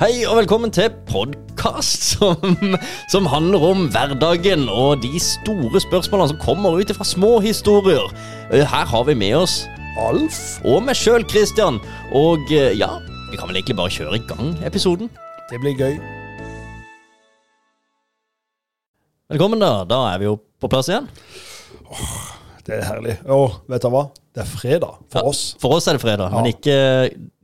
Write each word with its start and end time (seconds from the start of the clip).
Hei 0.00 0.22
og 0.24 0.38
velkommen 0.38 0.70
til 0.72 0.88
podkast 1.10 2.06
som, 2.14 2.54
som 3.12 3.26
handler 3.28 3.64
om 3.68 3.82
hverdagen 3.92 4.62
og 4.72 5.02
de 5.02 5.18
store 5.20 5.82
spørsmålene 5.84 6.30
som 6.32 6.38
kommer 6.40 6.78
ut 6.80 6.92
fra 6.96 7.04
små 7.04 7.34
historier. 7.44 8.06
Eh, 8.48 8.64
Her 8.64 8.88
har 8.88 9.04
vi 9.08 9.14
med 9.20 9.36
oss 9.42 9.58
Alf 10.00 10.38
og 10.64 10.84
meg 10.86 10.96
sjøl, 10.96 11.26
Christian. 11.28 11.76
Og 12.16 12.48
eh, 12.54 12.72
ja, 12.80 12.88
vi 13.28 13.36
kan 13.40 13.50
vel 13.50 13.58
egentlig 13.60 13.76
bare 13.76 13.92
kjøre 13.92 14.16
i 14.16 14.24
gang 14.30 14.54
episoden. 14.64 15.10
Det 15.50 15.60
blir 15.60 15.76
gøy. 15.76 15.98
Velkommen, 19.30 19.60
da. 19.62 19.82
Da 19.86 19.98
er 20.14 20.22
vi 20.22 20.30
jo 20.30 20.38
på 20.62 20.70
plass 20.72 20.88
igjen. 20.90 21.10
Det 22.66 22.78
er 22.78 22.86
herlig. 22.88 23.18
Og 23.30 23.60
vet 23.70 23.84
du 23.84 23.90
hva? 23.92 24.06
Det 24.32 24.46
er 24.46 24.48
fredag 24.48 24.96
for 25.10 25.20
Ja, 25.20 25.26
oss. 25.28 25.44
For 25.60 25.76
oss 25.76 25.90
er 25.90 25.98
det 25.98 26.02
fredag, 26.06 26.32
men 26.32 26.48
ikke 26.54 26.78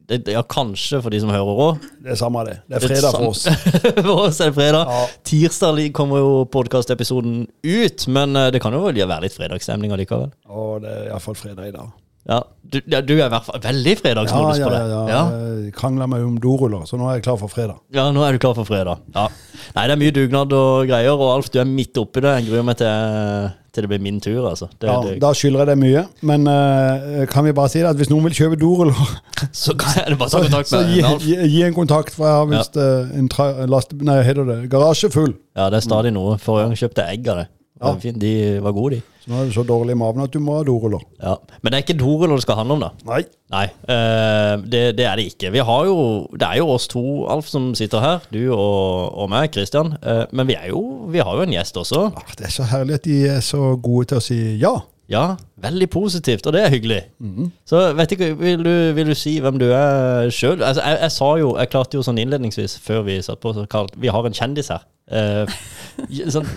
det, 0.09 0.23
Ja, 0.33 0.43
kanskje 0.43 1.01
for 1.03 1.11
de 1.11 1.21
som 1.23 1.33
hører 1.35 1.61
òg. 1.67 1.85
Det 2.03 2.15
er 2.15 2.21
samme 2.21 2.45
det. 2.47 2.57
Det 2.69 2.79
er 2.79 2.87
fredag 2.87 3.17
for 3.19 3.33
oss. 3.33 3.45
for 4.07 4.15
oss 4.29 4.41
er 4.41 4.53
det 4.53 4.59
fredag. 4.59 4.93
Ja. 4.93 5.05
Tirsdag 5.27 5.83
kommer 5.97 6.23
jo 6.23 6.33
podkastepisoden 6.53 7.47
ut, 7.67 8.09
men 8.09 8.39
eh, 8.39 8.51
det 8.55 8.63
kan 8.63 8.77
jo 8.77 8.85
vel 8.87 9.03
være 9.03 9.27
litt 9.27 9.37
fredagsstemning 9.37 9.95
allikevel. 9.97 10.31
Og 10.47 10.83
det 10.85 10.93
er 10.93 11.09
iallfall 11.11 11.39
fredag 11.39 11.73
i 11.73 11.75
dag. 11.75 11.91
Ja, 12.27 12.43
du, 12.67 12.81
ja, 12.91 13.01
du 13.05 13.13
er 13.15 13.29
i 13.29 13.31
hvert 13.31 13.47
fall 13.47 13.61
veldig 13.63 13.93
fredagsmodus 14.01 14.59
ja, 14.59 14.67
på 14.67 14.73
det. 14.73 14.81
ja, 14.91 15.03
ja. 15.07 15.19
Ja. 15.19 15.75
Krangla 15.77 16.09
meg 16.11 16.25
om 16.27 16.39
doruller, 16.43 16.83
så 16.89 16.99
nå 16.99 17.07
er 17.11 17.21
jeg 17.21 17.27
klar 17.29 17.39
for 17.39 17.53
fredag. 17.53 17.79
ja, 17.95 18.09
nå 18.15 18.25
er 18.27 18.35
du 18.35 18.43
klar 18.43 18.57
for 18.59 18.67
fredag. 18.67 19.05
Ja. 19.15 19.29
Nei, 19.77 19.85
det 19.87 19.95
er 19.95 20.01
mye 20.01 20.15
dugnad 20.17 20.57
og 20.57 20.91
greier, 20.91 21.15
og 21.15 21.31
Alf, 21.37 21.53
du 21.55 21.61
er 21.63 21.69
midt 21.71 21.99
oppi 22.03 22.25
det. 22.25 22.35
Jeg 22.41 22.49
gruer 22.51 22.67
meg 22.67 22.79
til, 22.81 23.49
til 23.75 23.87
det 23.87 23.93
blir 23.93 24.03
min 24.03 24.19
tur, 24.23 24.43
altså. 24.51 24.69
Det, 24.75 24.91
Ja, 24.91 24.99
det, 25.07 25.17
da 25.23 25.33
skylder 25.39 25.63
jeg 25.63 25.71
deg 25.71 25.81
mye, 25.85 26.05
men 26.27 26.51
uh, 26.51 27.23
kan 27.31 27.47
vi 27.47 27.55
bare 27.57 27.71
si 27.73 27.83
det 27.85 27.91
at 27.93 28.03
hvis 28.03 28.11
noen 28.11 28.27
vil 28.27 28.39
kjøpe 28.41 28.59
doruller, 28.59 29.17
så 29.63 29.77
er 29.95 30.11
det 30.11 30.19
bare 30.19 30.33
å 30.33 30.35
ta 30.35 30.45
kontakt 30.49 30.75
med 30.75 30.95
gi, 30.97 31.03
Alf. 31.07 31.27
gi, 31.27 31.41
gi 31.55 31.67
en 31.69 31.77
kontakt, 31.79 32.15
for 32.19 32.27
jeg 32.27 32.41
har 32.43 32.49
visst 32.51 32.79
eh, 32.83 33.19
en 33.21 33.31
tra, 33.31 33.53
last, 33.71 33.95
Nei, 34.07 34.19
heter 34.27 34.49
det 34.49 34.63
garasje 34.73 35.13
full. 35.15 35.37
Ja, 35.55 35.71
det 35.71 35.85
er 35.85 35.87
stadig 35.87 36.17
noe. 36.17 36.41
Forrige 36.43 36.73
gang 36.73 36.81
kjøpte 36.83 37.07
jeg 37.07 37.21
egg 37.21 37.31
av 37.31 37.45
det. 37.45 38.17
De 38.19 38.33
var 38.65 38.75
gode, 38.75 38.99
de. 38.99 39.16
Nå 39.27 39.41
er 39.41 39.49
du 39.49 39.55
så 39.57 39.65
dårlig 39.67 39.97
i 39.97 39.99
maven 39.99 40.23
at 40.23 40.31
du 40.31 40.39
må 40.43 40.55
ha 40.61 40.65
doruller. 40.67 41.03
Ja. 41.19 41.33
Men 41.61 41.73
det 41.73 41.79
er 41.79 41.85
ikke 41.87 41.97
doruller 41.99 42.39
det 42.39 42.45
skal 42.47 42.61
handle 42.61 42.77
om, 42.77 42.85
da. 42.85 42.91
Nei. 43.09 43.23
Nei, 43.51 43.65
eh, 43.91 44.53
det, 44.67 44.83
det 44.99 45.07
er 45.07 45.19
det 45.19 45.25
ikke. 45.33 45.51
Vi 45.55 45.63
har 45.67 45.87
jo, 45.89 45.97
det 46.35 46.47
er 46.47 46.61
jo 46.61 46.69
oss 46.75 46.87
to, 46.91 47.03
Alf, 47.31 47.47
som 47.51 47.73
sitter 47.79 48.03
her. 48.03 48.25
Du 48.35 48.41
og, 48.55 49.15
og 49.19 49.31
meg, 49.31 49.51
Kristian. 49.55 49.97
Eh, 50.03 50.25
men 50.31 50.47
vi, 50.51 50.55
er 50.59 50.71
jo, 50.71 50.83
vi 51.11 51.23
har 51.23 51.35
jo 51.39 51.47
en 51.47 51.55
gjest 51.55 51.79
også. 51.83 52.05
Ah, 52.15 52.35
Det 52.39 52.47
er 52.51 52.55
så 52.55 52.67
herlig 52.71 53.01
at 53.01 53.07
de 53.07 53.19
er 53.37 53.43
så 53.47 53.73
gode 53.83 54.13
til 54.13 54.23
å 54.23 54.25
si 54.25 54.39
ja. 54.63 54.77
Ja, 55.07 55.37
veldig 55.63 55.87
positivt, 55.95 56.47
og 56.51 56.55
det 56.57 56.65
er 56.67 56.73
hyggelig. 56.73 56.99
Så 57.71 57.79
vet 57.95 58.13
ikke, 58.17 58.33
vil 58.41 58.65
du, 58.67 58.73
vil 58.97 59.13
du 59.13 59.15
si 59.15 59.37
hvem 59.41 59.59
du 59.61 59.69
er 59.71 60.33
sjøl? 60.35 60.59
Altså, 60.67 60.83
jeg, 60.83 60.99
jeg 61.05 61.13
sa 61.15 61.29
jo, 61.39 61.53
jeg 61.61 61.71
klarte 61.71 61.95
jo 61.99 62.03
sånn 62.03 62.19
innledningsvis 62.19 62.75
før 62.83 63.05
vi 63.07 63.21
satt 63.23 63.39
på, 63.45 63.53
så 63.55 63.69
kalt, 63.71 63.95
vi 64.03 64.11
har 64.11 64.27
en 64.27 64.35
kjendis 64.35 64.73
her. 64.75 64.83
Eh, 65.07 65.53
sånn, 66.35 66.49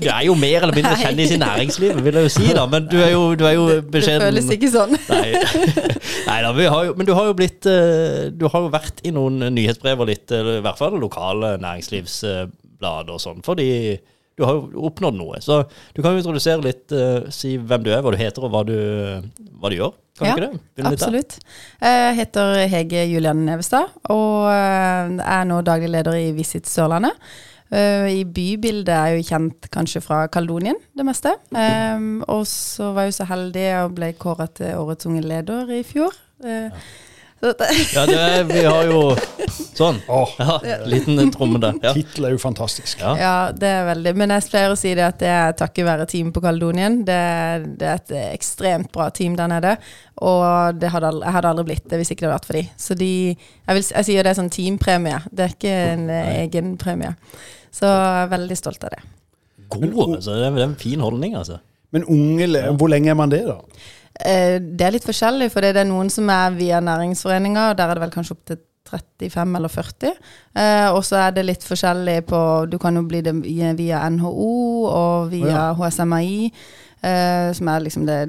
du 0.00 0.08
er 0.08 0.22
jo 0.24 0.32
mer 0.40 0.64
eller 0.64 0.72
mindre 0.78 0.94
kjendis 0.96 1.34
i 1.36 1.38
næringslivet, 1.42 2.00
vil 2.06 2.16
jeg 2.22 2.30
jo 2.30 2.32
si, 2.32 2.46
da. 2.56 2.64
Men 2.72 2.88
du 2.88 2.96
er 3.04 3.12
jo, 3.12 3.26
du 3.36 3.44
er 3.44 3.58
jo 3.58 3.66
Det 3.74 3.82
beskjeden. 3.98 4.24
føles 4.30 4.48
ikke 4.56 4.72
sånn. 4.72 4.96
Nei, 5.12 5.34
Nei 6.30 6.38
da, 6.46 6.54
vi 6.56 6.70
har 6.72 6.88
jo, 6.88 6.96
men 6.96 7.10
du 7.10 7.12
har 7.18 7.28
jo 7.28 7.36
blitt 7.36 7.68
eh, 7.68 8.30
Du 8.32 8.46
har 8.48 8.64
jo 8.64 8.72
vært 8.72 9.04
i 9.04 9.12
noen 9.12 9.44
nyhetsbrev 9.58 10.00
og 10.00 10.08
litt, 10.08 10.32
i 10.32 10.56
hvert 10.64 10.80
fall 10.80 10.96
lokale 11.04 11.58
næringslivsblad 11.60 13.12
og 13.12 13.20
sånn, 13.22 13.44
fordi 13.44 13.68
du 14.36 14.42
har 14.44 14.56
jo 14.58 14.84
oppnådd 14.88 15.14
noe. 15.18 15.38
Så 15.44 15.60
du 15.94 16.02
kan 16.02 16.12
jo 16.16 16.20
introdusere 16.22 16.62
litt, 16.64 16.90
uh, 16.92 17.28
si 17.34 17.54
hvem 17.58 17.84
du 17.86 17.92
er, 17.94 18.00
hva 18.02 18.10
du 18.14 18.18
heter 18.18 18.46
og 18.46 18.50
hva 18.54 18.62
du, 18.66 18.74
hva 19.62 19.70
du 19.70 19.76
gjør. 19.78 19.92
Kan 20.18 20.28
Ja, 20.28 20.34
du 20.36 20.42
ikke 20.44 20.50
det? 20.52 20.60
Der? 20.82 20.90
Absolutt. 20.92 21.36
Jeg 21.82 22.14
heter 22.20 22.60
Hege 22.70 23.00
Julian 23.10 23.40
Nevestad 23.48 23.90
og 24.14 24.44
eh, 24.46 25.16
er 25.26 25.48
nå 25.50 25.56
daglig 25.66 25.88
leder 25.90 26.14
i 26.20 26.28
Visit 26.36 26.68
Sørlandet. 26.70 27.16
Eh, 27.74 28.06
I 28.20 28.20
bybildet 28.22 28.92
er 28.94 29.08
jeg 29.10 29.24
jo 29.24 29.28
kjent 29.32 29.66
kanskje 29.74 30.02
fra 30.04 30.20
Kaledonien, 30.30 30.78
det 30.94 31.06
meste. 31.08 31.32
Og 32.30 32.44
så 32.46 32.92
var 32.94 33.08
jeg 33.08 33.14
jo 33.14 33.18
så 33.18 33.26
heldig 33.32 33.66
og 33.80 33.96
ble 33.98 34.12
kåret 34.22 34.54
til 34.60 34.78
årets 34.78 35.10
unge 35.10 35.24
leder 35.26 35.74
i 35.74 35.82
fjor. 35.82 36.14
Uh, 36.44 36.70
dette- 36.70 36.78
Ja, 37.44 38.04
det 38.08 38.16
er, 38.18 38.44
vi 38.48 38.62
har 38.64 38.88
jo 38.88 39.00
Sånn. 39.74 39.98
Ja, 40.06 40.58
liten 40.86 41.18
tromme 41.34 41.58
der. 41.62 41.76
Ja. 41.82 41.92
Tittel 41.96 42.28
er 42.28 42.34
jo 42.34 42.40
fantastisk. 42.42 43.00
Ja. 43.02 43.14
Ja, 43.18 43.34
det 43.50 43.70
er 43.70 43.88
veldig. 43.88 44.12
Men 44.20 44.32
jeg 44.34 44.46
pleier 44.52 44.72
å 44.72 44.78
si 44.78 44.92
det 44.94 45.04
at 45.06 45.18
det 45.22 45.30
er 45.30 45.56
takket 45.58 45.86
være 45.88 46.06
teamet 46.10 46.34
på 46.36 46.42
Kaledonien. 46.44 47.00
Det, 47.06 47.18
det 47.80 47.88
er 47.90 47.98
et 47.98 48.14
ekstremt 48.30 48.92
bra 48.94 49.08
team 49.14 49.34
der 49.38 49.50
nede. 49.50 49.74
Og 50.22 50.78
det 50.78 50.92
hadde, 50.94 51.10
jeg 51.24 51.36
hadde 51.36 51.50
aldri 51.50 51.66
blitt 51.72 51.88
det 51.90 51.98
hvis 52.00 52.14
ikke 52.14 52.24
det 52.24 52.30
hadde 52.30 52.38
vært 52.38 52.48
for 52.50 52.60
de. 52.60 52.64
Så 52.86 52.98
de 52.98 53.10
Jeg, 53.34 53.74
vil, 53.74 53.84
jeg 53.90 54.08
sier 54.08 54.26
det 54.26 54.32
er 54.32 54.38
sånn 54.38 54.54
teampremie. 54.54 55.18
Det 55.34 55.46
er 55.48 55.56
ikke 55.56 55.74
en 55.90 56.06
Nei. 56.12 56.22
egen 56.44 56.74
premie. 56.80 57.14
Så 57.74 57.90
jeg 57.90 58.22
er 58.22 58.32
veldig 58.36 58.58
stolt 58.60 58.86
av 58.86 58.94
det. 58.94 59.02
God, 59.74 60.16
altså. 60.20 60.38
Det 60.38 60.50
er 60.52 60.64
en 60.68 60.78
fin 60.78 61.02
holdning, 61.02 61.34
altså. 61.40 61.58
Men 61.94 62.06
unge, 62.10 62.46
hvor 62.78 62.90
lenge 62.90 63.10
er 63.10 63.18
man 63.18 63.30
det, 63.30 63.44
da? 63.46 63.58
Eh, 64.20 64.60
Det 64.60 64.86
er 64.86 64.94
litt 64.94 65.06
forskjellig, 65.06 65.50
for 65.50 65.60
det 65.60 65.76
er 65.76 65.88
noen 65.88 66.10
som 66.10 66.28
er 66.30 66.54
via 66.54 66.80
næringsforeninger, 66.80 67.70
og 67.70 67.76
der 67.76 67.88
er 67.90 67.94
det 67.94 68.04
vel 68.04 68.14
kanskje 68.14 68.36
opp 68.36 68.44
til 68.46 68.58
35 68.84 69.56
eller 69.56 69.68
40. 69.72 70.12
Eh, 70.54 70.88
og 70.92 71.02
så 71.04 71.16
er 71.16 71.30
det 71.32 71.44
litt 71.46 71.64
forskjellig 71.64 72.18
på 72.28 72.70
Du 72.70 72.78
kan 72.78 72.94
jo 72.94 73.02
bli 73.02 73.22
det 73.24 73.34
via 73.78 74.02
NHO 74.10 74.84
og 74.86 75.30
via 75.32 75.72
HSMI, 75.74 76.52
eh, 77.04 77.50
som 77.56 77.68
er 77.68 77.84
liksom 77.84 78.06
det 78.08 78.20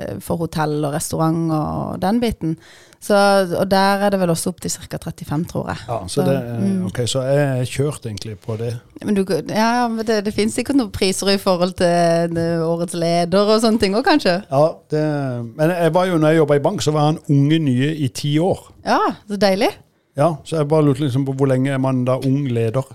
eh, 0.00 0.16
for 0.24 0.42
hotell 0.42 0.80
og 0.82 0.96
restaurant 0.96 1.52
og 1.54 2.02
den 2.02 2.20
biten. 2.22 2.56
Så, 3.04 3.14
og 3.58 3.68
der 3.68 4.00
er 4.06 4.14
det 4.14 4.20
vel 4.22 4.32
også 4.32 4.54
opp 4.54 4.62
til 4.64 4.72
ca. 4.72 4.96
35, 4.96 5.44
tror 5.50 5.68
jeg. 5.72 5.82
Ja, 5.88 5.98
så, 6.08 6.24
det, 6.24 6.36
mm. 6.60 6.86
ok, 6.88 7.00
så 7.10 7.24
jeg 7.28 7.42
er 7.44 7.68
kjørt 7.68 8.06
egentlig 8.08 8.38
på 8.40 8.56
det. 8.56 8.72
Men 9.04 9.18
du, 9.18 9.24
ja, 9.28 9.86
men 9.92 10.06
det, 10.08 10.22
det 10.24 10.32
finnes 10.32 10.56
sikkert 10.56 10.80
noen 10.80 10.92
priser 10.94 11.34
i 11.34 11.38
forhold 11.40 11.76
til 11.78 12.38
årets 12.64 12.96
leder 12.96 13.54
og 13.54 13.60
sånne 13.60 13.82
ting 13.82 13.96
òg, 13.96 14.06
kanskje? 14.08 14.38
Ja, 14.48 14.66
det, 14.90 15.04
men 15.52 15.74
jeg 15.76 15.94
var 15.94 16.08
jo, 16.08 16.20
når 16.20 16.32
jeg 16.32 16.42
jobba 16.42 16.56
i 16.56 16.64
bank, 16.64 16.84
så 16.84 16.96
var 16.96 17.10
han 17.12 17.20
unge 17.28 17.60
nye 17.66 17.92
i 17.92 18.08
ti 18.08 18.38
år. 18.40 18.70
Ja, 18.88 19.02
så 19.28 19.40
deilig. 19.40 19.74
Ja, 20.16 20.36
Så 20.44 20.56
jeg 20.56 20.68
bare 20.70 20.84
lurte 20.86 21.02
liksom 21.02 21.24
på 21.26 21.34
hvor 21.34 21.48
lenge 21.50 21.72
er 21.74 21.80
man 21.82 22.04
da 22.06 22.14
ung 22.22 22.46
leder. 22.46 22.86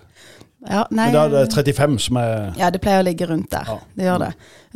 Ja, 0.69 0.83
nei, 0.93 1.07
Men 1.09 1.15
da 1.15 1.23
er 1.25 1.47
det 1.47 1.55
35 1.73 1.95
som 2.03 2.17
er 2.21 2.53
Ja, 2.59 2.67
det 2.69 2.79
pleier 2.83 3.01
å 3.01 3.05
ligge 3.07 3.25
rundt 3.25 3.49
der. 3.49 3.65
Ja. 3.65 3.77
Det 3.97 4.05
gjør 4.05 4.19
det. 4.21 4.27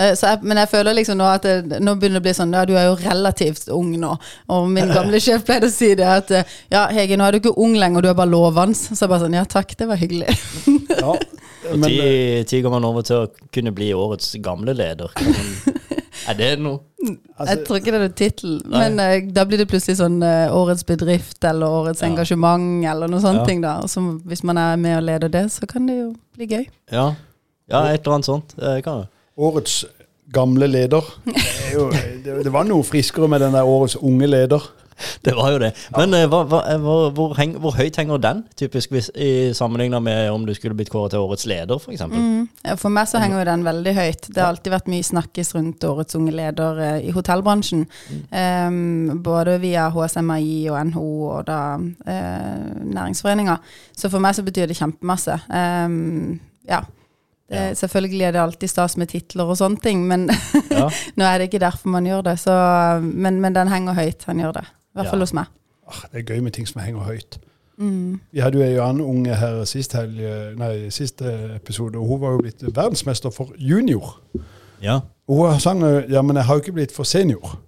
Eh, 0.01 0.13
Så 0.17 0.31
jeg, 0.31 0.39
men 0.41 0.57
jeg 0.57 0.69
føler 0.71 0.95
liksom 0.97 1.19
nå 1.19 1.27
at 1.29 1.43
det, 1.45 1.79
nå 1.85 1.93
begynner 2.01 2.17
det 2.17 2.23
å 2.23 2.25
bli 2.25 2.33
sånn 2.39 2.55
Ja, 2.57 2.63
du 2.65 2.73
er 2.73 2.87
jo 2.87 2.95
relativt 3.03 3.67
ung 3.75 3.91
nå. 4.01 4.15
Og 4.49 4.65
min 4.73 4.89
gamle 4.89 5.21
sjef 5.25 5.45
pleide 5.45 5.69
å 5.69 5.73
si 5.73 5.91
det 5.99 6.07
at 6.09 6.33
eh, 6.33 6.55
Ja, 6.73 6.87
Hege, 6.89 7.17
nå 7.19 7.27
er 7.27 7.37
du 7.37 7.43
ikke 7.43 7.53
ung 7.61 7.77
lenger, 7.77 8.01
du 8.01 8.09
er 8.09 8.17
bare 8.17 8.33
lovende. 8.33 8.73
Så 8.79 8.97
jeg 9.05 9.11
bare 9.13 9.21
sånn 9.27 9.37
Ja, 9.37 9.45
takk, 9.45 9.75
det 9.77 9.87
var 9.91 10.01
hyggelig. 10.01 10.33
Ja, 10.97 11.13
men, 11.69 11.83
og 11.83 11.85
ti, 11.85 11.99
ti 12.49 12.63
går 12.65 12.73
man 12.73 12.89
over 12.89 13.05
til 13.05 13.21
å 13.27 13.49
kunne 13.53 13.71
bli 13.77 13.93
årets 13.93 14.33
gamle 14.43 14.73
leder. 14.77 15.13
Kan 15.13 15.29
man, 15.37 15.92
er 16.29 16.37
det 16.39 16.49
noe? 16.59 16.79
altså, 17.37 17.49
jeg 17.55 17.65
tror 17.67 17.79
ikke 17.79 17.91
det 17.91 17.99
er 17.99 18.05
en 18.07 18.13
tittel, 18.19 18.53
men 18.71 18.99
uh, 18.99 19.15
da 19.35 19.43
blir 19.49 19.59
det 19.59 19.67
plutselig 19.71 19.97
sånn 19.99 20.21
uh, 20.23 20.53
Årets 20.55 20.85
bedrift 20.87 21.43
eller 21.43 21.67
Årets 21.81 22.01
Ja. 22.03 22.07
engasjement 22.11 22.85
eller 22.91 23.11
noe 23.11 23.23
sånt 23.23 23.41
Ja. 23.41 23.45
ting, 23.49 23.61
da. 23.65 23.79
Så 23.91 24.03
hvis 24.25 24.43
man 24.43 24.57
er 24.57 24.77
med 24.79 24.97
og 24.97 25.03
leder 25.09 25.29
det, 25.33 25.51
så 25.51 25.67
kan 25.67 25.87
det 25.89 25.97
jo 25.99 26.13
bli 26.37 26.47
gøy. 26.47 26.63
Ja, 26.91 27.09
ja 27.69 27.83
et 27.91 28.01
eller 28.05 28.19
annet 28.19 28.29
sånt. 28.29 28.55
Kan 28.85 29.05
årets 29.37 29.83
gamle 30.33 30.67
leder 30.67 31.03
det, 31.25 31.35
er 31.69 31.73
jo, 31.75 31.89
det, 32.23 32.37
det 32.45 32.53
var 32.53 32.65
noe 32.65 32.83
friskere 32.87 33.27
med 33.29 33.41
den 33.43 33.53
der 33.53 33.67
årets 33.67 33.95
unge 33.99 34.27
leder. 34.29 34.63
Det 35.25 35.33
var 35.37 35.51
jo 35.53 35.59
det. 35.61 35.71
Men 35.95 36.15
ja. 36.15 36.27
hva, 36.31 36.43
hva, 36.49 36.61
eh, 36.71 36.79
hvor, 36.81 37.09
hvor, 37.15 37.35
heng, 37.37 37.55
hvor 37.61 37.75
høyt 37.77 37.97
henger 37.99 38.21
den, 38.23 38.43
typisk 38.59 38.93
hvis, 38.93 39.09
i 39.15 39.53
sammenligna 39.55 40.01
med 40.03 40.31
om 40.33 40.45
du 40.47 40.53
skulle 40.57 40.75
blitt 40.77 40.91
kåret 40.93 41.13
til 41.13 41.23
årets 41.23 41.45
leder, 41.49 41.79
f.eks.? 41.79 42.05
Mm. 42.11 42.47
For 42.79 42.93
meg 42.93 43.09
så 43.11 43.21
henger 43.23 43.41
jo 43.41 43.49
den 43.51 43.65
veldig 43.67 43.93
høyt. 43.97 44.29
Det 44.29 44.41
har 44.41 44.51
alltid 44.51 44.73
vært 44.75 44.91
mye 44.91 45.07
snakkes 45.07 45.53
rundt 45.57 45.87
Årets 45.87 46.17
unge 46.19 46.33
leder 46.35 46.81
eh, 46.83 46.97
i 47.09 47.13
hotellbransjen. 47.15 47.85
Em, 48.31 49.21
både 49.23 49.57
via 49.63 49.89
HSMI 49.93 50.57
og 50.71 50.79
NHO 50.91 51.07
og 51.29 51.45
da 51.47 51.61
eh, 51.79 52.73
næringsforeninger. 52.83 53.79
Så 53.95 54.11
for 54.11 54.23
meg 54.23 54.35
så 54.37 54.45
betyr 54.45 54.69
det 54.69 54.79
kjempemasse. 54.79 55.39
Um, 55.49 56.39
ja. 56.69 56.83
Ja. 57.53 57.73
Selvfølgelig 57.75 58.23
er 58.25 58.31
det 58.33 58.41
alltid 58.41 58.71
stas 58.71 58.95
med 58.97 59.11
titler 59.11 59.49
og 59.51 59.57
sånne 59.59 59.81
ting, 59.83 60.07
men 60.09 60.29
Ja. 60.71 60.87
nå 61.19 61.25
er 61.27 61.37
det 61.37 61.49
ikke 61.51 61.61
derfor 61.61 61.91
man 61.93 62.07
gjør 62.07 62.23
det. 62.29 62.37
Så, 62.41 62.53
men, 63.03 63.41
men 63.43 63.55
den 63.55 63.69
henger 63.69 63.97
høyt, 63.97 64.23
han 64.29 64.41
gjør 64.41 64.57
det. 64.61 64.65
I 64.93 64.99
hvert 64.99 65.05
Ja. 65.05 65.09
fall 65.11 65.19
hos 65.19 65.33
meg. 65.33 65.45
Ah, 65.87 66.03
det 66.11 66.19
er 66.29 66.33
gøy 66.35 66.41
med 66.41 66.51
ting 66.53 66.67
som 66.67 66.81
henger 66.81 66.99
høyt. 67.03 67.37
Mm. 67.77 68.19
Vi 68.31 68.39
hadde 68.39 68.57
jo 68.59 68.63
en 68.63 68.89
annen 68.89 69.01
unge 69.01 69.35
her 69.35 69.63
sist 69.65 69.93
helg, 69.93 70.19
eh, 70.19 70.53
nei, 70.55 70.89
siste 70.89 71.55
episode, 71.55 71.97
og 71.97 72.07
hun 72.07 72.21
var 72.21 72.31
jo 72.31 72.37
blitt 72.37 72.63
verdensmester 72.75 73.29
for 73.33 73.49
junior. 73.57 74.19
ja. 74.81 74.99
Og 75.27 75.51
hun 75.51 75.59
sang 75.59 75.81
ja, 76.09 76.21
men 76.21 76.35
jeg 76.35 76.45
har 76.45 76.55
jo 76.55 76.61
ikke 76.61 76.71
blitt 76.73 76.91
for 76.91 77.03
senior. 77.03 77.59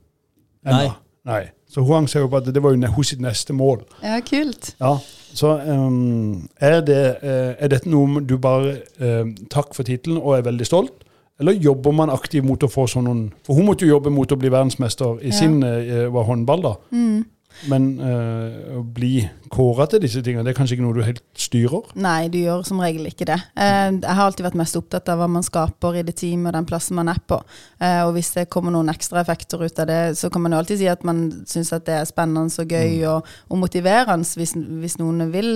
ennå». 0.66 0.78
Nei. 0.78 0.90
Nei. 1.26 1.44
Så 1.68 1.82
hun 1.82 1.94
hang 1.94 2.08
seg 2.10 2.22
jo 2.22 2.28
på 2.28 2.38
at 2.38 2.46
det 2.54 2.62
var 2.64 2.76
jo 2.76 3.04
sitt 3.04 3.22
neste 3.22 3.54
mål. 3.54 3.82
Ja, 4.04 4.20
kult. 4.20 4.76
Ja, 4.80 4.98
så 5.34 5.56
um, 5.68 6.48
er, 6.62 6.82
det, 6.82 7.18
eh, 7.22 7.56
er 7.58 7.68
dette 7.68 7.90
noe 7.90 8.22
du 8.22 8.38
bare 8.38 8.78
um, 9.00 9.34
takk 9.52 9.74
for 9.76 9.84
tittelen 9.84 10.22
og 10.22 10.38
er 10.38 10.46
veldig 10.46 10.66
stolt? 10.66 11.05
Eller 11.40 11.52
jobber 11.60 11.92
man 11.92 12.10
aktivt 12.10 12.46
mot 12.48 12.64
å 12.64 12.70
få 12.72 12.86
sånn 12.88 13.04
noen 13.10 13.24
For 13.44 13.58
hun 13.58 13.66
måtte 13.68 13.84
jo 13.84 13.98
jobbe 13.98 14.10
mot 14.14 14.32
å 14.32 14.38
bli 14.40 14.50
verdensmester 14.50 15.18
i 15.22 15.34
Ja. 15.34 15.40
sin 15.40 15.58
uh, 15.64 16.24
håndball, 16.24 16.62
da. 16.64 16.76
Mm. 16.92 17.26
Men 17.72 17.86
øh, 18.04 18.80
å 18.80 18.82
bli 18.96 19.24
kåra 19.54 19.86
til 19.90 20.02
disse 20.04 20.20
tingene, 20.26 20.44
det 20.44 20.52
er 20.52 20.58
kanskje 20.58 20.76
ikke 20.76 20.84
noe 20.84 20.96
du 20.98 21.04
helt 21.06 21.22
styrer? 21.40 21.86
Nei, 22.04 22.28
du 22.34 22.36
gjør 22.42 22.66
som 22.68 22.82
regel 22.84 23.08
ikke 23.08 23.28
det. 23.30 23.38
Eh, 23.56 23.88
jeg 23.96 24.16
har 24.18 24.26
alltid 24.26 24.44
vært 24.50 24.58
mest 24.60 24.76
opptatt 24.76 25.08
av 25.14 25.22
hva 25.22 25.28
man 25.32 25.46
skaper 25.46 26.00
i 26.02 26.04
det 26.06 26.18
teamet 26.20 26.52
og 26.52 26.58
den 26.58 26.68
plassen 26.70 27.00
man 27.00 27.10
er 27.14 27.22
på. 27.32 27.40
Eh, 27.80 28.02
og 28.04 28.12
hvis 28.18 28.34
det 28.36 28.48
kommer 28.54 28.76
noen 28.76 28.92
ekstra 28.92 29.22
effekter 29.24 29.64
ut 29.64 29.80
av 29.82 29.88
det, 29.90 30.00
så 30.20 30.30
kan 30.34 30.44
man 30.44 30.52
jo 30.54 30.60
alltid 30.60 30.82
si 30.84 30.90
at 30.92 31.08
man 31.08 31.24
syns 31.48 31.72
at 31.78 31.88
det 31.88 31.96
er 32.02 32.10
spennende 32.12 32.52
og 32.52 32.76
gøy 32.76 32.96
Mm. 33.00 33.08
og, 33.14 33.32
og 33.50 33.58
motiverende 33.64 34.28
hvis, 34.38 34.54
hvis 34.84 34.98
noen 35.02 35.30
vil 35.34 35.50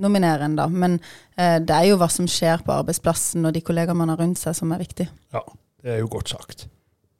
nominere 0.00 0.48
en, 0.48 0.56
da. 0.58 0.66
Men 0.72 0.98
det 1.36 1.70
er 1.74 1.88
jo 1.90 1.96
hva 2.00 2.08
som 2.10 2.26
skjer 2.30 2.62
på 2.66 2.72
arbeidsplassen 2.74 3.44
og 3.46 3.52
de 3.54 3.62
kollegaer 3.64 3.96
man 3.98 4.12
har 4.12 4.20
rundt 4.22 4.38
seg, 4.40 4.54
som 4.56 4.72
er 4.74 4.80
viktig. 4.82 5.06
Ja, 5.34 5.42
det 5.84 5.96
er 5.96 6.00
jo 6.02 6.08
godt 6.12 6.32
sagt. 6.34 6.66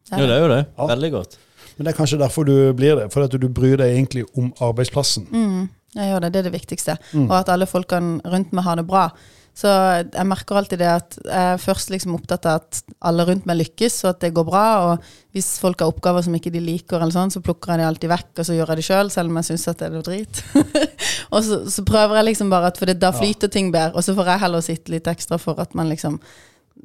Det 0.09 0.17
er 0.19 0.23
Jo, 0.23 0.27
det 0.29 0.37
er 0.37 0.43
jo 0.45 0.51
det. 0.53 0.61
Ja. 0.77 0.87
Veldig 0.91 1.11
godt. 1.15 1.37
Men 1.77 1.87
det 1.87 1.93
er 1.93 1.99
kanskje 1.99 2.21
derfor 2.21 2.47
du 2.49 2.57
blir 2.77 2.99
det, 3.01 3.09
fordi 3.13 3.31
at 3.31 3.41
du 3.43 3.49
bryr 3.53 3.79
deg 3.81 3.95
egentlig 3.95 4.27
om 4.39 4.53
arbeidsplassen. 4.63 5.27
Mm, 5.31 5.65
jeg 5.99 6.11
gjør 6.11 6.25
det, 6.25 6.35
det 6.35 6.43
er 6.43 6.49
det 6.49 6.59
viktigste. 6.59 6.99
Mm. 7.13 7.29
Og 7.29 7.39
at 7.39 7.51
alle 7.55 7.71
folkene 7.71 8.21
rundt 8.31 8.55
meg 8.55 8.67
har 8.67 8.79
det 8.79 8.87
bra. 8.89 9.09
Så 9.55 9.71
jeg 9.71 10.27
merker 10.27 10.59
alltid 10.59 10.81
det 10.83 10.89
at 10.91 11.17
jeg 11.21 11.51
er 11.55 11.61
først 11.63 11.93
liksom 11.93 12.17
opptatt 12.17 12.47
av 12.51 12.57
at 12.59 12.81
alle 13.07 13.23
rundt 13.29 13.45
meg 13.47 13.61
lykkes, 13.61 14.01
og 14.03 14.09
at 14.11 14.25
det 14.25 14.33
går 14.35 14.47
bra. 14.49 14.65
Og 14.89 15.37
hvis 15.37 15.53
folk 15.63 15.83
har 15.83 15.93
oppgaver 15.93 16.25
som 16.27 16.35
ikke 16.35 16.51
de 16.55 16.63
liker, 16.63 16.99
eller 16.99 17.15
sånn, 17.15 17.31
så 17.31 17.43
plukker 17.45 17.71
jeg 17.71 17.85
de 17.85 17.87
alltid 17.87 18.11
vekk, 18.11 18.33
og 18.35 18.49
så 18.49 18.57
gjør 18.57 18.73
jeg 18.73 18.81
det 18.81 18.87
sjøl, 18.89 18.97
selv, 19.07 19.15
selv 19.15 19.31
om 19.31 19.39
jeg 19.39 19.49
syns 19.51 19.69
det 19.69 19.87
er 19.87 19.95
noe 19.95 20.09
drit. 20.09 20.43
og 21.35 21.39
så, 21.47 21.61
så 21.71 21.87
prøver 21.87 22.19
jeg 22.19 22.31
liksom 22.33 22.51
bare 22.51 22.73
at 22.73 22.81
For 22.83 22.91
det, 22.91 22.99
da 23.03 23.13
flyter 23.15 23.53
ting 23.55 23.71
bedre, 23.75 23.95
og 23.95 24.07
så 24.07 24.17
får 24.19 24.33
jeg 24.33 24.43
heller 24.43 24.67
sitte 24.67 24.97
litt 24.97 25.15
ekstra 25.15 25.39
for 25.39 25.63
at 25.63 25.79
man 25.79 25.93
liksom 25.93 26.19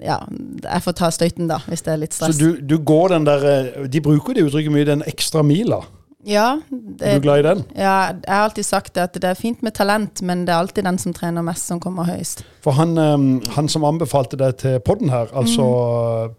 Ja, 0.02 0.18
jeg 0.64 0.82
får 0.86 0.94
ta 0.96 1.10
støyten, 1.12 1.48
da, 1.52 1.58
hvis 1.68 1.82
det 1.84 1.92
er 1.94 1.98
litt 2.00 2.14
Så 2.16 2.26
stress. 2.30 2.38
du, 2.40 2.62
du 2.64 2.78
går 2.88 3.10
den 3.18 3.26
der 3.28 3.42
eh, 3.50 3.88
De 3.92 4.02
bruker 4.02 4.34
det 4.38 4.46
uttrykket 4.48 4.72
mye, 4.72 4.86
den 4.88 5.02
ekstra 5.08 5.42
mila. 5.44 5.82
ja, 6.28 6.60
Er 7.02 7.16
du 7.20 7.22
glad 7.24 7.40
i 7.40 7.44
den? 7.50 7.64
ja, 7.76 8.12
jeg 8.12 8.32
har 8.36 8.44
alltid 8.46 8.64
sagt 8.68 8.94
det 8.96 9.02
at 9.02 9.14
det 9.14 9.24
er 9.30 9.36
fint 9.40 9.62
med 9.64 9.74
talent, 9.74 10.22
men 10.22 10.46
det 10.48 10.54
er 10.54 10.60
alltid 10.60 10.84
den 10.88 10.98
som 10.98 11.14
trener 11.14 11.42
mest, 11.44 11.68
som 11.68 11.80
kommer 11.80 12.04
høyest. 12.08 12.44
For 12.64 12.72
han, 12.80 12.98
eh, 12.98 13.52
han 13.56 13.68
som 13.68 13.84
anbefalte 13.84 14.38
det 14.40 14.54
til 14.64 14.80
podden 14.80 15.10
her, 15.10 15.28
altså 15.34 15.68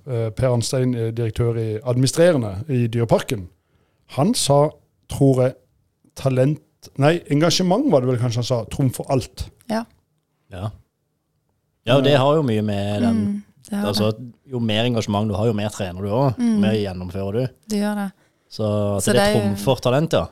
mm. 0.06 0.32
Per 0.36 0.48
Arnstein, 0.52 0.94
eh, 0.94 1.10
direktør 1.12 1.56
i 1.60 1.68
administrerende 1.84 2.54
i 2.68 2.86
Dyreparken, 2.86 3.48
han 4.16 4.34
sa, 4.34 4.70
tror 5.08 5.42
jeg, 5.42 5.54
talent 6.16 6.60
Nei, 6.96 7.18
engasjement 7.30 7.90
var 7.92 8.00
det 8.00 8.08
vel 8.08 8.16
kanskje 8.22 8.40
han 8.40 8.44
sa. 8.48 8.58
Trumfer 8.72 9.04
alt. 9.12 9.42
Ja. 9.68 9.82
Ja. 10.50 10.70
ja, 11.84 11.96
og 11.98 12.04
det 12.06 12.14
har 12.16 12.38
jo 12.38 12.42
mye 12.42 12.62
med 12.64 13.02
den 13.04 13.18
Mm, 13.20 13.42
det 13.68 13.84
altså, 13.84 14.12
Jo 14.50 14.58
mer 14.58 14.84
engasjement 14.84 15.28
du 15.28 15.34
har, 15.34 15.46
jo 15.46 15.52
mer 15.52 15.68
trener 15.68 16.02
du 16.02 16.08
òg. 16.08 16.36
Mm. 16.38 16.58
Mer 16.60 16.72
gjennomfører 16.74 17.32
du. 17.32 17.46
det. 17.68 17.78
gjør 17.82 17.94
det. 18.04 18.12
Så 18.50 19.00
Så 19.00 19.12
det, 19.12 19.14
det 19.14 19.22
er 19.22 19.32
jo- 19.34 19.40
trumfer 19.54 19.80
talent, 19.82 20.12
ja. 20.12 20.26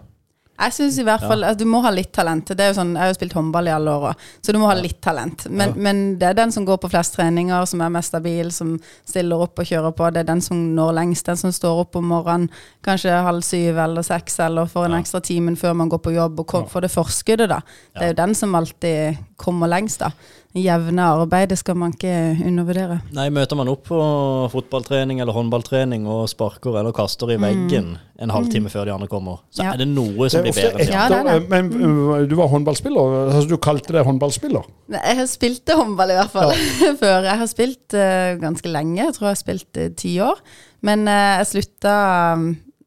Jeg 0.58 0.72
syns 0.74 0.96
i 0.98 1.04
hvert 1.06 1.20
fall 1.22 1.44
at 1.44 1.56
du 1.56 1.64
må 1.70 1.78
ha 1.84 1.90
litt 1.94 2.10
talent. 2.12 2.44
Det 2.50 2.58
er 2.58 2.72
jo 2.72 2.80
sånn, 2.80 2.88
Jeg 2.94 2.98
har 2.98 3.08
jo 3.12 3.14
spilt 3.14 3.32
håndball 3.32 3.68
i 3.68 3.70
alle 3.70 3.92
år, 3.94 4.14
så 4.42 4.50
du 4.52 4.58
må 4.58 4.66
ha 4.66 4.74
litt 4.74 5.00
talent. 5.00 5.46
Men, 5.48 5.68
Ja. 5.68 5.74
men 5.76 6.18
det 6.18 6.26
er 6.26 6.34
den 6.34 6.50
som 6.50 6.64
går 6.66 6.78
på 6.80 6.90
flest 6.90 7.14
treninger, 7.14 7.64
som 7.64 7.80
er 7.80 7.88
mest 7.88 8.08
stabil, 8.08 8.50
som 8.50 8.80
stiller 9.06 9.36
opp 9.40 9.56
og 9.56 9.64
kjører 9.64 9.94
på. 9.94 10.12
Det 10.12 10.16
er 10.18 10.24
den 10.24 10.40
som 10.40 10.74
når 10.74 10.94
lengst, 10.94 11.26
den 11.26 11.36
som 11.36 11.52
står 11.52 11.78
opp 11.84 11.94
om 11.94 12.08
morgenen 12.08 12.50
kanskje 12.82 13.22
halv 13.22 13.42
syv 13.42 13.78
eller 13.78 14.02
seks, 14.02 14.40
eller 14.40 14.66
får 14.66 14.86
en 14.86 14.90
Ja. 14.90 14.98
ekstra 14.98 15.22
time 15.22 15.54
før 15.54 15.76
man 15.76 15.88
går 15.88 15.98
på 16.02 16.12
jobb, 16.16 16.40
og 16.40 16.68
får 16.68 16.80
det 16.80 16.90
forskuddet, 16.90 17.48
da. 17.48 17.60
Det 17.94 18.02
er 18.02 18.06
jo 18.08 18.14
den 18.26 18.34
som 18.34 18.52
alltid 18.56 19.16
kommer 19.36 19.68
lengst, 19.68 20.00
da. 20.00 20.10
Det 20.54 20.62
arbeid. 21.20 21.48
Det 21.50 21.58
skal 21.60 21.76
man 21.76 21.92
ikke 21.92 22.12
undervurdere. 22.48 23.00
Nei, 23.14 23.26
møter 23.30 23.56
man 23.58 23.68
opp 23.68 23.82
på 23.90 23.98
fotballtrening 24.52 25.20
eller 25.20 25.36
håndballtrening 25.36 26.06
og 26.08 26.24
sparker 26.32 26.78
eller 26.80 26.94
kaster 26.96 27.30
i 27.34 27.36
veggen 27.40 27.96
en 28.18 28.32
halvtime 28.34 28.70
før 28.72 28.88
de 28.88 28.94
andre 28.96 29.08
kommer, 29.12 29.42
så 29.52 29.62
Mm. 29.62 29.64
Ja. 29.66 29.72
er 29.72 29.76
det 29.78 29.88
noe 29.88 30.28
som 30.30 30.42
Det 30.42 30.54
blir 30.54 30.70
bedre. 30.72 30.86
Ja, 30.90 31.08
det 31.08 31.18
det. 31.28 31.48
Men 31.50 31.68
eh, 32.14 32.26
du 32.26 32.34
var 32.34 32.48
håndballspiller? 32.48 33.12
Altså, 33.28 33.48
du 33.48 33.56
kalte 33.58 33.92
deg 33.92 34.04
håndballspiller? 34.08 34.64
Jeg 34.90 35.16
har 35.20 35.26
spilt 35.26 35.68
håndball 35.68 36.10
i 36.10 36.18
hvert 36.18 36.30
fall 36.32 36.52
før. 37.02 37.28
Jeg 37.28 37.38
har 37.38 37.46
spilt 37.46 37.94
eh, 37.94 38.34
ganske 38.40 38.68
lenge. 38.72 39.04
Jeg 39.04 39.14
tror 39.14 39.28
jeg 39.28 39.36
har 39.36 39.42
spilt 39.44 39.76
i 39.84 39.88
ti 39.94 40.16
år. 40.24 40.40
Men 40.82 41.06
eh, 41.08 41.38
jeg 41.44 41.46
slutta 41.52 41.94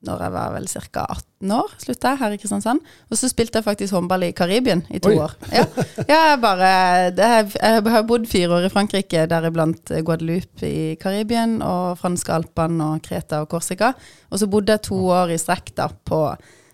når 0.08 0.22
jeg 0.26 0.32
var 0.34 0.54
vel 0.56 0.68
ca. 0.72 1.04
18 1.14 1.52
år. 1.54 1.74
Slutta 1.82 2.10
jeg 2.14 2.20
her 2.22 2.34
i 2.34 2.38
Kristiansand. 2.42 2.80
Og 3.12 3.18
så 3.20 3.30
spilte 3.30 3.60
jeg 3.60 3.66
faktisk 3.68 3.94
håndball 3.94 4.24
i 4.26 4.32
Karibien 4.38 4.82
i 4.90 4.98
to 5.04 5.12
Oi. 5.12 5.20
år. 5.22 5.36
Ja, 5.54 5.66
jeg, 6.10 6.40
bare, 6.42 6.72
det, 7.18 7.28
er- 7.28 7.58
jeg 7.62 7.84
har 7.94 8.08
bodd 8.10 8.26
fire 8.30 8.50
år 8.58 8.66
i 8.66 8.72
Frankrike, 8.74 9.28
deriblant 9.30 9.94
Guadeloupe 10.06 10.66
i 10.66 10.96
Karibien, 11.02 11.60
og 11.62 12.00
franske 12.02 12.34
Alpene 12.34 12.94
og 12.96 13.04
Kreta 13.06 13.44
og 13.46 13.50
Korsika. 13.54 13.92
Og 14.32 14.42
så 14.42 14.50
bodde 14.50 14.74
jeg 14.74 14.82
to 14.90 14.98
år 15.10 15.36
i 15.36 15.38
strekk 15.42 15.70
da 15.78 15.88
på 15.94 16.24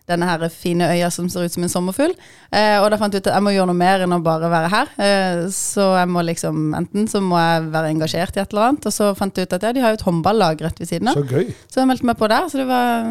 denne 0.07 0.27
her 0.29 0.45
fine 0.51 0.87
øya 0.93 1.09
som 1.11 1.27
ser 1.29 1.47
ut 1.47 1.53
som 1.53 1.65
en 1.65 1.71
sommerfugl. 1.71 2.13
Eh, 2.55 2.77
og 2.79 2.87
da 2.91 2.99
fant 2.99 3.13
jeg 3.13 3.23
ut 3.23 3.29
at 3.29 3.35
jeg 3.35 3.43
må 3.43 3.51
gjøre 3.51 3.69
noe 3.71 3.79
mer 3.79 4.05
enn 4.05 4.15
å 4.15 4.21
bare 4.23 4.51
være 4.51 4.71
her. 4.71 4.91
Eh, 5.03 5.41
så 5.53 5.89
jeg 5.99 6.11
må 6.13 6.23
liksom, 6.27 6.71
enten 6.77 7.09
så 7.11 7.21
må 7.23 7.39
jeg 7.41 7.67
være 7.73 7.91
engasjert 7.91 8.39
i 8.39 8.43
et 8.43 8.55
eller 8.55 8.69
annet, 8.69 8.87
og 8.87 8.95
så 8.95 9.11
fant 9.19 9.35
jeg 9.35 9.49
ut 9.49 9.57
at 9.57 9.67
ja, 9.67 9.73
de 9.75 9.83
har 9.83 9.93
jo 9.93 9.99
et 9.99 10.05
håndballag 10.07 10.63
rett 10.63 10.79
ved 10.79 10.91
siden 10.91 11.11
av. 11.11 11.19
Så 11.19 11.27
gøy. 11.27 11.51
Så 11.67 11.81
jeg 11.81 11.91
meldte 11.91 12.07
meg 12.07 12.19
på 12.19 12.31
der. 12.31 12.47
Så 12.51 12.61
det 12.61 12.67
var 12.69 13.09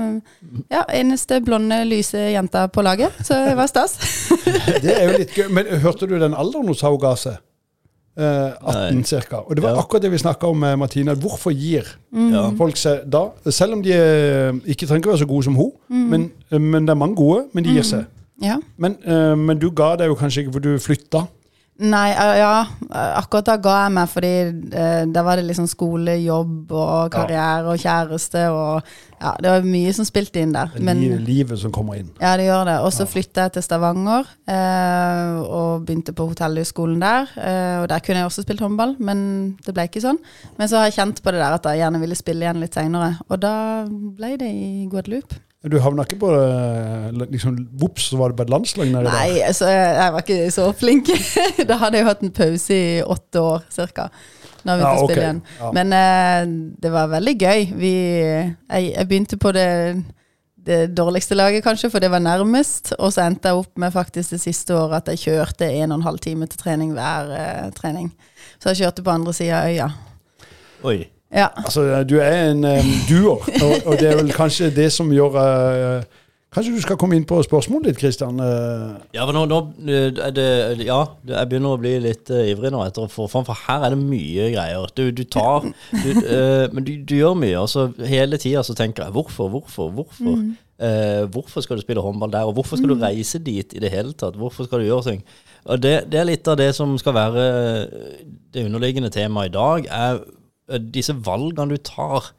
ja, 0.73 0.87
eneste 0.97 1.41
blonde, 1.45 1.83
lyse 1.89 2.31
jenta 2.33 2.67
på 2.73 2.85
laget. 2.87 3.21
Så 3.21 3.43
det 3.51 3.57
var 3.61 3.71
stas. 3.71 3.99
Det 4.87 4.93
er 4.93 5.11
jo 5.11 5.19
litt 5.21 5.37
gøy. 5.37 5.49
Men 5.53 5.69
hørte 5.83 6.09
du 6.09 6.17
den 6.21 6.37
alderen 6.37 6.69
hun 6.71 6.77
sa 6.77 6.91
hun 6.93 7.01
ga 7.03 7.13
seg? 7.21 7.41
Eh, 8.17 8.53
18 8.65 9.03
ca. 9.29 9.43
Og 9.45 9.57
det 9.57 9.63
var 9.63 9.71
Ja. 9.71 9.79
akkurat 9.79 10.03
det 10.03 10.11
vi 10.11 10.19
snakka 10.19 10.47
om 10.47 10.57
med 10.57 10.77
Martina. 10.79 11.15
Hvorfor 11.15 11.53
gir 11.53 11.85
mm. 12.13 12.57
folk 12.57 12.77
seg 12.77 13.05
da? 13.11 13.29
Selv 13.51 13.73
om 13.73 13.83
de 13.83 13.93
eh, 13.93 14.53
ikke 14.73 14.87
trenger 14.87 15.11
å 15.11 15.13
være 15.13 15.25
så 15.25 15.29
gode 15.29 15.45
som 15.45 15.55
hun, 15.55 15.73
men, 15.89 16.31
eh, 16.51 16.59
men 16.59 16.87
det 16.87 16.91
er 16.91 16.95
mange 16.97 17.17
gode, 17.17 17.45
men 17.53 17.65
de 17.65 17.71
gir 17.77 17.83
seg. 17.83 18.07
Ja. 18.43 18.57
Men, 18.79 18.97
eh, 19.05 19.35
men 19.35 19.59
du 19.59 19.71
ga 19.71 19.97
deg 19.97 20.09
jo 20.09 20.15
kanskje 20.15 20.45
ikke 20.45 20.53
for 20.53 20.61
du 20.61 20.79
flytta. 20.79 21.27
Nei, 21.79 22.07
ja, 22.41 22.65
akkurat 23.21 23.45
da 23.51 23.55
ga 23.61 23.73
jeg 23.85 23.93
meg, 23.93 24.09
fordi 24.09 24.31
eh, 24.73 25.03
da 25.13 25.23
var 25.27 25.37
det 25.37 25.45
liksom 25.45 25.67
skole, 25.69 26.15
jobb 26.25 26.71
og 26.73 27.11
karriere 27.13 27.69
og 27.69 27.77
kjæreste 27.83 28.47
og 28.49 28.95
Ja, 29.21 29.31
det 29.41 29.49
var 29.49 29.63
mye 29.65 29.93
som 29.97 30.05
spilte 30.05 30.41
inn 30.41 30.51
der. 30.53 30.69
Det 30.75 30.81
er 30.81 30.85
Men, 30.85 30.99
li- 31.01 31.21
livet 31.25 31.59
som 31.61 31.73
kommer 31.73 31.97
inn. 31.97 32.11
ja, 32.21 32.35
det 32.37 32.45
gjør 32.49 32.65
det. 32.69 32.75
Og 32.85 32.91
så 32.93 33.07
flytta 33.09 33.47
jeg 33.47 33.53
til 33.55 33.63
Stavanger 33.65 34.27
eh, 34.49 35.39
og 35.45 35.87
begynte 35.89 36.13
på 36.17 36.27
hotellhøgskolen 36.33 37.01
der. 37.01 37.29
Eh, 37.41 37.79
og 37.83 37.89
der 37.93 38.01
kunne 38.05 38.21
jeg 38.21 38.29
også 38.29 38.45
spilt 38.45 38.61
håndball, 38.61 38.97
men 39.01 39.57
det 39.65 39.73
ble 39.77 39.87
ikke 39.89 40.05
sånn. 40.05 40.19
Men 40.59 40.69
så 40.69 40.81
har 40.81 40.91
jeg 40.91 40.99
kjent 40.99 41.23
på 41.25 41.33
det 41.33 41.41
der 41.41 41.57
at 41.57 41.65
jeg 41.71 41.81
gjerne 41.85 42.01
ville 42.03 42.17
spille 42.19 42.45
igjen 42.45 42.61
litt 42.61 42.77
seinere, 42.77 43.15
og 43.29 43.41
da 43.41 43.55
ble 43.89 44.37
det 44.41 44.49
i 44.53 44.87
Guadeloupe. 44.93 45.41
Du 45.67 45.79
havna 45.83 46.05
ikke 46.07 46.19
på 46.21 46.31
liksom, 47.27 47.57
Vops, 47.81 48.11
så 48.13 48.19
var 48.21 48.31
det 48.31 48.39
på 48.39 48.47
et 48.47 48.53
landslag 48.53 48.91
Nei, 48.93 49.03
der. 49.07 49.47
Altså, 49.49 49.71
jeg 49.71 50.13
var 50.15 50.23
ikke 50.25 50.51
så 50.55 50.67
flink. 50.77 51.11
da 51.69 51.79
hadde 51.81 52.01
jeg 52.01 52.07
hatt 52.07 52.23
en 52.27 52.35
pause 52.35 52.77
i 52.77 53.01
åtte 53.03 53.43
år 53.43 53.65
cirka. 53.75 54.11
Når 54.67 54.79
vi 54.79 54.85
Ja, 54.85 54.93
okay. 55.03 55.17
igjen. 55.17 55.43
Ja. 55.61 55.73
Men 55.75 55.95
uh, 55.95 56.73
det 56.83 56.93
var 56.93 57.11
veldig 57.11 57.35
gøy. 57.39 57.67
Vi, 57.79 57.95
jeg, 58.23 58.93
jeg 58.93 59.09
begynte 59.09 59.39
på 59.43 59.53
det, 59.55 59.69
det 60.67 60.81
dårligste 60.95 61.39
laget, 61.39 61.65
kanskje, 61.67 61.91
for 61.91 62.03
det 62.03 62.11
var 62.11 62.23
nærmest. 62.23 62.95
Og 62.99 63.15
så 63.15 63.27
endte 63.27 63.51
jeg 63.51 63.63
opp 63.63 63.79
med 63.79 63.95
faktisk 63.95 64.37
det 64.37 64.43
siste 64.43 64.75
året 64.75 65.03
at 65.03 65.15
jeg 65.15 65.25
kjørte 65.27 65.71
en 65.71 65.93
og 65.93 66.01
en 66.01 66.09
halv 66.09 66.23
time 66.23 66.47
til 66.51 66.63
trening 66.63 66.95
hver 66.95 67.31
uh, 67.35 67.71
trening. 67.79 68.13
Så 68.59 68.71
jeg 68.71 68.85
kjørte 68.85 69.07
på 69.07 69.15
andre 69.15 69.35
sida 69.35 69.63
av 69.63 69.71
øya. 69.75 69.91
Oi. 70.85 71.07
Ja. 71.35 71.49
Altså, 71.57 72.05
du 72.05 72.19
er 72.23 72.51
en 72.53 72.65
um, 72.65 72.93
duer, 73.09 73.43
og, 73.63 73.75
og 73.87 73.99
det 73.99 74.13
er 74.13 74.21
vel 74.21 74.31
kanskje 74.33 74.71
det 74.75 74.93
som 74.95 75.11
gjør 75.13 75.35
uh, 75.37 76.05
Kanskje 76.57 76.73
du 76.73 76.81
skal 76.81 76.97
komme 76.97 77.19
inn 77.19 77.25
på 77.29 77.37
spørsmålet 77.45 77.91
ditt, 77.91 77.99
Kristian. 78.01 78.39
Eh, 78.41 78.93
Ja, 79.13 79.27
nå, 79.29 79.43
nå 79.51 79.59
er 79.93 80.31
det 80.33 80.87
Ja, 80.87 81.03
jeg 81.29 81.49
begynner 81.51 81.75
å 81.75 81.81
bli 81.83 81.97
litt 82.01 82.31
uh, 82.33 82.39
ivrig 82.49 82.71
nå 82.73 82.81
etter 82.87 83.05
å 83.05 83.11
få 83.13 83.27
fram, 83.29 83.45
for 83.45 83.59
her 83.67 83.85
er 83.85 83.93
det 83.93 83.99
mye 84.01 84.47
greier. 84.55 84.87
Du, 84.97 85.11
du 85.13 85.25
tar 85.29 85.67
du, 85.67 86.07
eh, 86.23 86.71
Men 86.73 86.87
du, 86.87 86.95
du 87.05 87.17
gjør 87.19 87.37
mye, 87.37 87.59
og 87.61 87.69
så 87.69 87.91
hele 88.09 88.39
tida 88.41 88.63
så 88.65 88.77
tenker 88.79 89.05
jeg 89.05 89.17
hvorfor, 89.19 89.51
hvorfor, 89.53 89.91
hvorfor? 89.99 90.39
Eh, 90.81 91.27
hvorfor 91.35 91.67
skal 91.67 91.77
du 91.77 91.85
spille 91.85 92.05
håndball 92.05 92.33
der, 92.33 92.49
og 92.49 92.57
hvorfor 92.57 92.81
skal 92.81 92.95
du 92.95 93.05
reise 93.05 93.43
dit 93.43 93.77
i 93.77 93.83
det 93.83 93.93
hele 93.93 94.17
tatt? 94.17 94.39
Hvorfor 94.41 94.65
skal 94.71 94.81
du 94.81 94.89
gjøre 94.89 95.11
ting? 95.11 95.23
Og 95.67 95.83
det, 95.83 95.95
det 96.13 96.23
er 96.23 96.31
litt 96.31 96.49
av 96.49 96.57
det 96.63 96.71
som 96.79 96.97
skal 97.01 97.19
være 97.19 97.47
det 98.55 98.65
underliggende 98.65 99.13
temaet 99.13 99.51
i 99.51 99.57
dag, 99.59 99.93
er 99.93 100.23
eh, 100.23 100.35
disse 100.93 101.15
valgene 101.15 101.69
du 101.77 101.77
tar, 101.79 102.33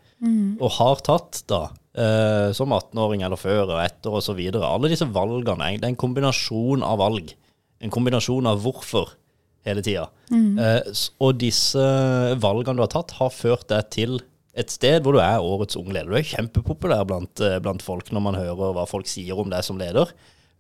og 0.60 0.72
har 0.80 0.96
tatt, 1.06 1.44
da. 1.48 1.70
eh, 1.94 2.52
som 2.54 2.70
18-åring 2.74 3.22
eller 3.24 3.38
før 3.38 3.70
og 3.76 3.80
etter 3.84 4.34
videre. 4.36 4.66
Alle 4.66 4.90
disse 4.90 5.06
valgene, 5.14 5.78
det 5.78 5.84
er 5.86 5.92
en 5.94 5.96
kombinasjon 5.96 6.82
av 6.84 6.98
valg. 7.00 7.34
En 7.82 7.90
kombinasjon 7.94 8.48
av 8.50 8.60
hvorfor 8.64 9.12
hele 9.66 9.82
tida. 9.86 10.08
Eh, 10.60 10.82
s- 10.92 11.12
og 11.22 11.38
disse 11.38 11.78
valgene 12.42 12.76
du 12.78 12.82
har 12.82 12.88
tatt, 12.94 13.12
har 13.20 13.30
ført 13.30 13.68
deg 13.70 13.90
til 13.92 14.20
et 14.58 14.70
sted 14.74 15.04
hvor 15.04 15.14
du 15.14 15.20
er 15.22 15.38
årets 15.40 15.78
unge 15.78 15.94
leder. 15.94 16.10
Du 16.10 16.16
er 16.18 16.24
kjempepopulær 16.34 17.06
blant, 17.06 17.40
eh, 17.42 17.60
blant 17.60 17.82
folk 17.86 18.10
når 18.12 18.22
man 18.22 18.36
hører 18.36 18.74
hva 18.74 18.88
folk 18.90 19.06
sier 19.06 19.38
om 19.38 19.50
deg 19.54 19.64
som 19.64 19.78
leder. 19.78 20.10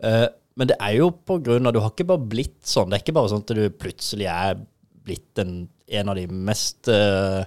Eh, 0.03 0.27
men 0.55 0.67
det 0.67 0.77
er 0.79 0.97
jo 0.99 1.09
på 1.11 1.39
grunn 1.43 1.65
av 1.65 1.73
Du 1.73 1.79
har 1.79 1.89
ikke 1.91 2.05
bare 2.07 2.27
blitt 2.29 2.61
sånn. 2.63 2.89
Det 2.89 2.99
er 2.99 3.03
ikke 3.05 3.13
bare 3.17 3.29
sånn 3.29 3.41
at 3.45 3.55
du 3.55 3.69
plutselig 3.69 4.27
er 4.29 4.59
blitt 5.03 5.37
en, 5.41 5.67
en 5.89 6.09
av 6.09 6.15
de 6.15 6.27
mest 6.27 6.87
eh, 6.89 7.45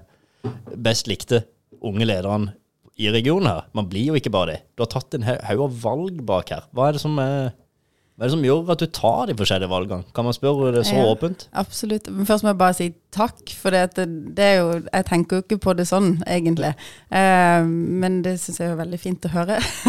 best 0.77 1.11
likte 1.11 1.45
unge 1.81 2.07
lederne 2.09 2.55
i 3.01 3.09
regionen 3.13 3.49
her. 3.49 3.67
Man 3.77 3.89
blir 3.89 4.11
jo 4.11 4.19
ikke 4.19 4.33
bare 4.33 4.55
det. 4.55 4.61
Du 4.77 4.85
har 4.85 4.93
tatt 4.93 5.17
en 5.17 5.25
haug 5.25 5.65
av 5.67 5.81
valg 5.83 6.23
bak 6.29 6.53
her. 6.53 6.69
Hva 6.77 6.89
er 6.89 6.99
det 6.99 7.05
som 7.05 7.19
er 7.23 7.53
hva 8.21 8.27
er 8.27 8.29
det 8.29 8.35
som 8.35 8.43
gjør 8.45 8.71
at 8.75 8.83
du 8.83 8.91
tar 8.93 9.29
de 9.31 9.35
forskjellige 9.39 9.73
valgene? 9.73 10.05
Kan 10.13 10.27
man 10.27 10.35
spørre 10.37 10.75
det 10.75 10.83
så 10.85 10.93
Ja. 10.93 11.07
åpent? 11.09 11.47
Absolutt. 11.57 12.11
Men 12.13 12.27
først 12.27 12.45
må 12.45 12.51
jeg 12.51 12.59
bare 12.59 12.75
si 12.75 12.89
takk, 13.11 13.39
for 13.57 13.71
det, 13.71 13.95
det, 13.97 14.45
er 14.45 14.57
jo 14.59 14.83
Jeg 14.93 15.07
tenker 15.07 15.37
jo 15.37 15.43
ikke 15.43 15.59
på 15.59 15.73
det 15.73 15.87
sånn, 15.89 16.23
egentlig. 16.27 16.75
Eh, 17.11 17.65
men 17.65 18.21
det 18.21 18.39
syns 18.39 18.61
jeg 18.61 18.69
er 18.69 18.77
veldig 18.77 19.01
fint 19.01 19.25
å 19.25 19.33
høre. 19.33 19.57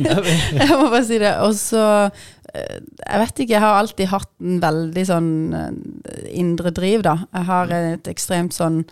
jeg 0.00 0.70
må 0.70 0.88
bare 0.88 1.04
si 1.04 1.18
det. 1.18 1.34
Og 1.44 1.52
så 1.52 2.08
eh, 2.54 2.80
Jeg 3.04 3.20
vet 3.20 3.38
ikke, 3.44 3.52
jeg 3.52 3.60
har 3.60 3.76
alltid 3.76 4.08
hatt 4.08 4.32
en 4.40 4.60
veldig 4.64 5.04
sånn 5.04 5.30
eh, 5.52 6.30
indre 6.40 6.72
driv, 6.72 7.02
da. 7.02 7.18
Jeg 7.34 7.44
har 7.44 7.68
et 7.68 8.08
ekstremt 8.08 8.56
sånn 8.56 8.86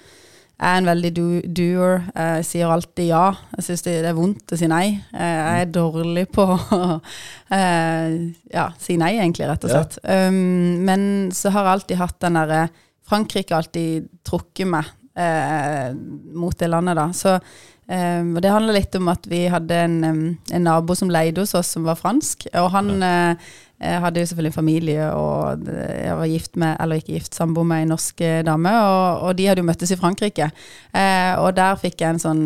jeg 0.62 0.70
er 0.70 0.78
en 0.78 0.86
veldig 0.86 1.10
do 1.16 1.24
doer. 1.58 2.04
Jeg 2.14 2.44
sier 2.46 2.70
alltid 2.70 3.08
ja. 3.08 3.24
Jeg 3.56 3.64
syns 3.66 3.82
det 3.82 3.96
er 4.06 4.14
vondt 4.14 4.52
å 4.54 4.58
si 4.60 4.68
nei. 4.70 4.84
Jeg 5.10 5.64
er 5.64 5.72
dårlig 5.74 6.28
på 6.30 6.44
å 6.46 6.78
eh, 7.58 8.14
ja, 8.54 8.68
si 8.78 8.94
nei, 9.00 9.16
egentlig, 9.18 9.48
rett 9.50 9.66
og 9.66 9.72
Ja. 9.74 9.80
slett. 9.82 9.98
Um, 10.06 10.84
men 10.86 11.04
så 11.34 11.50
har 11.50 11.66
jeg 11.66 11.72
alltid 11.76 12.00
hatt 12.04 12.18
den 12.22 12.38
derre 12.38 12.62
Frankrike 13.10 13.52
har 13.52 13.64
alltid 13.64 14.06
trukket 14.24 14.70
meg 14.70 14.86
eh, 15.18 15.90
mot 16.38 16.54
det 16.56 16.68
landet, 16.70 16.96
da. 16.96 17.08
Så 17.12 17.34
eh, 17.34 18.22
det 18.38 18.52
handler 18.54 18.78
litt 18.78 18.94
om 18.96 19.10
at 19.12 19.26
vi 19.28 19.42
hadde 19.52 19.80
en, 19.88 19.98
en 20.06 20.64
nabo 20.64 20.94
som 20.96 21.10
leide 21.12 21.42
hos 21.42 21.56
oss, 21.58 21.74
som 21.74 21.84
var 21.84 21.98
fransk. 21.98 22.46
Og 22.54 22.70
han 22.72 22.94
eh, 23.02 23.50
jeg 23.82 24.02
hadde 24.04 24.22
jo 24.22 24.26
selvfølgelig 24.30 24.54
familie, 24.54 25.06
og 25.10 25.66
jeg 25.66 26.16
var 26.18 26.26
gift 26.30 26.56
med, 26.56 26.76
eller 26.80 27.00
ikke 27.00 27.16
gift, 27.16 27.34
samboer 27.34 27.66
med 27.66 27.82
en 27.82 27.94
norsk 27.96 28.20
eh, 28.22 28.42
dame, 28.46 28.74
og, 28.78 29.24
og 29.26 29.38
de 29.38 29.48
hadde 29.48 29.64
jo 29.64 29.66
møttes 29.66 29.90
i 29.90 29.98
Frankrike. 29.98 30.52
Eh, 30.94 31.32
og 31.42 31.56
der 31.56 31.80
fikk 31.80 32.04
jeg 32.04 32.14
en 32.14 32.22
sånn 32.22 32.44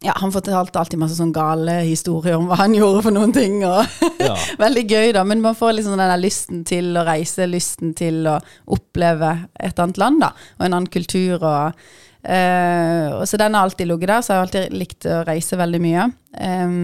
ja, 0.00 0.14
Han 0.16 0.32
fortalte 0.32 0.80
alltid 0.80 0.96
masse 1.00 1.18
sånn 1.18 1.32
gale 1.32 1.82
historier 1.84 2.38
om 2.38 2.46
hva 2.48 2.62
han 2.62 2.76
gjorde 2.78 3.02
for 3.04 3.16
noen 3.16 3.34
ting. 3.36 3.58
Ja. 3.64 3.82
Veldig 4.64 4.84
gøy, 4.88 5.10
da. 5.16 5.24
Men 5.28 5.42
man 5.44 5.56
får 5.56 5.76
liksom 5.76 5.96
den 5.96 6.12
der 6.12 6.20
lysten 6.20 6.62
til 6.68 6.94
å 6.96 7.04
reise, 7.08 7.48
lysten 7.48 7.92
til 7.96 8.24
å 8.28 8.38
oppleve 8.72 9.34
et 9.60 9.80
annet 9.80 10.00
land, 10.00 10.22
da. 10.24 10.32
Og 10.58 10.64
en 10.66 10.72
annen 10.78 10.88
kultur. 10.92 11.36
og 11.36 11.76
eh, 12.24 13.12
og 13.12 13.28
Så 13.28 13.40
den 13.40 13.56
har 13.56 13.68
alltid 13.68 13.92
ligget 13.92 14.12
der, 14.14 14.24
så 14.24 14.32
jeg 14.32 14.40
har 14.40 14.48
alltid 14.48 14.80
likt 14.80 15.08
å 15.08 15.20
reise 15.28 15.60
veldig 15.60 15.84
mye. 15.84 16.08
Em, 16.48 16.80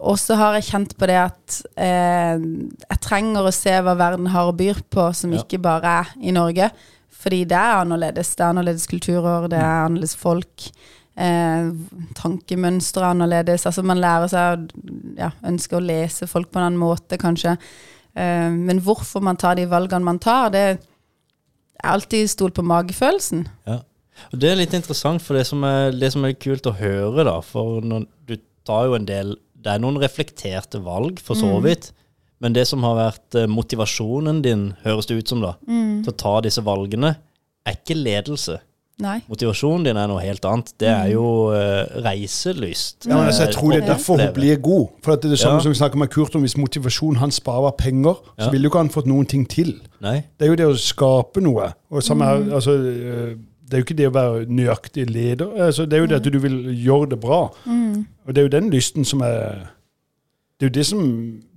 og 0.00 0.18
så 0.18 0.34
har 0.36 0.56
jeg 0.58 0.66
kjent 0.70 0.96
på 0.98 1.06
det 1.06 1.16
at 1.20 1.60
eh, 1.80 2.34
jeg 2.90 3.00
trenger 3.04 3.46
å 3.46 3.52
se 3.54 3.74
hva 3.86 3.94
verden 3.96 4.26
har 4.34 4.50
å 4.50 4.56
byr 4.56 4.82
på, 4.90 5.06
som 5.14 5.32
Ja. 5.32 5.42
ikke 5.42 5.60
bare 5.62 5.94
er 6.02 6.10
i 6.20 6.34
Norge. 6.34 6.70
Fordi 7.24 7.44
det 7.48 7.56
er 7.56 7.78
annerledes. 7.80 8.34
Det 8.36 8.42
er 8.44 8.50
annerledes 8.52 8.86
kulturer, 8.90 9.46
det 9.48 9.56
er 9.58 9.84
annerledes 9.86 10.16
folk. 10.18 10.66
Eh, 11.16 11.70
tankemønstre 12.18 13.00
er 13.04 13.14
annerledes. 13.14 13.64
Altså 13.70 13.84
man 13.86 14.00
lærer 14.02 14.28
seg 14.28 14.66
å 14.66 15.14
ja, 15.20 15.30
ønske 15.46 15.78
å 15.78 15.84
lese 15.84 16.26
folk 16.28 16.50
på 16.50 16.58
en 16.60 16.66
annen 16.66 16.80
måte, 16.82 17.16
kanskje. 17.20 17.54
Eh, 18.14 18.50
men 18.50 18.82
hvorfor 18.84 19.22
man 19.24 19.38
tar 19.40 19.56
de 19.56 19.64
valgene 19.70 20.04
man 20.04 20.18
tar, 20.22 20.50
det 20.54 20.64
er 20.74 20.78
alltid 21.94 22.28
stolt 22.32 22.54
på 22.58 22.66
magefølelsen. 22.66 23.46
Ja. 23.70 23.80
Og 24.32 24.38
det 24.42 24.50
er 24.52 24.60
litt 24.60 24.74
interessant, 24.76 25.22
for 25.22 25.34
det 25.38 25.46
som 25.48 25.64
er, 25.66 25.90
det 25.96 26.12
som 26.14 26.24
er 26.26 26.36
kult 26.38 26.66
å 26.70 26.76
høre, 26.78 27.24
da 27.26 27.40
For 27.42 27.80
når 27.82 28.04
du 28.28 28.36
tar 28.66 28.86
jo 28.86 28.94
en 28.94 29.08
del 29.08 29.34
Det 29.64 29.72
er 29.72 29.80
noen 29.80 29.96
reflekterte 30.02 30.80
valg, 30.84 31.20
for 31.24 31.38
så 31.38 31.56
vidt. 31.64 31.90
Men 32.44 32.52
det 32.52 32.66
som 32.68 32.82
har 32.84 32.98
vært 32.98 33.38
eh, 33.40 33.48
motivasjonen 33.48 34.42
din, 34.44 34.74
høres 34.84 35.06
det 35.08 35.16
ut 35.22 35.30
som, 35.32 35.40
da, 35.40 35.54
til 35.64 36.10
å 36.12 36.16
ta 36.20 36.34
disse 36.44 36.60
valgene, 36.66 37.14
er 37.64 37.78
ikke 37.78 37.96
ledelse. 37.96 38.58
Nei. 39.02 39.16
Motivasjonen 39.26 39.86
din 39.88 39.96
er 39.98 40.06
noe 40.06 40.20
helt 40.22 40.44
annet. 40.46 40.68
Det 40.78 40.86
er 40.86 41.08
jo 41.16 41.24
uh, 41.50 41.82
reiselyst. 42.04 43.08
Ja, 43.08 43.16
men 43.16 43.26
altså, 43.30 43.46
jeg 43.48 43.54
tror 43.56 43.72
det 43.72 43.80
er 43.80 43.88
derfor 43.88 44.20
hun 44.20 44.30
blir 44.36 44.60
god. 44.62 44.84
For 45.02 45.16
det 45.16 45.30
er 45.30 45.34
det 45.34 45.40
samme 45.40 45.58
Ja. 45.58 45.64
som 45.64 45.72
vi 45.74 45.78
snakker 45.80 45.98
med 45.98 46.12
Kurt 46.14 46.36
om, 46.38 46.44
Hvis 46.46 46.54
motivasjonen 46.60 47.18
hans 47.18 47.40
bare 47.42 47.64
var 47.64 47.74
penger, 47.80 48.14
så 48.38 48.46
Ja. 48.46 48.50
ville 48.52 48.68
jo 48.68 48.70
ikke 48.70 48.84
han 48.84 48.90
fått 48.94 49.08
noen 49.10 49.26
ting 49.26 49.48
til. 49.50 49.80
Nei. 50.00 50.20
Det 50.38 50.46
er 50.46 50.52
jo 50.52 50.60
det 50.60 50.68
å 50.68 50.78
skape 50.78 51.42
noe. 51.42 51.72
Og 51.90 52.02
samme 52.06 52.24
her, 52.28 52.44
altså, 52.54 52.70
øh, 52.78 53.34
det 53.64 53.74
er 53.76 53.80
jo 53.80 53.84
ikke 53.86 53.96
det 53.96 54.06
å 54.10 54.14
være 54.14 54.44
nøyaktig 54.52 55.06
leder. 55.10 55.48
Altså, 55.66 55.86
det 55.88 55.96
er 55.96 56.02
jo 56.04 56.06
det 56.10 56.16
at 56.20 56.28
du 56.32 56.38
vil 56.42 56.58
gjøre 56.84 57.10
det 57.14 57.20
bra. 57.22 57.38
Og 57.64 58.28
det 58.34 58.38
er 58.42 58.46
jo 58.48 58.52
den 58.52 58.70
lysten 58.72 59.04
som 59.08 59.22
er 59.24 59.70
Det 60.60 60.66
er 60.66 60.70
jo 60.70 60.74
det 60.78 60.86
som 60.86 61.00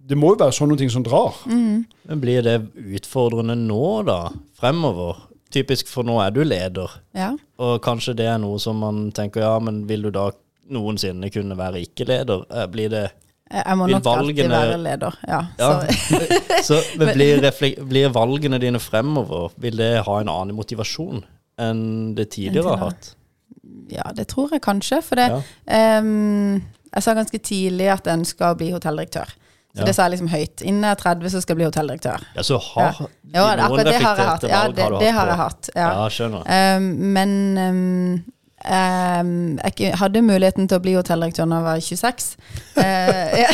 Det 0.07 0.15
må 0.17 0.29
jo 0.33 0.37
være 0.39 0.55
sånne 0.55 0.77
ting 0.79 0.89
som 0.89 1.03
drar. 1.03 1.35
Men 1.47 2.21
blir 2.23 2.41
det 2.47 2.61
utfordrende 2.95 3.55
nå, 3.59 4.03
da? 4.07 4.29
Fremover? 4.55 5.19
Typisk, 5.51 5.87
for 5.91 6.03
nå 6.07 6.15
er 6.23 6.31
du 6.35 6.41
leder. 6.43 6.91
Ja. 7.15 7.33
Og 7.59 7.81
kanskje 7.83 8.15
det 8.15 8.25
er 8.27 8.37
noe 8.39 8.59
som 8.59 8.79
man 8.83 9.11
tenker, 9.15 9.41
ja, 9.43 9.57
men 9.63 9.83
vil 9.87 10.07
du 10.07 10.11
da 10.15 10.29
noensinne 10.71 11.29
kunne 11.31 11.55
være 11.59 11.83
ikke-leder? 11.85 12.41
Eh, 12.51 12.65
Blir 12.71 12.89
det 12.91 13.05
Jeg 13.51 13.77
må 13.79 13.85
nok 13.87 14.03
nok 14.03 14.17
alltid 14.17 14.49
være 14.51 14.77
leder. 14.83 15.15
Ja. 15.27 15.41
Ja. 15.59 15.69
Så, 15.87 16.19
Så 16.67 16.79
men 16.99 17.13
blir, 17.15 17.39
refle- 17.43 17.77
blir 17.87 18.09
valgene 18.15 18.59
dine 18.59 18.79
fremover, 18.79 19.51
vil 19.57 19.77
det 19.79 19.93
ha 20.07 20.17
en 20.21 20.31
annen 20.31 20.55
motivasjon 20.55 21.23
enn 21.57 22.13
det 22.15 22.29
tidligere 22.35 22.75
har 22.75 22.77
hatt? 22.91 23.13
ja, 23.89 24.03
det 24.15 24.27
tror 24.27 24.49
jeg 24.51 24.61
kanskje. 24.61 25.01
For 25.03 25.15
det 25.15 25.29
Ja. 25.31 25.99
um, 25.99 26.61
Jeg 26.93 27.03
sa 27.03 27.13
ganske 27.13 27.37
tidlig 27.43 27.87
at 27.91 28.05
jeg 28.07 28.17
ønska 28.17 28.53
å 28.53 28.57
bli 28.57 28.71
hotelldirektør. 28.71 29.27
Så 29.75 29.81
Ja. 29.81 29.85
det 29.85 29.95
sa 29.95 30.03
jeg 30.07 30.11
liksom 30.17 30.29
høyt. 30.29 30.61
Innen 30.63 30.81
jeg 30.83 30.91
er 30.91 30.95
30, 30.95 31.29
så 31.29 31.41
skal 31.41 31.55
jeg 31.55 31.57
bli 31.57 31.65
hotelldirektør. 31.69 32.23
Ja, 32.35 32.41
så 32.41 32.57
har 32.57 32.83
Ja. 32.83 33.07
Jo, 33.35 33.43
akkurat 33.43 33.85
det 33.85 33.93
har 34.01 34.15
jeg 34.17 34.25
hatt. 34.25 34.43
Ja, 34.43 34.67
det, 34.71 34.83
har 34.83 34.99
det 34.99 35.11
har 35.13 35.27
jeg 35.27 35.35
hatt. 35.37 35.69
Ja. 35.75 35.89
Ja, 35.93 36.07
skjønner. 36.09 36.77
Um, 36.77 37.13
men 37.13 37.57
um, 37.57 38.23
um, 38.67 39.59
jeg 39.79 39.93
hadde 39.99 40.21
muligheten 40.25 40.67
til 40.67 40.77
å 40.79 40.83
bli 40.83 40.93
hotelldirektør 40.97 41.47
da 41.49 41.59
jeg 41.59 41.65
var 41.67 41.83
26. 41.85 42.27
Uh, 42.77 42.81
ja. 43.41 43.49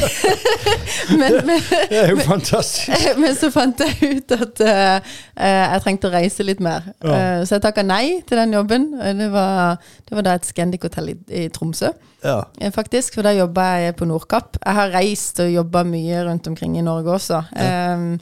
men, 1.20 1.38
men, 1.48 1.66
Det 1.90 2.00
er 2.02 2.12
jo 2.14 2.20
fantastisk. 2.26 3.08
men 3.22 3.36
så 3.38 3.50
fant 3.54 3.84
jeg 3.84 4.18
ut 4.18 4.34
at 4.38 4.64
eh, 4.66 5.12
eh, 5.38 5.64
jeg 5.74 5.84
trengte 5.86 6.10
å 6.10 6.14
reise 6.14 6.46
litt 6.48 6.64
mer. 6.64 6.88
Ja. 7.04 7.18
Uh, 7.18 7.44
så 7.48 7.58
jeg 7.58 7.66
takka 7.66 7.86
nei 7.86 8.22
til 8.28 8.40
den 8.42 8.56
jobben. 8.58 8.90
Eh, 9.00 9.14
Det 9.24 9.30
var, 9.34 9.78
det 10.10 10.18
var 10.18 10.28
da 10.28 10.38
et 10.40 10.48
Scandic-hotell 10.50 11.14
i, 11.14 11.18
i 11.44 11.44
Tromsø, 11.54 11.92
Ja. 12.24 12.40
eh, 12.60 12.72
faktisk. 12.74 13.16
For 13.18 13.26
da 13.28 13.36
jobba 13.36 13.68
jeg 13.84 13.98
på 14.00 14.08
Nordkapp. 14.10 14.58
Jeg 14.64 14.80
har 14.80 14.94
reist 14.96 15.40
og 15.44 15.52
jobba 15.54 15.84
mye 15.88 16.24
rundt 16.28 16.48
omkring 16.52 16.78
i 16.80 16.86
Norge 16.86 17.14
også. 17.20 17.44
Um, 17.56 18.18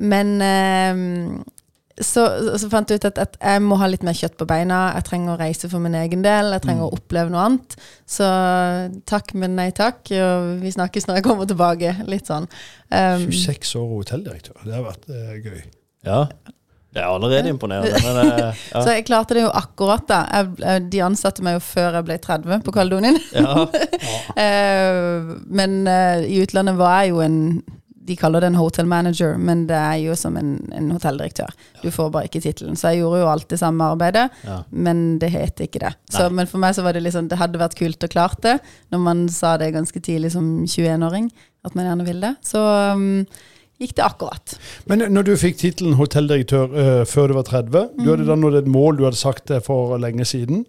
men 0.00 0.36
um, 0.40 1.42
så, 2.00 2.24
så 2.60 2.68
fant 2.72 2.90
jeg 2.90 3.00
ut 3.00 3.06
at, 3.10 3.18
at 3.22 3.34
jeg 3.40 3.62
må 3.64 3.76
ha 3.80 3.88
litt 3.90 4.04
mer 4.06 4.16
kjøtt 4.16 4.36
på 4.40 4.46
beina. 4.48 4.80
Jeg 4.96 5.06
trenger 5.08 5.34
å 5.34 5.40
reise 5.40 5.68
for 5.72 5.82
min 5.84 5.96
egen 6.00 6.22
del. 6.24 6.52
Jeg 6.56 6.64
trenger 6.66 6.86
å 6.88 6.94
oppleve 6.96 7.32
noe 7.32 7.42
annet. 7.48 7.76
Så 8.08 8.28
takk, 9.10 9.34
men 9.38 9.56
nei 9.58 9.68
takk. 9.76 10.00
Og 10.16 10.54
vi 10.62 10.72
snakkes 10.74 11.08
når 11.08 11.20
jeg 11.20 11.26
kommer 11.28 11.50
tilbake. 11.50 11.92
Litt 12.10 12.30
sånn. 12.30 12.48
Um, 12.90 13.26
26 13.30 13.74
år 13.80 13.90
hotelldirektør. 13.98 14.56
Det 14.64 14.74
har 14.78 14.86
vært 14.88 15.06
uh, 15.12 15.36
gøy. 15.44 15.60
ja. 16.08 16.24
Det 16.90 16.98
er 16.98 17.06
allerede 17.06 17.46
imponerende. 17.52 18.00
Men, 18.02 18.16
uh, 18.18 18.62
ja. 18.74 18.80
Så 18.82 18.96
jeg 18.96 19.04
klarte 19.06 19.36
det 19.36 19.44
jo 19.44 19.50
akkurat, 19.54 20.02
da. 20.10 20.24
Jeg, 20.34 20.48
jeg- 20.58 20.88
de 20.90 21.02
ansatte 21.06 21.44
meg 21.46 21.54
jo 21.54 21.60
før 21.62 22.00
jeg 22.00 22.06
ble 22.08 22.16
30 22.24 22.64
på 22.66 22.74
Kaledonien. 22.74 23.14
ja. 23.30 23.52
uh, 24.34 25.36
men 25.60 25.76
eh, 25.86 26.24
i 26.26 26.40
utlandet 26.42 26.74
var 26.80 27.04
jeg 27.04 27.12
jo 27.14 27.20
en 27.22 27.38
De 28.10 28.16
kaller 28.18 28.42
det 28.42 28.48
en 28.50 28.58
hotel 28.58 28.88
manager, 28.90 29.36
men 29.38 29.64
det 29.70 29.76
er 29.78 30.00
jo 30.02 30.16
som 30.18 30.34
en, 30.40 30.56
en 30.74 30.88
hotelldirektør. 30.90 31.52
Du 31.84 31.90
får 31.94 32.08
bare 32.14 32.26
ikke 32.26 32.40
tittelen. 32.42 32.74
Så 32.78 32.90
jeg 32.90 33.04
gjorde 33.04 33.20
jo 33.22 33.28
alt 33.30 33.46
det 33.52 33.60
samme 33.60 33.86
arbeidet, 33.94 34.26
Ja. 34.46 34.56
men 34.70 35.04
det 35.22 35.30
het 35.30 35.62
ikke 35.62 35.82
det. 35.84 35.92
Så, 36.10 36.26
men 36.34 36.50
for 36.50 36.58
meg 36.62 36.74
så 36.74 36.82
var 36.82 36.96
det 36.96 37.04
liksom 37.04 37.28
Det 37.30 37.38
hadde 37.38 37.60
vært 37.60 37.78
kult 37.78 38.02
å 38.02 38.10
klart 38.10 38.42
det, 38.42 38.56
når 38.90 39.04
man 39.04 39.22
sa 39.30 39.54
det 39.60 39.70
ganske 39.76 40.02
tidlig 40.02 40.32
som 40.34 40.50
21-åring, 40.66 41.30
at 41.64 41.76
man 41.78 41.86
gjerne 41.86 42.06
ville 42.08 42.32
det. 42.32 42.50
Så 42.50 42.58
um, 42.96 43.24
gikk 43.80 43.94
det 44.00 44.04
akkurat. 44.08 44.56
Men 44.90 45.06
når 45.14 45.30
du 45.30 45.32
fikk 45.40 45.60
tittelen 45.62 45.94
hotelldirektør 46.00 46.74
uh, 46.74 47.04
før 47.08 47.30
du 47.30 47.38
var 47.38 47.46
30, 47.48 47.94
du 48.00 48.06
hadde 48.10 48.26
da 48.28 48.36
nådd 48.42 48.58
et 48.64 48.70
mål 48.74 48.98
du 48.98 49.06
hadde 49.06 49.20
sagt 49.20 49.46
det 49.52 49.62
for 49.68 49.94
lenge 50.02 50.26
siden. 50.28 50.64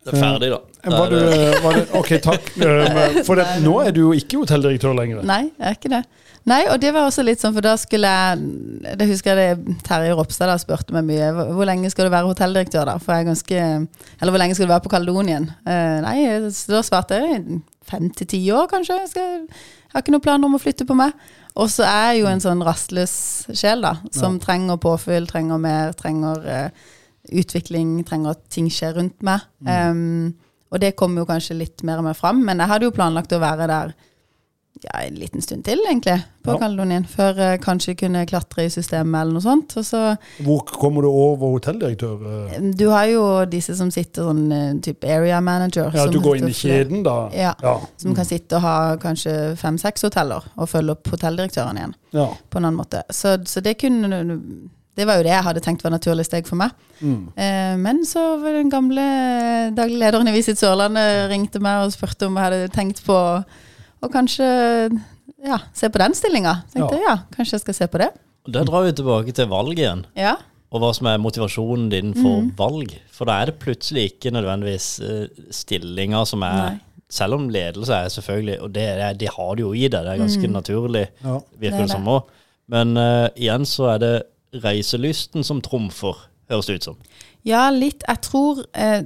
Det 0.00 0.14
er 0.14 0.22
ferdig, 0.22 0.48
da. 0.48 0.58
Da 0.80 0.96
Var 0.96 1.10
du, 1.12 1.16
eh, 1.28 1.58
var 1.60 1.76
du, 1.76 1.80
ok, 1.98 2.10
takk. 2.24 2.46
Eh, 2.56 3.20
For 3.26 3.36
det, 3.36 3.44
nå 3.60 3.74
er 3.84 3.92
du 3.92 4.00
jo 4.06 4.12
ikke 4.16 4.40
hotelldirektør 4.40 4.94
lenger. 4.96 5.20
Nei, 5.28 5.42
jeg 5.58 5.66
er 5.68 5.76
ikke 5.76 5.90
det. 5.92 6.04
Nei, 6.48 6.62
og 6.72 6.78
det 6.80 6.94
var 6.96 7.04
også 7.04 7.20
litt 7.26 7.42
sånn, 7.42 7.52
for 7.52 7.60
da 7.60 7.74
skulle 7.76 8.08
jeg 8.08 8.94
Det 8.96 9.06
husker 9.10 9.36
jeg 9.36 9.58
det 9.60 9.74
Terje 9.84 10.14
Ropstad 10.16 10.48
da 10.48 10.54
spurte 10.56 10.94
meg 10.96 11.04
mye. 11.04 11.26
Hvor 11.52 11.68
lenge 11.68 11.90
skal 11.92 12.08
du 12.08 12.14
være 12.14 12.30
hotelldirektør, 12.30 12.86
da? 12.88 12.94
For 12.96 13.12
jeg 13.12 13.26
er 13.26 13.28
ganske 13.28 13.58
Eller 13.60 14.32
hvor 14.32 14.40
lenge 14.40 14.56
skal 14.56 14.64
du 14.66 14.72
være 14.72 14.86
på 14.86 14.92
Kaledonien? 14.94 15.50
Eh, 15.68 15.98
nei, 16.06 16.16
så 16.48 16.78
da 16.78 16.80
svarte 16.86 17.20
jeg 17.20 17.60
fem 17.90 18.08
til 18.16 18.30
ti 18.32 18.40
år, 18.56 18.70
kanskje. 18.72 18.96
Jeg, 19.02 19.10
skal, 19.12 19.36
jeg 19.44 19.92
har 19.92 20.00
ikke 20.04 20.14
noen 20.14 20.24
planer 20.24 20.48
om 20.48 20.56
å 20.56 20.62
flytte 20.62 20.86
på 20.88 20.96
meg. 20.96 21.12
Og 21.60 21.68
så 21.68 21.84
er 21.84 22.14
jeg 22.14 22.22
jo 22.22 22.30
en 22.30 22.40
sånn 22.40 22.64
rastløs 22.64 23.14
sjel, 23.52 23.82
da. 23.84 23.96
Som 24.14 24.38
trenger 24.40 24.78
påfyll, 24.80 25.26
trenger 25.28 25.60
mer, 25.60 25.92
trenger 25.98 26.46
eh, 26.48 26.88
utvikling, 27.32 27.96
trenger 28.08 28.30
at 28.36 28.44
ting 28.50 28.68
skjer 28.72 28.94
rundt 28.98 29.22
meg. 29.26 29.40
Um, 29.66 30.34
og 30.70 30.78
det 30.82 30.94
kommer 30.96 31.22
jo 31.24 31.26
kanskje 31.30 31.56
litt 31.58 31.82
mer 31.82 31.98
og 31.98 32.04
mer 32.10 32.14
fram, 32.14 32.44
men 32.46 32.58
jeg 32.62 32.68
hadde 32.70 32.86
jo 32.90 32.94
planlagt 32.94 33.32
å 33.34 33.40
være 33.42 33.66
der 33.70 33.92
ja, 34.80 35.00
en 35.02 35.16
liten 35.18 35.42
stund 35.42 35.64
til, 35.66 35.80
egentlig, 35.90 36.14
på 36.46 36.54
Ja. 36.54 36.58
Kaledonien. 36.62 37.02
Før 37.10 37.36
jeg 37.36 37.60
kanskje 37.60 37.96
kunne 38.00 38.22
klatre 38.30 38.64
i 38.64 38.70
systemet 38.72 39.18
eller 39.20 39.34
noe 39.34 39.42
sånt. 39.44 39.74
Så 39.84 40.16
Hvor 40.46 40.62
kommer 40.64 41.02
du 41.04 41.08
over 41.10 41.50
hotelldirektør? 41.58 42.22
eh? 42.54 42.70
Du 42.78 42.86
har 42.88 43.04
jo 43.10 43.24
disse 43.50 43.74
som 43.76 43.90
sitter 43.92 44.24
sånn 44.30 44.46
eh, 44.52 44.72
type 44.80 45.04
area 45.10 45.40
manager. 45.44 45.90
Ja, 45.92 46.06
du 46.06 46.20
går 46.22 46.38
inn 46.38 46.48
i 46.48 46.56
kjeden, 46.56 47.02
da? 47.04 47.28
Ja. 47.34 47.52
Ja. 47.60 47.74
Som 48.00 48.14
kan 48.16 48.24
sitte 48.24 48.56
og 48.56 48.62
ha 48.64 48.96
kanskje 49.02 49.56
fem-seks 49.60 50.06
hoteller, 50.06 50.46
og 50.56 50.70
følge 50.70 50.94
opp 50.96 51.12
hotelldirektøren 51.12 51.76
igjen. 51.82 51.94
ja. 52.16 52.28
på 52.48 52.58
en 52.62 52.64
annen 52.70 52.78
måte. 52.80 53.02
Så, 53.10 53.36
så 53.44 53.60
det 53.60 53.76
kunne 53.82 54.22
Det 54.98 55.06
var 55.06 55.20
jo 55.20 55.24
det 55.24 55.32
jeg 55.32 55.46
hadde 55.46 55.62
tenkt 55.64 55.84
var 55.86 55.92
naturlig 55.94 56.26
steg 56.26 56.48
for 56.48 56.58
meg. 56.60 56.74
Mm. 57.00 57.28
Eh, 57.38 57.74
men 57.80 58.02
så 58.08 58.24
var 58.42 58.56
den 58.58 58.72
gamle 58.72 59.04
daglig 59.76 60.00
lederen 60.02 60.28
i 60.28 60.34
Visit 60.34 60.60
Sørlandet 60.60 61.28
ringte 61.30 61.62
meg 61.62 61.86
og 61.86 61.94
spurte 61.94 62.26
om 62.28 62.36
jeg 62.36 62.48
hadde 62.48 62.72
tenkt 62.74 63.02
på 63.06 63.16
å 63.16 64.10
kanskje 64.12 64.48
ja, 65.46 65.60
se 65.76 65.88
på 65.92 66.02
den 66.02 66.16
stillinga. 66.16 66.60
Tenkte 66.74 67.00
ja. 67.00 67.14
ja, 67.14 67.16
kanskje 67.36 67.58
jeg 67.58 67.64
skal 67.64 67.78
se 67.78 67.90
på 67.92 68.02
det. 68.02 68.10
Da 68.50 68.64
drar 68.66 68.86
vi 68.86 68.94
tilbake 68.98 69.34
til 69.36 69.48
valg 69.50 69.78
igjen, 69.78 70.04
Ja. 70.18 70.34
og 70.72 70.82
hva 70.82 70.90
som 70.96 71.08
er 71.10 71.20
motivasjonen 71.22 71.88
din 71.92 72.12
for 72.16 72.50
valg. 72.58 72.94
For 73.14 73.28
da 73.28 73.40
er 73.40 73.50
det 73.50 73.60
plutselig 73.62 74.14
ikke 74.14 74.32
nødvendigvis 74.34 74.88
eh, 75.06 75.42
stillinger 75.54 76.28
som 76.28 76.46
er 76.46 76.60
Nei. 76.60 76.78
Selv 77.10 77.34
om 77.34 77.48
ledelse 77.50 77.90
er 77.90 78.10
selvfølgelig, 78.14 78.60
og 78.62 78.68
det, 78.70 78.84
de 79.18 79.26
har 79.34 79.54
det 79.58 79.64
jo 79.64 79.72
i 79.74 79.88
det, 79.90 79.98
det 80.06 80.12
er 80.12 80.20
ganske 80.20 80.46
naturlig, 80.46 81.08
Ja. 81.24 81.40
virker 81.58 81.82
Det 81.82 81.88
det 81.88 81.90
som 81.90 82.06
òg. 82.06 82.28
Men 82.70 82.94
uh, 82.94 83.26
igjen 83.34 83.66
så 83.66 83.88
er 83.96 83.98
det 83.98 84.12
reiselysten 84.54 85.44
som 85.46 85.60
trumfer, 85.64 86.16
høres 86.50 86.66
det 86.66 86.80
ut 86.80 86.88
som. 86.90 86.96
Ja, 87.46 87.68
litt. 87.72 88.02
Jeg 88.04 88.20
tror 88.26 88.58
eh, 88.76 89.00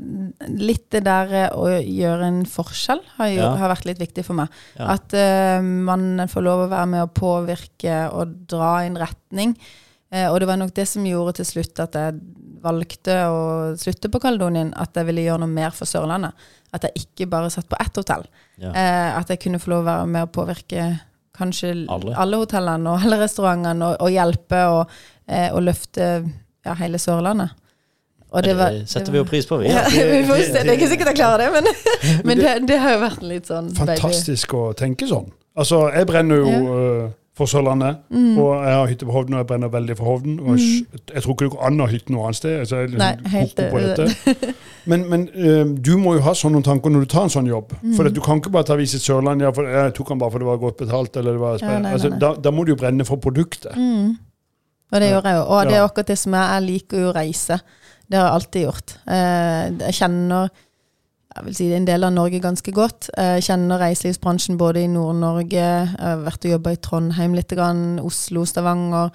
litt 0.58 0.88
det 0.90 1.04
der 1.06 1.34
eh, 1.44 1.50
å 1.54 1.68
gjøre 1.78 2.26
en 2.32 2.40
forskjell 2.50 3.02
har, 3.18 3.28
jo, 3.30 3.42
Ja. 3.44 3.50
har 3.60 3.70
vært 3.76 3.84
litt 3.86 4.00
viktig 4.02 4.24
for 4.26 4.34
meg. 4.40 4.48
Ja. 4.78 4.96
At 4.96 5.14
eh, 5.14 5.60
man 5.62 6.24
får 6.30 6.42
lov 6.46 6.64
å 6.64 6.70
være 6.72 6.88
med 6.96 7.04
å 7.04 7.12
påvirke 7.14 8.00
og 8.10 8.32
dra 8.50 8.72
i 8.82 8.88
en 8.90 8.98
retning. 8.98 9.54
Eh, 10.10 10.26
og 10.32 10.40
det 10.42 10.48
var 10.50 10.58
nok 10.58 10.74
det 10.74 10.88
som 10.90 11.06
gjorde 11.06 11.36
til 11.38 11.46
slutt 11.52 11.84
at 11.84 11.94
jeg 12.00 12.18
valgte 12.64 13.20
å 13.28 13.38
slutte 13.78 14.08
på 14.10 14.18
Kaledonien. 14.24 14.72
At 14.80 14.96
jeg 14.98 15.06
ville 15.12 15.26
gjøre 15.28 15.44
noe 15.44 15.54
mer 15.54 15.70
for 15.76 15.86
Sørlandet. 15.86 16.32
At 16.74 16.88
jeg 16.88 17.04
ikke 17.06 17.28
bare 17.30 17.52
satt 17.54 17.68
på 17.70 17.78
ett 17.78 17.94
hotell. 18.02 18.24
Ja. 18.58 18.72
Eh, 18.72 19.10
at 19.20 19.30
jeg 19.30 19.44
kunne 19.44 19.60
få 19.62 19.76
lov 19.76 19.84
å 19.84 19.90
være 19.92 20.10
med 20.10 20.26
å 20.26 20.32
påvirke 20.32 20.94
kanskje 21.34 21.72
Alle. 21.90 22.12
alle, 22.14 22.38
hotellene 22.38 22.92
og 22.92 23.02
alle 23.02 23.16
restaurantene, 23.24 23.88
og, 23.90 23.96
og 24.06 24.10
hjelpe 24.14 24.60
og, 24.70 24.92
eh, 25.28 25.50
og 25.52 25.62
løfte 25.62 26.08
ja, 26.64 26.74
hele 26.80 26.98
Sørlandet. 26.98 27.50
Og 28.34 28.42
Det, 28.42 28.54
setter 28.90 29.12
vi 29.14 29.18
jo 29.20 29.24
pris 29.24 29.46
på, 29.46 29.60
vi. 29.62 29.68
ja, 29.70 29.84
Ja. 29.94 30.06
vi 30.16 30.24
får 30.26 30.40
se. 30.42 30.52
Det 30.64 30.70
er 30.72 30.72
ikke 30.78 30.88
sikkert 30.90 31.12
jeg 31.12 31.20
klarer 31.20 31.44
det, 31.44 31.50
men, 31.54 31.68
men 32.26 32.38
det, 32.44 32.54
det 32.68 32.78
har 32.82 32.96
jo 32.96 33.02
vært 33.04 33.22
litt 33.22 33.46
sånn 33.50 33.68
baby. 33.70 33.84
Fantastisk 34.00 34.54
å 34.58 34.72
tenke 34.74 35.06
sånn. 35.06 35.28
Altså, 35.54 35.84
jeg 35.94 36.08
brenner 36.10 36.42
jo 36.42 36.48
Ja. 36.50 36.62
Mm. 36.64 36.72
eh, 37.04 37.12
for 37.34 37.50
Sørlandet, 37.50 37.96
og 38.14 38.50
jeg 38.62 38.74
har 38.78 38.86
hytte 38.86 39.06
på 39.08 39.10
Hovden, 39.10 39.34
og 39.34 39.40
jeg 39.40 39.46
brenner 39.50 39.70
veldig 39.74 39.96
for 39.98 40.06
Hovden. 40.06 40.36
Og 40.38 40.52
jeg, 40.54 40.84
jeg 41.16 41.22
tror 41.24 41.34
ikke 41.34 41.44
det 41.48 41.50
går 41.56 41.64
an 41.66 41.80
å 41.82 41.86
ha 41.88 41.90
hytte 41.90 42.12
noe 42.14 42.28
annet 42.28 42.38
sted. 42.38 42.60
Altså, 42.62 42.76
jeg 42.84 42.92
Nei, 42.94 43.08
liksom 43.16 43.32
helt, 43.32 43.62
på 43.72 43.80
eh, 43.80 43.86
dette. 43.88 44.52
Men, 44.92 45.02
men 45.10 45.24
eh, 45.34 45.64
du 45.88 45.96
må 45.98 46.12
jo 46.14 46.22
ha 46.28 46.34
sånne 46.38 46.60
tanker 46.62 46.94
når 46.94 47.08
du 47.08 47.10
tar 47.10 47.26
en 47.26 47.32
sånn 47.34 47.48
jobb. 47.50 47.74
Mm. 47.82 47.96
For 47.98 48.06
at 48.06 48.14
du 48.14 48.20
kan 48.22 48.38
ikke 48.38 48.52
bare 48.54 48.68
ta 48.68 48.76
Visit 48.78 49.02
Sørland, 49.02 49.42
ja, 49.42 49.50
for 49.56 49.66
jeg 49.66 49.96
tok 49.98 50.12
han 50.14 50.22
bare 50.22 50.30
fordi 50.36 50.46
det 50.46 50.50
var 50.52 50.60
godt 50.62 50.78
betalt. 50.84 51.18
eller 51.18 51.34
det 51.34 51.42
var 51.42 51.58
Ja, 51.58 51.72
nei, 51.72 51.80
nei, 51.88 51.96
altså, 51.98 52.12
nei. 52.14 52.20
Da, 52.22 52.30
da 52.46 52.52
må 52.54 52.68
du 52.68 52.70
jo 52.70 52.78
brenne 52.84 53.08
for 53.10 53.18
produktet. 53.26 53.74
Mm. 53.74 54.14
Og 54.94 55.02
det 55.02 55.10
gjør 55.10 55.26
jeg 55.26 55.40
jo. 55.40 55.46
Og 55.50 55.68
det 55.68 55.78
er 55.78 55.86
akkurat 55.88 56.12
det 56.12 56.20
som 56.20 56.36
jeg, 56.38 56.50
jeg 56.54 56.66
liker 56.68 57.08
å 57.08 57.14
reise. 57.16 57.58
Det 58.04 58.20
har 58.20 58.28
jeg 58.28 58.38
alltid 58.38 58.66
gjort. 58.68 58.94
Eh, 59.10 59.64
jeg 59.88 59.98
kjenner 59.98 60.54
jeg 61.34 61.48
vil 61.48 61.54
si 61.58 61.64
en 61.74 61.86
del 61.88 62.06
av 62.06 62.12
Norge 62.14 62.38
ganske 62.38 62.70
godt. 62.70 63.08
Jeg 63.10 63.42
kjenner 63.42 63.80
reiselivsbransjen 63.82 64.58
både 64.58 64.84
i 64.84 64.90
Nord-Norge, 64.90 65.56
jeg 65.58 65.88
har 65.98 66.20
vært 66.22 66.46
og 66.46 66.52
jobba 66.52 66.74
i 66.76 66.78
Trondheim 66.78 67.34
litt, 67.34 67.50
Oslo, 68.06 68.44
Stavanger. 68.46 69.10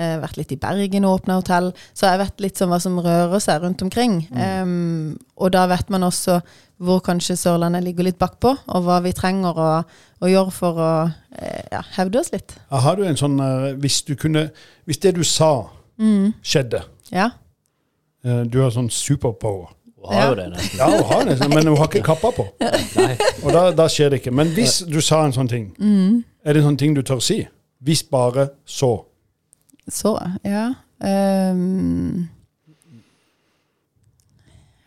Eh, 0.00 0.16
vært 0.22 0.38
litt 0.40 0.52
i 0.56 0.58
Bergen 0.60 1.04
og 1.04 1.18
åpna 1.20 1.36
hotell. 1.38 1.70
Så 1.94 2.08
jeg 2.08 2.18
vet 2.22 2.40
litt 2.46 2.56
sånn 2.60 2.72
hva 2.72 2.78
som 2.82 2.96
rører 3.04 3.42
seg 3.44 3.60
rundt 3.62 3.82
omkring. 3.84 4.22
Em, 4.32 5.18
og 5.36 5.52
da 5.52 5.66
vet 5.70 5.90
man 5.92 6.06
også 6.08 6.40
hvor 6.80 7.02
kanskje 7.04 7.36
Sørlandet 7.36 7.84
ligger 7.84 8.06
litt 8.08 8.16
bakpå, 8.18 8.54
og 8.72 8.84
hva 8.86 9.02
vi 9.04 9.12
trenger 9.12 9.58
å, 9.60 9.68
å 10.24 10.30
gjøre 10.30 10.54
for 10.56 10.80
å 10.80 10.92
eh, 11.36 11.66
ja, 11.74 11.82
hevde 11.98 12.22
oss 12.22 12.32
litt. 12.32 12.54
Har 12.72 12.96
du 12.96 13.04
en 13.04 13.18
sånn 13.20 13.36
eh, 13.44 13.66
Hvis 13.82 14.00
du 14.08 14.14
kunne 14.16 14.46
Hvis 14.88 14.98
det 15.04 15.14
du 15.18 15.22
sa, 15.24 15.68
Mm. 16.00 16.30
skjedde 16.40 16.78
Ja. 17.12 17.26
eh, 18.24 18.44
Du 18.48 18.62
har 18.62 18.70
sånn 18.72 18.88
superpower. 18.90 19.68
Hun 20.00 20.14
har 20.16 20.30
jo 20.30 20.34
det, 20.38 20.46
nesten. 20.54 20.78
Ja, 20.80 20.86
hun 20.88 21.04
har 21.10 21.24
det, 21.28 21.48
men 21.52 21.66
hun 21.68 21.76
har 21.76 21.88
ikke 21.90 22.00
kappa 22.06 22.30
på. 22.32 22.46
Nei. 22.96 23.18
Og 23.44 23.52
da, 23.52 23.66
da 23.76 23.84
skjer 23.92 24.08
det 24.14 24.22
ikke. 24.22 24.32
Men 24.32 24.48
hvis 24.56 24.78
du 24.88 24.96
sa 25.04 25.18
en 25.26 25.34
sånn 25.36 25.48
ting, 25.50 25.66
Mm. 25.78 26.22
er 26.44 26.52
det 26.56 26.62
en 26.62 26.70
sånn 26.70 26.78
ting 26.80 26.94
du 26.96 27.02
tør 27.04 27.20
si? 27.20 27.42
Hvis 27.84 28.02
bare 28.08 28.48
så. 28.64 29.04
Så, 29.88 30.18
ja. 30.44 30.72
Um, 31.00 32.28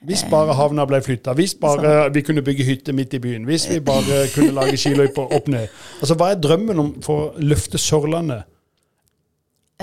Hvis 0.04 0.26
bare 0.30 0.54
havna 0.54 0.86
ble 0.86 1.02
flytta. 1.02 1.34
Hvis 1.34 1.56
bare 1.56 2.14
vi 2.14 2.22
kunne 2.22 2.44
bygge 2.44 2.64
hytte 2.64 2.94
midt 2.94 3.14
i 3.14 3.20
byen. 3.20 3.44
Hvis 3.44 3.70
vi 3.70 3.80
bare 3.80 4.28
kunne 4.36 4.52
lage 4.52 4.78
skiløyper 4.78 5.34
opp 5.36 5.48
ned. 5.48 5.68
Altså, 6.02 6.16
Hva 6.20 6.32
er 6.32 6.42
drømmen 6.44 6.80
om 6.80 6.96
for 7.02 7.24
å 7.24 7.32
løfte 7.40 7.80
Sørlandet 7.82 8.44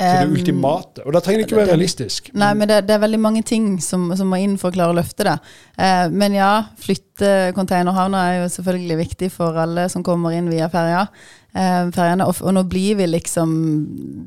til 0.00 0.30
det 0.32 0.40
ultimate? 0.40 1.04
Og 1.06 1.14
da 1.14 1.22
trenger 1.24 1.42
det 1.42 1.48
ikke 1.48 1.58
være 1.60 1.72
realistisk. 1.72 2.30
Nei, 2.38 2.50
men 2.58 2.70
det, 2.70 2.82
det 2.88 2.96
er 2.96 3.02
veldig 3.04 3.20
mange 3.22 3.42
ting 3.46 3.72
som, 3.84 4.08
som 4.18 4.30
må 4.32 4.40
inn 4.40 4.56
for 4.60 4.70
å 4.70 4.76
klare 4.76 4.94
å 4.94 4.98
løfte 4.98 5.26
det. 5.28 5.36
Eh, 5.78 6.06
men 6.12 6.36
ja, 6.38 6.52
flytte 6.80 7.50
containerhavna 7.56 8.22
er 8.28 8.38
jo 8.40 8.48
selvfølgelig 8.56 8.98
viktig 9.04 9.30
for 9.34 9.58
alle 9.60 9.88
som 9.92 10.04
kommer 10.06 10.36
inn 10.36 10.50
via 10.52 10.70
ferja. 10.72 11.06
Eh, 11.50 11.88
ferjene, 11.90 12.28
og, 12.30 12.38
og 12.46 12.54
nå 12.54 12.62
blir 12.70 13.00
vi 13.00 13.08
liksom 13.10 13.52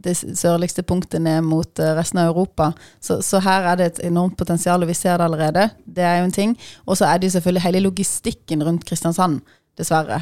det 0.03 0.17
sørligste 0.19 0.83
punktet 0.83 1.23
ned 1.23 1.45
mot 1.47 1.79
eh, 1.79 1.93
resten 1.95 2.19
av 2.19 2.33
Europa. 2.33 2.73
Så, 2.99 3.21
så 3.23 3.39
her 3.43 3.71
er 3.71 3.79
det 3.79 3.89
et 3.89 4.05
enormt 4.09 4.38
potensial, 4.39 4.83
og 4.83 4.91
vi 4.91 4.97
ser 4.97 5.17
det 5.17 5.29
allerede. 5.29 5.69
Det 5.86 6.03
er 6.03 6.19
jo 6.19 6.29
en 6.29 6.36
ting. 6.36 6.55
Og 6.86 6.99
så 6.99 7.07
er 7.07 7.19
det 7.19 7.29
jo 7.29 7.38
selvfølgelig 7.38 7.67
hele 7.67 7.86
logistikken 7.88 8.65
rundt 8.67 8.86
Kristiansand. 8.89 9.41
Dessverre. 9.77 10.19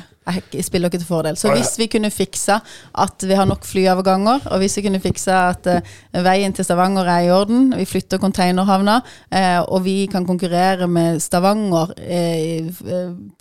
Jeg 0.54 0.64
spiller 0.64 0.88
ikke 0.88 1.00
til 1.02 1.08
fordel. 1.10 1.36
Så 1.36 1.50
hvis 1.52 1.74
vi 1.80 1.88
kunne 1.92 2.12
fiksa 2.14 2.60
at 3.04 3.24
vi 3.28 3.36
har 3.36 3.48
nok 3.50 3.66
flyoverganger, 3.68 4.46
og 4.48 4.62
hvis 4.62 4.78
vi 4.78 4.84
kunne 4.86 5.02
fiksa 5.04 5.40
at 5.50 5.68
eh, 5.68 6.22
veien 6.24 6.54
til 6.56 6.64
Stavanger 6.64 7.10
er 7.10 7.26
i 7.26 7.32
orden, 7.36 7.74
vi 7.76 7.84
flytter 7.90 8.22
containerhavna, 8.22 9.00
eh, 9.34 9.60
og 9.60 9.84
vi 9.84 10.06
kan 10.12 10.26
konkurrere 10.30 10.88
med 10.88 11.20
Stavanger 11.20 11.92
eh, 11.98 12.70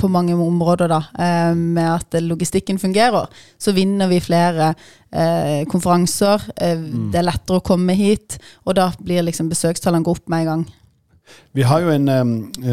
på 0.01 0.09
mange 0.11 0.35
områder, 0.35 0.90
da, 0.90 1.01
med 1.55 1.87
at 1.92 2.23
logistikken 2.25 2.79
fungerer, 2.79 3.29
så 3.61 3.73
vinner 3.77 4.09
vi 4.11 4.18
flere 4.25 4.75
konferanser. 5.70 6.42
Eh, 6.57 6.79
Det 7.11 7.18
er 7.18 7.27
lettere 7.27 7.59
å 7.59 7.64
komme 7.66 7.94
hit, 7.99 8.38
og 8.64 8.77
da 8.79 8.90
blir 8.99 9.23
liksom 9.27 9.49
besøkstallene 9.51 10.05
gå 10.07 10.11
opp 10.14 10.29
med 10.31 10.46
en 10.46 10.51
gang. 10.51 10.66
Vi 11.53 11.62
har 11.66 11.83
jo 11.83 11.90
en 11.90 12.09
um, 12.09 12.33
uh, 12.62 12.66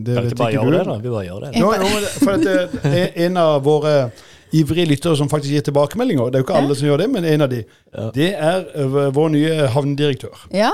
det 0.00 0.14
Kan 0.14 0.24
vi 0.24 0.30
ikke 0.30 0.40
bare 0.40 0.52
gjøre 0.56 0.74
det, 0.74 0.84
da? 0.88 0.98
Vi 1.02 1.10
bare 1.12 1.24
gjør 1.26 1.40
det. 1.44 1.50
Jo, 1.60 1.72
jo, 1.76 2.12
for 2.22 2.36
at 2.36 2.46
uh, 2.84 3.24
en 3.26 3.40
av 3.42 3.56
våre 3.66 3.96
ivrige 4.52 4.86
lyttere 4.90 5.16
som 5.16 5.28
faktisk 5.32 5.54
gir 5.54 5.64
tilbakemeldinger. 5.64 6.28
Det 6.28 6.40
er 6.40 6.44
jo 6.44 6.46
ikke 6.48 6.60
alle 6.60 6.76
som 6.76 6.88
gjør 6.88 7.02
det, 7.04 7.08
men 7.12 7.24
en 7.28 7.44
av 7.46 7.50
de. 7.52 7.62
Ja. 7.92 8.06
Det 8.12 8.30
er 8.36 8.66
øh, 8.84 8.96
vår 9.16 9.30
nye 9.32 9.68
havnedirektør. 9.72 10.42
Ja, 10.52 10.72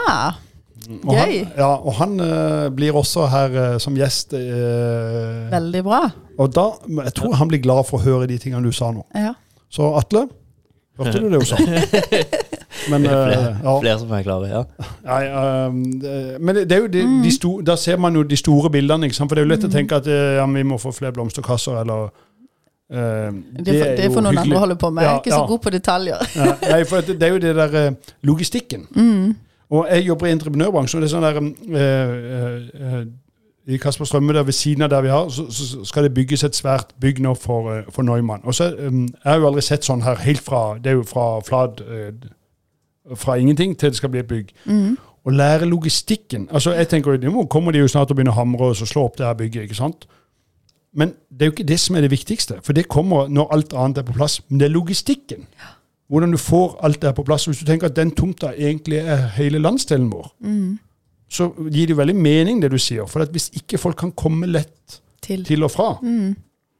Og 0.89 1.13
han, 1.15 1.29
Gøy. 1.29 1.43
ja, 1.59 1.69
og 1.75 1.95
han 1.99 2.15
uh, 2.23 2.71
blir 2.75 2.97
også 2.97 3.27
her 3.29 3.79
som 3.83 3.97
gjest. 3.99 4.33
veldig 4.33 5.83
bra. 5.85 6.01
og 6.39 6.55
da, 6.55 6.69
jeg 7.05 7.15
tror 7.19 7.35
han 7.35 7.51
blir 7.51 7.61
glad 7.61 7.85
for 7.87 7.99
å 7.99 8.03
høre 8.07 8.29
de 8.31 8.39
tingene 8.39 8.65
du 8.67 8.73
sa 8.73 8.91
nå. 8.95 9.03
Ja. 9.15 9.35
Så 9.71 9.91
Atle, 9.99 10.29
hørte 11.07 11.21
du 11.21 11.29
det 11.31 11.39
hun 11.39 11.47
sa? 11.53 11.57
Men, 12.91 13.05
øh, 13.05 13.11
Flere, 13.11 13.57
ja, 13.65 13.73
flere 13.81 13.99
som 13.99 14.11
er 14.13 14.23
klare, 14.23 14.49
ja. 14.49 14.63
nei, 15.05 15.67
um, 15.67 15.83
det- 16.01 16.41
men 16.41 16.57
det 16.57 16.73
er 16.73 16.79
jo 16.85 16.87
de, 16.87 17.03
de 17.25 17.31
sto, 17.35 17.61
da 17.61 17.77
ser 17.77 17.97
man 17.99 18.15
jo 18.15 18.23
de 18.23 18.37
store 18.37 18.71
bildene. 18.71 19.07
Ikke 19.07 19.17
sant? 19.17 19.31
For 19.31 19.35
det 19.35 19.43
er 19.43 19.47
jo 19.47 19.53
lett 19.55 19.65
å 19.65 19.73
tenke 19.73 19.97
at 19.97 20.07
øh, 20.07 20.37
ja, 20.39 20.47
vi 20.47 20.63
må 20.63 20.79
få 20.79 20.93
flere 20.93 21.13
blomsterkasser, 21.13 21.81
eller 21.81 22.05
uh, 22.09 22.99
Det, 23.59 23.75
får- 23.75 23.97
det 23.99 24.13
får 24.15 24.21
noen 24.29 24.39
andre 24.45 24.59
holde 24.59 24.77
på 24.77 24.91
med. 24.91 25.03
Jeg 25.05 25.13
er 25.13 25.19
ikke 25.23 25.31
så 25.35 25.41
Ja, 25.43 25.47
god 25.47 25.59
på 25.67 25.71
detaljer. 25.71 26.17
ja. 26.37 26.53
Nei, 26.71 26.85
for 26.85 27.01
det, 27.01 27.19
det 27.21 27.29
er 27.29 27.33
jo 27.33 27.39
det 27.39 27.55
der 27.57 27.79
uh, 27.91 27.95
logistikken. 28.23 28.87
Og 29.71 29.87
jeg 29.91 30.07
jobber 30.07 30.27
i 30.27 30.31
entreprenørbransjen, 30.33 30.97
og 30.97 31.03
det 31.05 31.09
er 31.11 31.17
sånn 31.17 31.27
der 31.27 31.41
uh, 31.43 33.03
I 33.69 33.77
Kasper 33.77 34.05
Strømme, 34.05 34.33
der 34.33 34.43
ved 34.43 34.53
siden 34.53 34.83
av 34.83 34.89
der 34.91 35.01
vi 35.01 35.09
har, 35.09 35.29
så, 35.29 35.51
så 35.53 35.85
skal 35.85 36.03
det 36.03 36.15
bygges 36.15 36.45
et 36.45 36.57
svært 36.57 36.95
bygg 37.01 37.21
nå 37.21 37.35
for, 37.35 37.71
øh, 37.71 37.83
for 37.91 38.03
Neumann. 38.03 38.41
Og 38.45 38.55
så 38.55 38.77
um, 38.89 39.03
Jeg 39.03 39.33
har 39.33 39.37
jo 39.39 39.47
aldri 39.47 39.63
sett 39.63 39.85
sånn 39.85 40.03
her 40.03 40.17
helt 40.25 40.41
fra 40.41 40.79
Det 40.79 40.93
er 40.93 40.97
jo 40.97 41.05
fra 41.05 41.27
flat 41.45 41.83
uh, 41.85 42.13
Fra 43.17 43.37
ingenting 43.37 43.77
til 43.79 43.93
det 43.93 43.97
skal 44.01 44.11
bli 44.13 44.23
et 44.25 44.29
bygg. 44.29 44.55
Å 45.25 45.31
lære 45.31 45.69
logistikken 45.69 46.49
altså 46.53 46.73
jeg 46.73 46.89
tenker 46.89 47.19
Nå 47.21 47.45
kommer 47.53 47.73
de 47.73 47.83
jo 47.83 47.89
snart 47.89 48.09
til 48.09 48.17
å 48.17 48.17
begynne 48.17 48.33
å 48.33 48.41
hamre 48.41 48.71
og 48.71 48.77
så 48.77 48.89
slå 48.89 49.05
opp 49.05 49.19
det 49.19 49.27
her 49.27 49.37
bygget. 49.37 49.63
ikke 49.63 49.75
sant? 49.75 50.09
Men 50.97 51.13
det 51.31 51.43
er 51.43 51.51
jo 51.51 51.57
ikke 51.57 51.69
det 51.69 51.81
som 51.81 51.97
er 51.97 52.01
det 52.01 52.11
viktigste, 52.11 52.61
for 52.63 52.73
det 52.73 52.89
kommer 52.89 53.29
når 53.29 53.53
alt 53.53 53.75
annet 53.77 53.99
er 53.99 54.09
på 54.09 54.17
plass. 54.17 54.41
Men 54.49 54.61
det 54.61 54.67
er 54.67 54.73
logistikken. 54.73 55.45
Hvordan 56.09 56.33
du 56.33 56.39
får 56.41 56.79
alt 56.83 57.03
det 57.03 57.11
her 57.11 57.15
på 57.15 57.23
plass. 57.29 57.45
Hvis 57.45 57.59
du 57.59 57.67
tenker 57.69 57.91
at 57.91 57.97
den 57.97 58.11
tomta 58.17 58.55
egentlig 58.57 59.03
er 59.05 59.29
hele 59.37 59.59
landsdelen 59.59 60.09
vår, 60.13 60.33
så 61.29 61.51
gir 61.69 61.87
det 61.87 61.91
jo 61.95 61.99
veldig 62.01 62.17
mening, 62.17 62.61
det 62.63 62.71
du 62.73 62.79
sier. 62.79 63.07
For 63.07 63.21
at 63.23 63.33
hvis 63.35 63.51
ikke 63.57 63.79
folk 63.79 63.97
kan 64.01 64.13
komme 64.13 64.47
lett 64.49 65.01
Til. 65.23 65.45
til 65.45 65.63
og 65.67 65.71
fra, 65.71 65.89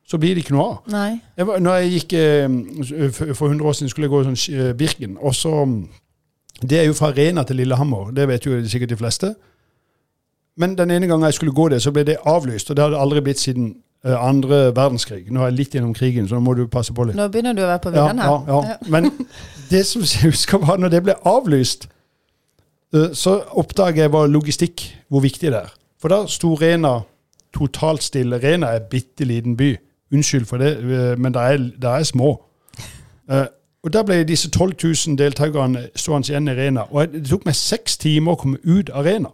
så 0.09 0.17
blir 0.19 0.35
det 0.35 0.45
ikke 0.47 0.55
noe 0.57 0.65
av. 0.71 0.77
Nei. 0.89 1.21
Jeg 1.37 1.47
var, 1.47 1.59
når 1.61 1.75
jeg 1.83 1.91
gikk 1.99 2.13
eh, 2.17 3.11
for 3.13 3.35
for 3.35 3.47
100 3.53 3.67
år 3.69 3.73
siden 3.77 3.91
skulle 3.93 4.07
jeg 4.09 4.15
gå 4.15 4.23
sånn 4.25 4.39
eh, 4.57 4.73
Birken, 4.79 5.19
og 5.21 5.35
så 5.35 5.53
Det 6.63 6.79
er 6.81 6.87
jo 6.89 6.95
fra 6.95 7.11
Rena 7.15 7.45
til 7.45 7.57
Lillehammer, 7.61 8.09
det 8.17 8.25
vet 8.29 8.47
jo 8.47 8.57
sikkert 8.67 8.89
de 8.91 8.97
fleste. 8.97 9.35
Men 10.57 10.73
den 10.79 10.91
ene 10.91 11.07
gangen 11.07 11.25
jeg 11.29 11.35
skulle 11.37 11.53
gå 11.55 11.69
det, 11.69 11.83
så 11.83 11.93
ble 11.95 12.03
det 12.09 12.17
avlyst, 12.27 12.71
og 12.71 12.77
det 12.77 12.83
hadde 12.85 12.99
aldri 12.99 13.21
blitt 13.21 13.39
siden 13.39 13.69
eh, 14.05 14.17
andre 14.19 14.73
verdenskrig. 14.75 15.29
Nå 15.31 15.41
er 15.45 15.53
jeg 15.53 15.59
litt 15.59 15.75
gjennom 15.77 15.93
krigen, 15.95 16.27
så 16.29 16.35
nå 16.35 16.41
må 16.41 16.55
du 16.59 16.65
passe 16.67 16.95
på 16.97 17.05
litt. 17.07 17.15
Nå 17.17 17.29
begynner 17.31 17.55
du 17.55 17.63
å 17.63 17.69
være 17.69 17.79
på 17.85 17.93
Ja, 17.95 18.09
her. 18.09 18.17
ja, 18.17 18.41
her. 18.49 18.73
ja. 18.73 18.77
Men 18.91 19.11
det 19.71 19.85
som 19.87 20.03
jeg 20.03 20.33
husker 20.33 20.59
var 20.59 20.79
når 20.83 20.89
det 20.97 21.03
ble 21.07 21.15
avlyst, 21.25 21.87
så 23.15 23.35
oppdaget 23.61 24.03
jeg 24.07 24.11
hva 24.15 24.23
logistikk, 24.31 24.83
hvor 25.13 25.21
viktig 25.25 25.51
det 25.53 25.59
er. 25.61 25.73
For 26.01 26.09
da 26.13 26.23
sto 26.31 26.55
Rena 26.57 27.01
totalt 27.55 28.03
stille. 28.07 28.39
Rena 28.43 28.67
er 28.73 28.81
en 28.83 28.89
bitte 28.91 29.25
liten 29.29 29.57
by. 29.59 29.75
Unnskyld 30.15 30.47
for 30.49 30.57
det, 30.63 30.77
eh, 30.79 31.15
men 31.21 31.35
det 31.35 31.43
er, 31.43 31.57
det 31.77 31.91
er 31.91 32.03
små. 32.09 32.37
Eh, 33.31 33.47
Og 33.85 33.93
da 33.95 34.01
ble 34.03 34.25
disse 34.27 34.49
12 34.51 34.73
000 35.07 35.17
deltakerne 35.21 35.85
stående 35.97 36.33
igjen 36.33 36.49
i 36.51 36.55
Rena. 36.59 36.83
Og 36.91 37.13
det 37.13 37.29
tok 37.31 37.45
meg 37.47 37.55
seks 37.55 37.95
timer 38.03 38.33
å 38.35 38.41
komme 38.41 38.59
ut 38.65 38.91
av 38.91 39.05
Rena. 39.07 39.31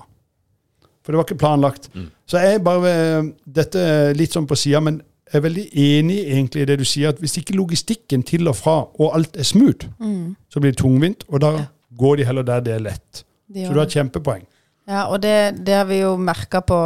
For 1.04 1.12
det 1.12 1.16
var 1.18 1.24
ikke 1.24 1.38
planlagt. 1.40 1.88
Så 2.28 2.38
jeg 2.42 2.54
er 2.58 2.64
bare 2.64 2.90
eh, 2.90 3.30
Dette 3.46 3.78
er 3.80 4.14
litt 4.18 4.32
sånn 4.36 4.46
på 4.50 4.56
sida, 4.58 4.80
men 4.84 4.98
jeg 5.32 5.38
er 5.40 5.44
veldig 5.46 5.64
enig 5.80 6.18
egentlig 6.26 6.62
i 6.62 6.68
det 6.68 6.76
du 6.78 6.84
sier, 6.84 7.08
at 7.14 7.18
hvis 7.24 7.38
ikke 7.40 7.56
logistikken 7.56 8.22
til 8.22 8.46
og 8.50 8.56
fra, 8.58 8.76
og 9.00 9.14
alt 9.16 9.36
er 9.40 9.42
smooth, 9.48 9.86
så 10.52 10.60
blir 10.60 10.74
det 10.74 10.78
tungvint, 10.82 11.24
og 11.28 11.40
da 11.40 11.54
går 11.98 12.16
de 12.20 12.26
heller 12.28 12.42
der 12.46 12.60
det 12.60 12.74
er 12.76 12.84
lett. 12.84 13.24
De 13.46 13.66
Så 13.66 13.72
du 13.72 13.78
har 13.78 13.86
et 13.88 13.96
kjempepoeng. 13.96 14.44
Ja, 14.88 15.06
og 15.08 15.22
det, 15.24 15.64
det 15.64 15.74
har 15.78 15.86
vi 15.88 16.02
jo 16.02 16.16
merka 16.20 16.60
på 16.64 16.76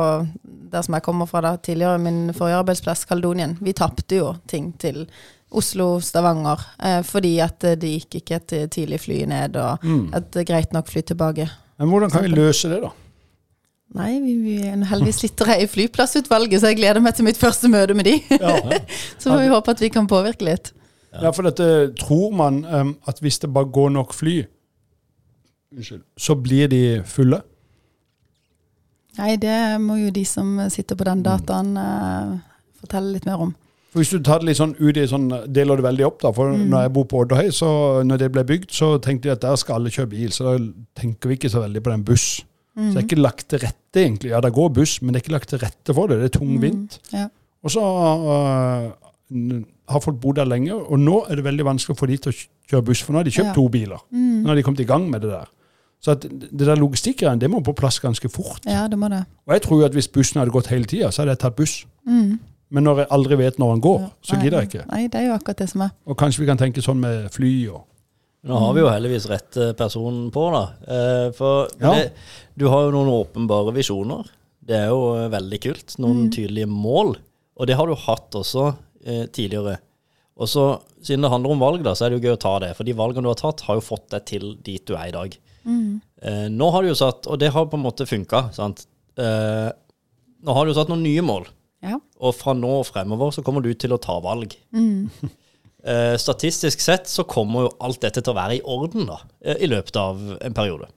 der 0.71 0.85
som 0.85 0.95
jeg 0.95 1.03
kommer 1.07 1.27
fra 1.27 1.41
da, 1.43 1.57
tidligere, 1.57 1.99
min 2.03 2.29
forrige 2.37 2.61
arbeidsplass, 2.61 3.07
Kaledonien. 3.09 3.57
Vi 3.65 3.73
tapte 3.75 4.21
jo 4.21 4.35
ting 4.51 4.71
til 4.79 5.07
Oslo, 5.51 5.97
Stavanger, 6.05 6.61
eh, 6.85 7.01
fordi 7.09 7.39
at 7.41 7.65
eh, 7.65 7.77
det 7.81 7.95
gikk 7.95 8.19
ikke 8.21 8.37
et 8.37 8.53
eh, 8.53 8.67
tidlig 8.69 9.01
fly 9.01 9.23
ned, 9.31 9.57
og 9.57 9.83
Mm. 9.83 10.13
et 10.15 10.37
eh, 10.37 10.45
greit 10.45 10.73
nok 10.77 10.87
fly 10.93 11.01
tilbake. 11.03 11.49
Men 11.79 11.89
hvordan 11.89 12.11
kan 12.13 12.23
vi 12.27 12.35
løse 12.35 12.69
det, 12.69 12.83
da? 12.85 12.91
Nei, 13.97 14.19
vi, 14.21 14.35
vi, 14.45 14.57
heldigvis 14.85 15.23
sitter 15.25 15.55
jeg 15.55 15.65
i 15.65 15.71
flyplassutvalget, 15.73 16.61
så 16.61 16.69
jeg 16.69 16.77
gleder 16.83 17.01
meg 17.01 17.15
til 17.17 17.25
mitt 17.25 17.39
første 17.41 17.71
møte 17.73 17.95
med 17.97 18.05
de. 18.05 18.19
så 19.21 19.31
får 19.31 19.41
vi 19.41 19.49
håpe 19.55 19.73
at 19.73 19.81
vi 19.81 19.89
kan 19.89 20.07
påvirke 20.11 20.45
litt. 20.45 20.75
Ja, 21.17 21.31
for 21.33 21.49
dette 21.49 21.95
tror 21.97 22.35
man 22.37 22.61
um, 22.69 22.91
at 23.09 23.23
hvis 23.25 23.41
det 23.41 23.49
bare 23.55 23.71
går 23.73 23.95
nok 23.97 24.13
fly, 24.13 24.43
unnskyld, 25.75 26.03
så 26.17 26.37
blir 26.41 26.69
de 26.73 26.83
fulle. 27.09 27.43
Nei, 29.19 29.33
det 29.41 29.57
må 29.83 29.97
jo 29.99 30.11
de 30.15 30.23
som 30.29 30.59
sitter 30.71 30.99
på 30.99 31.07
den 31.09 31.25
dataen 31.27 31.73
uh, 31.77 32.37
fortelle 32.79 33.17
litt 33.17 33.27
mer 33.27 33.43
om. 33.49 33.55
For 33.89 34.03
Hvis 34.03 34.13
du 34.13 34.21
tar 34.23 34.43
det 34.43 34.51
litt 34.51 34.61
sånn 34.61 34.77
ut 34.79 34.99
i 35.01 35.07
sånn, 35.09 35.27
deler 35.49 35.81
det 35.81 35.87
veldig 35.89 36.05
opp, 36.07 36.21
da. 36.23 36.31
For 36.37 36.53
når 36.55 36.85
jeg 36.85 36.93
bor 36.95 37.07
på 37.09 37.23
Odderhøy, 37.25 37.49
så 37.57 37.71
når 38.07 38.21
det 38.21 38.29
ble 38.35 38.45
bygd, 38.47 38.69
så 38.77 38.93
tenkte 39.03 39.31
jeg 39.31 39.39
at 39.39 39.47
der 39.47 39.57
skal 39.59 39.81
alle 39.81 39.93
kjøre 39.95 40.11
bil. 40.13 40.29
Så 40.35 40.45
da 40.45 40.53
tenker 41.01 41.33
vi 41.33 41.39
ikke 41.39 41.51
så 41.51 41.65
veldig 41.65 41.83
på 41.87 41.95
den 41.95 42.05
buss. 42.07 42.27
Så 42.79 42.93
det 42.93 43.01
er 43.01 43.07
ikke 43.09 43.19
lagt 43.19 43.49
til 43.51 43.63
rette, 43.65 43.99
egentlig. 43.99 44.31
Ja, 44.31 44.43
det 44.45 44.53
går 44.55 44.69
buss, 44.77 44.99
men 45.03 45.11
det 45.11 45.19
er 45.19 45.25
ikke 45.25 45.35
lagt 45.35 45.51
til 45.51 45.59
rette 45.65 45.97
for 45.97 46.13
det. 46.13 46.21
Det 46.21 46.29
er 46.29 46.37
tungvint. 46.37 46.99
Ja. 47.17 47.25
Og 47.65 47.73
så 47.75 47.83
uh, 47.83 48.93
har 49.89 50.05
folk 50.05 50.21
bodd 50.23 50.39
der 50.39 50.47
lenge, 50.53 50.77
og 50.77 51.01
nå 51.01 51.23
er 51.27 51.41
det 51.41 51.49
veldig 51.49 51.67
vanskelig 51.73 51.97
å 51.97 51.99
få 51.99 52.07
de 52.13 52.21
til 52.23 52.37
å 52.37 52.39
kjøre 52.71 52.87
buss, 52.93 53.03
for 53.03 53.17
nå 53.17 53.23
har 53.23 53.27
de 53.27 53.35
kjøpt 53.35 53.51
Ja. 53.51 53.57
to 53.57 53.65
biler. 53.73 54.05
Nå 54.13 54.53
har 54.53 54.61
de 54.61 54.67
kommet 54.69 54.85
i 54.85 54.89
gang 54.93 55.09
med 55.11 55.25
det 55.25 55.33
der. 55.33 55.49
Så 56.01 56.13
at 56.15 56.23
det 56.29 56.63
der 56.63 56.79
logistikkgreiene, 56.79 57.41
det 57.43 57.49
må 57.51 57.59
på 57.67 57.75
plass 57.75 57.99
ganske 57.99 58.29
fort. 58.31 58.63
ja, 58.67 58.85
det 58.89 58.99
må 58.99 59.09
det. 59.11 59.25
Og 59.49 59.53
jeg 59.57 59.63
tror 59.65 59.81
jo 59.81 59.87
at 59.89 59.97
hvis 59.99 60.09
bussen 60.15 60.39
hadde 60.39 60.55
gått 60.55 60.69
hele 60.71 60.87
tida, 60.87 61.11
så 61.11 61.23
hadde 61.25 61.35
jeg 61.35 61.43
tatt 61.43 61.57
buss. 61.59 61.81
Mm. 62.07 62.39
Men 62.71 62.85
når 62.85 62.99
jeg 63.03 63.09
aldri 63.17 63.37
vet 63.41 63.59
når 63.59 63.73
den 63.75 63.81
går, 63.83 64.01
så 64.23 64.37
Nei, 64.37 64.43
gidder 64.45 64.61
jeg 64.63 64.69
ikke. 64.69 64.85
Nei, 64.93 65.03
det 65.09 65.19
er 65.23 65.27
jo 65.31 65.37
akkurat 65.39 65.59
det 65.65 65.69
som 65.73 65.83
er. 65.87 65.91
Og 66.07 66.19
kanskje 66.21 66.43
vi 66.45 66.49
kan 66.51 66.61
tenke 66.61 66.85
sånn 66.85 67.01
med 67.03 67.31
fly 67.35 67.53
og 67.73 67.85
Nå 68.49 68.55
har 68.63 68.75
vi 68.77 68.81
jo 68.85 68.89
heldigvis 68.89 69.25
rett 69.29 69.57
eh, 69.59 69.73
person 69.77 70.29
på, 70.31 70.43
da. 70.55 70.61
Eh, 70.87 71.31
For 71.35 71.67
Ja. 71.83 71.91
det, 71.97 72.13
du 72.57 72.69
har 72.71 72.85
jo 72.87 72.93
noen 72.95 73.11
åpenbare 73.11 73.73
visjoner. 73.75 74.29
Det 74.63 74.77
er 74.79 74.93
jo 74.93 75.01
eh, 75.19 75.27
veldig 75.33 75.59
kult. 75.65 75.97
Noen 75.99 76.29
tydelige 76.31 76.69
mål. 76.71 77.17
Og 77.59 77.67
det 77.67 77.75
har 77.77 77.91
du 77.91 77.97
hatt 77.99 78.39
også 78.39 78.69
eh, 79.05 79.27
tidligere. 79.35 79.81
Og 80.39 80.47
så, 80.49 80.69
siden 81.03 81.27
det 81.27 81.33
handler 81.35 81.51
om 81.57 81.59
valg, 81.67 81.83
da, 81.83 81.97
så 81.99 82.07
er 82.07 82.15
det 82.15 82.21
jo 82.21 82.29
gøy 82.29 82.37
å 82.37 82.41
ta 82.47 82.55
det. 82.63 82.71
For 82.79 82.87
de 82.87 82.95
valgene 82.95 83.27
du 83.27 83.33
har 83.35 83.41
tatt, 83.43 83.65
har 83.67 83.81
jo 83.81 83.85
fått 83.89 84.07
deg 84.15 84.25
til 84.31 84.55
dit 84.63 84.87
du 84.87 84.95
er 84.95 85.09
i 85.11 85.17
dag. 85.19 85.35
Eh, 85.67 86.47
nå 86.53 86.71
har 86.75 86.85
du 86.85 86.93
jo 86.93 86.99
satt, 86.99 87.27
og 87.27 87.39
det 87.41 87.53
har 87.55 87.69
på 87.71 87.79
en 87.79 87.85
måte 87.85 88.07
funka, 88.09 88.49
sant. 88.57 88.87
Eh, 89.19 89.69
nå 90.47 90.55
har 90.55 90.67
du 90.67 90.75
satt 90.77 90.91
noen 90.91 91.05
nye 91.07 91.25
mål. 91.25 91.49
Ja. 91.85 91.99
Og 92.19 92.35
fra 92.35 92.55
nå 92.59 92.71
og 92.81 92.89
fremover 92.89 93.31
så 93.35 93.45
kommer 93.47 93.63
du 93.63 93.71
til 93.79 93.95
å 93.95 94.03
ta 94.03 94.21
valg. 94.25 94.57
Eh, 95.89 96.17
statistisk 96.19 96.81
sett 96.83 97.07
så 97.09 97.23
kommer 97.25 97.63
jo 97.65 97.69
alt 97.87 98.01
dette 98.03 98.19
til 98.19 98.33
å 98.33 98.37
være 98.37 98.57
i 98.57 98.63
orden 98.67 99.07
da, 99.07 99.21
eh, 99.47 99.61
i 99.63 99.69
løpet 99.71 99.97
av 99.97 100.19
en 100.43 100.57
periode. 100.57 100.89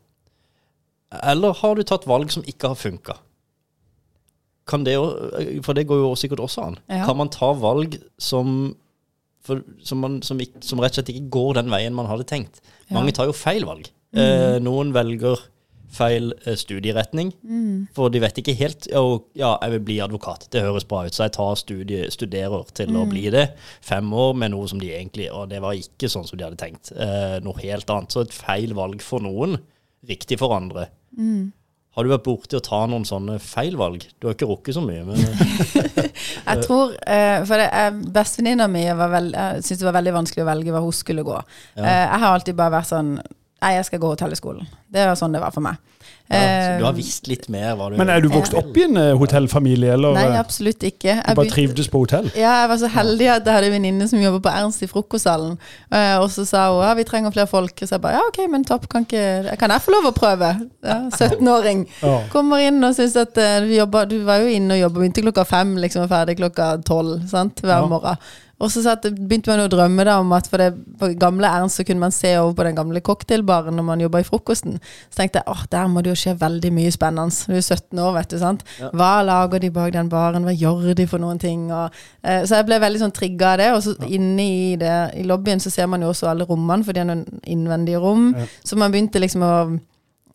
Eller 1.21 1.54
har 1.60 1.76
du 1.78 1.84
tatt 1.86 2.08
valg 2.10 2.34
som 2.34 2.43
ikke 2.50 2.71
har 2.71 2.80
funka? 2.80 3.15
Kan 4.67 4.84
det 4.84 4.95
eh, 4.97 5.62
for 5.62 5.78
det 5.78 5.86
går 5.88 6.02
jo 6.02 6.10
sikkert 6.17 6.41
også 6.47 6.65
an. 6.65 6.80
Ja. 6.89 7.06
Kan 7.06 7.21
man 7.21 7.30
ta 7.32 7.52
valg 7.62 8.00
som, 8.17 8.74
for, 9.45 9.62
som, 9.86 10.02
man, 10.02 10.19
som, 10.26 10.41
som 10.65 10.82
rett 10.82 10.97
og 10.97 11.00
slett 11.00 11.13
ikke 11.13 11.30
går 11.38 11.62
den 11.62 11.71
veien 11.71 11.95
man 11.95 12.10
hadde 12.10 12.28
tenkt? 12.28 12.60
Mange 12.89 13.13
tar 13.15 13.30
jo 13.30 13.38
feil 13.38 13.69
valg. 13.69 13.86
Eh, 14.12 14.58
noen 14.63 14.91
velger 14.95 15.39
feil 15.91 16.30
studieretning, 16.56 17.32
studieretning, 17.36 17.88
for 17.95 18.12
de 18.12 18.21
vet 18.24 18.38
ikke 18.39 18.56
helt 18.60 18.88
og, 18.95 19.26
ja, 19.38 19.54
jeg 19.60 19.76
vil 19.76 19.84
bli 19.89 19.97
advokat. 20.04 20.47
Det 20.54 20.63
høres 20.63 20.88
bra 20.88 21.04
ut, 21.08 21.15
så 21.15 21.28
jeg 21.28 21.36
tar 21.36 21.58
studie, 21.60 22.06
studerer 22.13 22.71
til 22.78 22.95
å 22.95 23.06
bli 23.10 23.26
det. 23.34 23.50
Fem 23.84 24.08
år 24.15 24.36
med 24.39 24.54
noe 24.54 24.69
som 24.71 24.80
de 24.80 24.91
egentlig 24.95 25.28
Og 25.36 25.50
det 25.52 25.60
var 25.63 25.76
ikke 25.78 26.10
sånn 26.12 26.28
som 26.28 26.39
de 26.39 26.47
hadde 26.47 26.60
tenkt. 26.62 26.93
Eh, 26.95 27.39
noe 27.43 27.60
helt 27.60 27.89
annet. 27.91 28.13
Så 28.13 28.24
et 28.24 28.36
feil 28.36 28.76
valg 28.78 29.04
for 29.04 29.24
noen, 29.24 29.58
riktig 30.08 30.39
for 30.41 30.56
andre. 30.56 30.88
Har 31.91 32.08
du 32.08 32.12
vært 32.13 32.24
borti 32.24 32.56
å 32.56 32.63
ta 32.63 32.86
noen 32.88 33.04
sånne 33.04 33.36
feil 33.43 33.76
valg? 33.76 34.06
Du 34.19 34.30
har 34.30 34.38
ikke 34.38 34.47
rukket 34.47 34.78
så 34.78 34.84
mye, 34.86 35.04
men 35.04 35.19
Jeg 36.47 36.63
tror, 36.63 36.95
eh, 37.04 37.43
for 37.47 37.60
er 37.60 37.91
Bestevenninna 37.91 38.69
mi 38.71 38.86
syntes 38.88 39.82
det 39.82 39.89
var 39.89 40.00
veldig 40.00 40.15
vanskelig 40.21 40.45
å 40.45 40.50
velge 40.54 40.71
hva 40.71 40.84
hun 40.86 40.95
skulle 40.95 41.28
gå. 41.28 41.36
Ja. 41.76 41.84
jeg 41.84 42.24
har 42.24 42.32
alltid 42.32 42.56
bare 42.56 42.78
vært 42.80 42.91
sånn 42.93 43.13
Nei, 43.62 43.76
jeg 43.78 43.86
skal 43.86 44.00
gå 44.02 44.10
hotellskolen. 44.15 44.65
Det 44.89 45.04
var 45.06 45.17
sånn 45.19 45.36
det 45.36 45.41
var 45.43 45.54
for 45.54 45.62
meg. 45.62 45.78
ja, 46.32 46.38
så 46.39 46.69
Eh, 46.71 46.78
du 46.80 46.86
har 46.88 46.95
visst 46.97 47.28
litt 47.30 47.43
mer 47.52 47.76
hva 47.78 47.89
du 47.91 47.97
Men 48.00 48.10
er 48.10 48.24
du 48.24 48.30
vokst 48.32 48.56
opp 48.58 48.78
i 48.80 48.86
en 48.88 48.97
eh, 48.97 49.12
hotellfamilie, 49.19 49.91
eller 49.93 50.15
Nei, 50.15 50.24
eh, 50.32 50.39
absolutt 50.39 50.82
ikke. 50.88 51.13
du 51.28 51.36
bare 51.38 51.52
trivdes 51.52 51.89
på 51.91 52.02
hotell? 52.02 52.32
Ja, 52.34 52.56
jeg 52.63 52.71
var 52.71 52.80
så 52.82 52.89
heldig 52.89 53.28
at 53.36 53.45
jeg 53.45 53.54
hadde 53.54 53.69
en 53.69 53.76
venninne 53.76 54.08
som 54.10 54.24
jobber 54.24 54.41
på 54.47 54.50
Ernst 54.50 54.82
i 54.82 54.89
frokostsalen. 54.89 55.60
Eh, 55.91 56.15
og 56.17 56.32
så 56.34 56.47
sa 56.47 56.65
hun 56.71 56.82
ja, 56.88 56.95
vi 56.97 57.06
trenger 57.06 57.36
flere 57.36 57.52
folk. 57.52 57.76
Og 57.76 57.86
så 57.86 58.00
jeg 58.00 58.06
bare 58.08 58.17
ja, 58.17 58.26
ok, 58.32 58.41
men 58.50 58.65
topp, 58.65 58.88
kan, 58.89 59.06
ikke, 59.06 59.58
kan 59.62 59.76
jeg 59.76 59.86
få 59.86 59.93
lov 59.93 60.10
å 60.10 60.15
prøve? 60.17 60.54
Ja, 60.82 61.00
17-åring. 61.12 61.86
Kommer 62.34 62.63
inn 62.65 62.82
og 62.88 62.95
syns 62.97 63.19
at 63.21 63.36
du, 63.38 63.67
vi 63.69 63.78
jobber, 63.78 64.10
Du 64.10 64.24
var 64.26 64.41
jo 64.41 64.50
inne 64.50 64.80
og 64.80 64.88
jobba, 64.88 65.04
begynte 65.04 65.28
klokka 65.28 65.45
fem, 65.45 65.76
liksom 65.84 66.08
og 66.08 66.15
ferdig 66.15 66.39
klokka 66.41 66.78
tolv 66.88 67.28
sant, 67.30 67.62
hver 67.62 67.86
morgen. 67.91 68.17
Og 68.62 68.71
så 68.71 68.84
satt, 68.86 69.08
begynte 69.17 69.50
man 69.52 69.63
å 69.65 69.69
drømme 69.71 70.06
da 70.06 70.19
om 70.21 70.32
at 70.38 70.47
for 70.50 70.62
det 70.62 70.69
for 71.02 71.13
gamle 71.19 71.50
Ernst 71.50 71.80
så 71.80 71.86
kunne 71.88 72.04
man 72.04 72.13
se 72.15 72.34
over 72.38 72.54
på 72.60 72.65
den 72.67 72.78
gamle 72.78 73.02
cocktailbaren 73.04 73.76
når 73.78 73.88
man 73.88 74.04
jobba 74.04 74.21
i 74.21 74.28
frokosten. 74.28 74.78
Så 75.10 75.21
tenkte 75.21 75.41
jeg 75.41 75.50
åh, 75.52 75.63
der 75.74 75.89
må 75.91 76.04
det 76.04 76.13
jo 76.13 76.19
skje 76.24 76.36
veldig 76.41 76.74
mye 76.78 76.93
spennende. 76.93 77.34
Du 77.50 77.58
er 77.58 77.65
17 77.65 78.00
år, 78.00 78.13
vet 78.19 78.34
du. 78.34 78.38
sant? 78.41 78.65
Hva 78.93 79.12
lager 79.26 79.63
de 79.63 79.71
bak 79.74 79.93
den 79.95 80.12
baren? 80.12 80.45
Hva 80.45 80.54
gjør 80.56 80.93
de 80.97 81.08
for 81.10 81.24
noen 81.24 81.41
ting? 81.41 81.67
Og, 81.74 82.02
eh, 82.24 82.43
så 82.45 82.62
jeg 82.62 82.69
ble 82.69 82.82
veldig 82.86 83.02
sånn 83.02 83.15
trigga 83.17 83.54
av 83.54 83.62
det. 83.62 83.69
Og 83.76 83.84
så 83.86 83.95
inne 84.08 84.45
i, 84.45 84.76
det, 84.82 84.97
i 85.21 85.26
lobbyen 85.28 85.63
så 85.63 85.74
ser 85.74 85.89
man 85.91 86.06
jo 86.06 86.12
også 86.13 86.30
alle 86.32 86.47
rommene, 86.50 86.86
for 86.86 86.93
de 86.93 87.04
har 87.04 87.10
noen 87.10 87.26
innvendige 87.41 88.02
rom. 88.02 88.32
Ja. 88.38 88.50
Så 88.65 88.78
man 88.78 88.93
begynte 88.93 89.21
liksom 89.21 89.45
å 89.47 89.56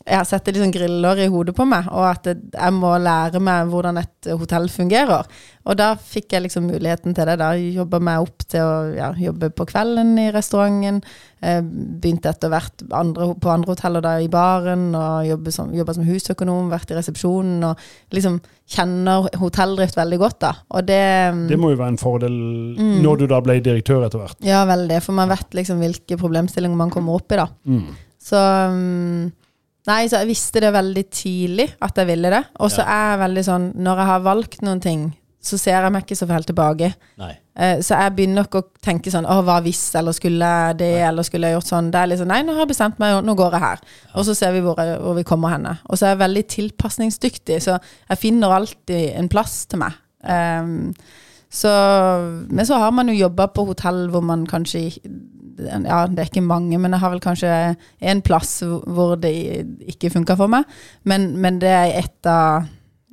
jeg 0.07 0.27
setter 0.29 0.55
liksom 0.55 0.71
griller 0.75 1.19
i 1.25 1.27
hodet 1.33 1.55
på 1.57 1.65
meg, 1.67 1.89
og 1.91 2.05
at 2.07 2.29
jeg 2.31 2.75
må 2.77 2.93
lære 3.03 3.41
meg 3.43 3.71
hvordan 3.73 3.99
et 3.99 4.29
hotell 4.39 4.69
fungerer. 4.71 5.27
Og 5.67 5.75
da 5.81 5.89
fikk 5.99 6.31
jeg 6.37 6.45
liksom 6.45 6.69
muligheten 6.71 7.15
til 7.17 7.27
det. 7.27 7.35
Da 7.41 7.49
jobba 7.59 7.99
meg 7.99 8.23
opp 8.23 8.45
til 8.47 8.63
å 8.63 8.75
ja, 8.95 9.09
jobbe 9.19 9.49
på 9.51 9.67
kvelden 9.67 10.13
i 10.23 10.29
restauranten. 10.35 11.01
Eh, 11.43 11.59
begynte 11.61 12.31
etter 12.31 12.53
hvert 12.53 12.85
andre, 12.95 13.33
på 13.43 13.51
andre 13.51 13.75
hoteller 13.75 14.05
da 14.05 14.13
i 14.23 14.29
baren, 14.31 14.93
og 14.95 15.27
jobba 15.27 15.55
som, 15.55 15.73
som 15.99 16.07
husøkonom, 16.07 16.71
vært 16.71 16.95
i 16.95 16.99
resepsjonen, 17.01 17.65
og 17.67 18.15
liksom 18.15 18.39
kjenner 18.77 19.27
hotelldrift 19.43 19.99
veldig 19.99 20.21
godt, 20.23 20.39
da. 20.47 20.53
Og 20.71 20.87
det, 20.87 21.03
Det 21.51 21.59
må 21.59 21.73
jo 21.75 21.81
være 21.83 21.95
en 21.97 21.99
fordel 22.03 22.39
Mm. 22.77 23.01
når 23.03 23.19
du 23.19 23.27
da 23.31 23.41
ble 23.41 23.59
direktør 23.65 24.05
etter 24.07 24.21
hvert. 24.23 24.39
Ja, 24.45 24.65
veldig, 24.69 25.01
for 25.03 25.17
man 25.17 25.31
vet 25.33 25.55
liksom 25.57 25.79
hvilke 25.83 26.19
problemstillinger 26.21 26.77
man 26.79 26.91
kommer 26.95 27.19
opp 27.19 27.33
i, 27.33 27.39
da. 27.41 27.47
Mm. 27.67 27.91
Så 28.27 28.37
mm, 28.71 29.33
Nei, 29.87 30.07
så 30.11 30.19
jeg 30.23 30.33
visste 30.33 30.61
det 30.65 30.73
veldig 30.75 31.05
tidlig 31.15 31.69
at 31.81 31.99
jeg 32.01 32.09
ville 32.09 32.31
det. 32.33 32.43
Og 32.59 32.73
så 32.75 32.83
er 32.83 33.13
jeg 33.13 33.21
veldig 33.23 33.45
sånn 33.47 33.67
Når 33.87 34.01
jeg 34.03 34.07
har 34.11 34.25
valgt 34.25 34.63
noen 34.67 34.81
ting, 34.83 35.05
så 35.47 35.59
ser 35.63 35.77
jeg 35.79 35.93
meg 35.95 36.03
ikke 36.03 36.17
så 36.19 36.27
helt 36.27 36.49
tilbake. 36.51 36.89
Nei. 37.23 37.35
Eh, 37.55 37.77
Så 37.87 37.95
jeg 37.95 38.15
begynner 38.17 38.43
nok 38.43 38.57
å 38.59 38.63
tenke 38.83 39.13
sånn 39.15 39.29
Å, 39.31 39.37
hva 39.47 39.61
hvis, 39.63 39.95
eller 39.95 40.13
skulle 40.13 40.45
jeg 40.45 40.79
det, 40.81 40.91
eller 41.07 41.23
skulle 41.23 41.47
jeg 41.47 41.57
gjort 41.57 41.71
sånn? 41.71 41.91
Det 41.95 42.01
er 42.03 42.17
sånn 42.19 42.33
Nei, 42.35 42.41
nå 42.43 42.57
har 42.57 42.65
jeg 42.67 42.73
bestemt 42.75 42.99
meg, 42.99 43.21
nå 43.25 43.37
går 43.39 43.55
jeg 43.55 43.63
her. 43.63 43.85
Og 44.15 44.27
så 44.27 44.35
ser 44.35 44.53
vi 44.57 44.65
hvor, 44.65 44.81
jeg, 44.83 44.99
hvor 45.05 45.15
vi 45.15 45.25
kommer 45.29 45.55
henne. 45.55 45.77
Og 45.87 45.97
så 45.97 46.09
er 46.09 46.17
jeg 46.17 46.25
veldig 46.25 46.43
tilpasningsdyktig, 46.57 47.61
så 47.63 47.79
jeg 47.79 48.19
finner 48.19 48.57
alltid 48.59 49.15
en 49.21 49.31
plass 49.33 49.63
til 49.71 49.85
meg. 49.85 49.95
Um, 50.27 50.93
Så, 51.57 51.71
men 52.51 52.67
så 52.67 52.77
har 52.83 52.91
man 52.93 53.09
jo 53.09 53.15
jobba 53.15 53.47
på 53.55 53.65
hotell 53.69 54.09
hvor 54.11 54.21
man 54.21 54.43
kanskje 54.51 54.81
Ja, 55.57 56.05
det 56.11 56.21
er 56.21 56.29
ikke 56.29 56.45
mange, 56.45 56.79
men 56.79 56.93
jeg 56.93 57.01
har 57.01 57.13
vel 57.15 57.23
kanskje 57.25 57.51
en 58.05 58.23
plass 58.25 58.59
hvor 58.63 59.15
det 59.21 59.33
ikke 59.89 60.13
funka 60.13 60.37
for 60.37 60.53
meg. 60.53 60.67
Men, 61.09 61.31
men 61.41 61.61
det 61.63 61.73
er 61.73 61.95
et 62.03 62.29
av 62.31 62.67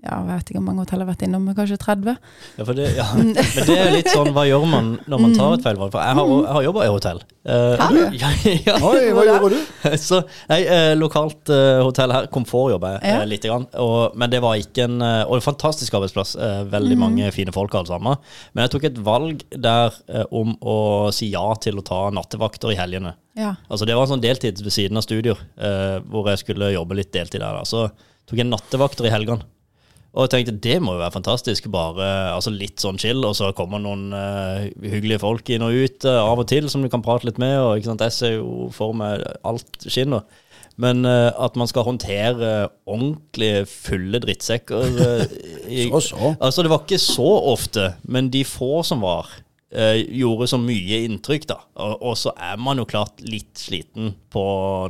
ja, 0.03 0.17
jeg 0.19 0.27
vet 0.27 0.49
ikke 0.51 0.59
hvor 0.59 0.65
mange 0.67 0.83
hotell 0.83 0.99
jeg 0.99 1.05
har 1.07 1.11
vært 1.13 1.21
innom, 1.25 1.45
kanskje 1.55 1.77
30. 1.79 2.15
Ja, 2.59 2.65
det, 2.75 2.87
ja. 2.97 3.05
Men 3.15 3.29
det 3.37 3.75
er 3.79 3.91
litt 3.93 4.09
sånn, 4.11 4.33
hva 4.35 4.43
gjør 4.49 4.65
man 4.67 4.89
når 5.07 5.21
man 5.23 5.35
tar 5.37 5.53
et 5.55 5.63
feilvalg? 5.63 5.93
For 5.93 6.03
jeg 6.03 6.17
har, 6.19 6.31
har 6.57 6.65
jobba 6.65 6.83
i 6.83 6.91
hotell. 6.91 7.21
Uh, 7.47 7.75
har 7.79 7.95
du? 7.95 8.01
Ja, 8.23 8.31
ja. 8.67 8.75
Oi, 8.83 9.05
hva 9.15 9.23
gjorde 9.29 9.53
du? 9.55 9.71
Så, 10.03 10.19
nei, 10.51 10.59
uh, 10.67 10.91
lokalt 10.99 11.51
uh, 11.55 11.79
hotell 11.87 12.11
her, 12.15 12.27
Komfort 12.35 12.73
jobber 12.75 12.97
jeg 12.99 13.13
Ja. 13.15 13.23
lite 13.31 13.47
grann. 13.51 13.65
Og, 13.79 14.13
men 14.19 14.31
det 14.31 14.43
var 14.43 14.59
ikke 14.59 14.85
en 14.89 14.99
Og 15.03 15.33
en 15.39 15.43
fantastisk 15.47 15.95
arbeidsplass. 15.97 16.35
uh, 16.35 16.61
veldig 16.71 16.99
mange 16.99 17.31
fine 17.35 17.55
folk 17.55 17.73
alle 17.79 17.87
sammen. 17.91 18.19
Men 18.53 18.65
jeg 18.67 18.73
tok 18.75 18.89
et 18.91 18.99
valg 19.07 19.43
der 19.55 19.95
uh, 20.11 20.23
om 20.35 20.53
å 20.59 20.77
si 21.15 21.31
ja 21.33 21.45
til 21.63 21.79
å 21.79 21.85
ta 21.87 22.05
nattevakter 22.15 22.71
i 22.75 22.79
helgene. 22.79 23.15
Ja. 23.39 23.55
Altså 23.71 23.87
Det 23.87 23.95
var 23.97 24.03
en 24.05 24.13
sånn 24.17 24.23
deltid 24.23 24.59
ved 24.61 24.73
siden 24.75 24.99
av 24.99 25.07
studier, 25.07 25.39
uh, 25.57 25.99
hvor 26.11 26.27
jeg 26.31 26.43
skulle 26.43 26.73
jobbe 26.75 26.99
litt 26.99 27.11
deltid 27.15 27.39
der. 27.43 27.59
Da. 27.59 27.63
Så 27.67 27.87
tok 28.29 28.39
jeg 28.39 28.47
nattevakter 28.51 29.07
i 29.07 29.11
helgene. 29.13 29.43
Og 30.13 30.27
jeg 30.27 30.31
tenkte 30.33 30.59
det 30.61 30.75
må 30.83 30.93
jo 30.93 31.01
være 31.01 31.15
fantastisk. 31.15 31.67
Bare 31.73 32.07
altså 32.35 32.53
litt 32.53 32.81
sånn 32.81 32.99
chill, 33.01 33.23
og 33.25 33.33
så 33.37 33.49
kommer 33.57 33.81
noen 33.81 34.11
uh, 34.13 34.61
hyggelige 34.77 35.23
folk 35.23 35.49
inn 35.49 35.65
og 35.65 35.73
ut 35.73 36.05
uh, 36.05 36.21
av 36.21 36.43
og 36.43 36.47
til 36.51 36.69
som 36.69 36.83
du 36.85 36.89
kan 36.93 37.01
prate 37.05 37.25
litt 37.25 37.39
med. 37.41 37.55
Og 37.57 37.79
ikke 37.79 37.89
sant, 37.89 38.03
Jeg 38.05 38.15
ser 38.15 38.35
jo 38.37 38.69
for 38.73 38.93
meg 38.97 39.23
alt 39.41 39.87
skinner. 39.87 40.27
Men 40.77 41.01
uh, 41.05 41.31
at 41.41 41.57
man 41.57 41.69
skal 41.69 41.87
håndtere 41.87 42.51
ordentlig 42.85 43.65
fulle 43.69 44.21
drittsekker 44.21 44.85
i, 45.69 45.87
Så, 45.89 46.03
så. 46.11 46.33
Altså 46.37 46.65
Det 46.65 46.73
var 46.73 46.85
ikke 46.85 47.01
så 47.01 47.31
ofte, 47.53 47.87
men 48.05 48.29
de 48.33 48.43
få 48.45 48.83
som 48.85 49.01
var, 49.05 49.31
gjorde 49.73 50.45
så 50.51 50.59
mye 50.61 50.99
inntrykk, 51.07 51.47
da. 51.49 51.55
Og, 51.81 51.93
og 52.11 52.17
så 52.21 52.29
er 52.37 52.59
man 52.61 52.77
jo 52.77 52.85
klart 52.85 53.23
litt 53.25 53.57
sliten 53.57 54.11
på 54.29 54.43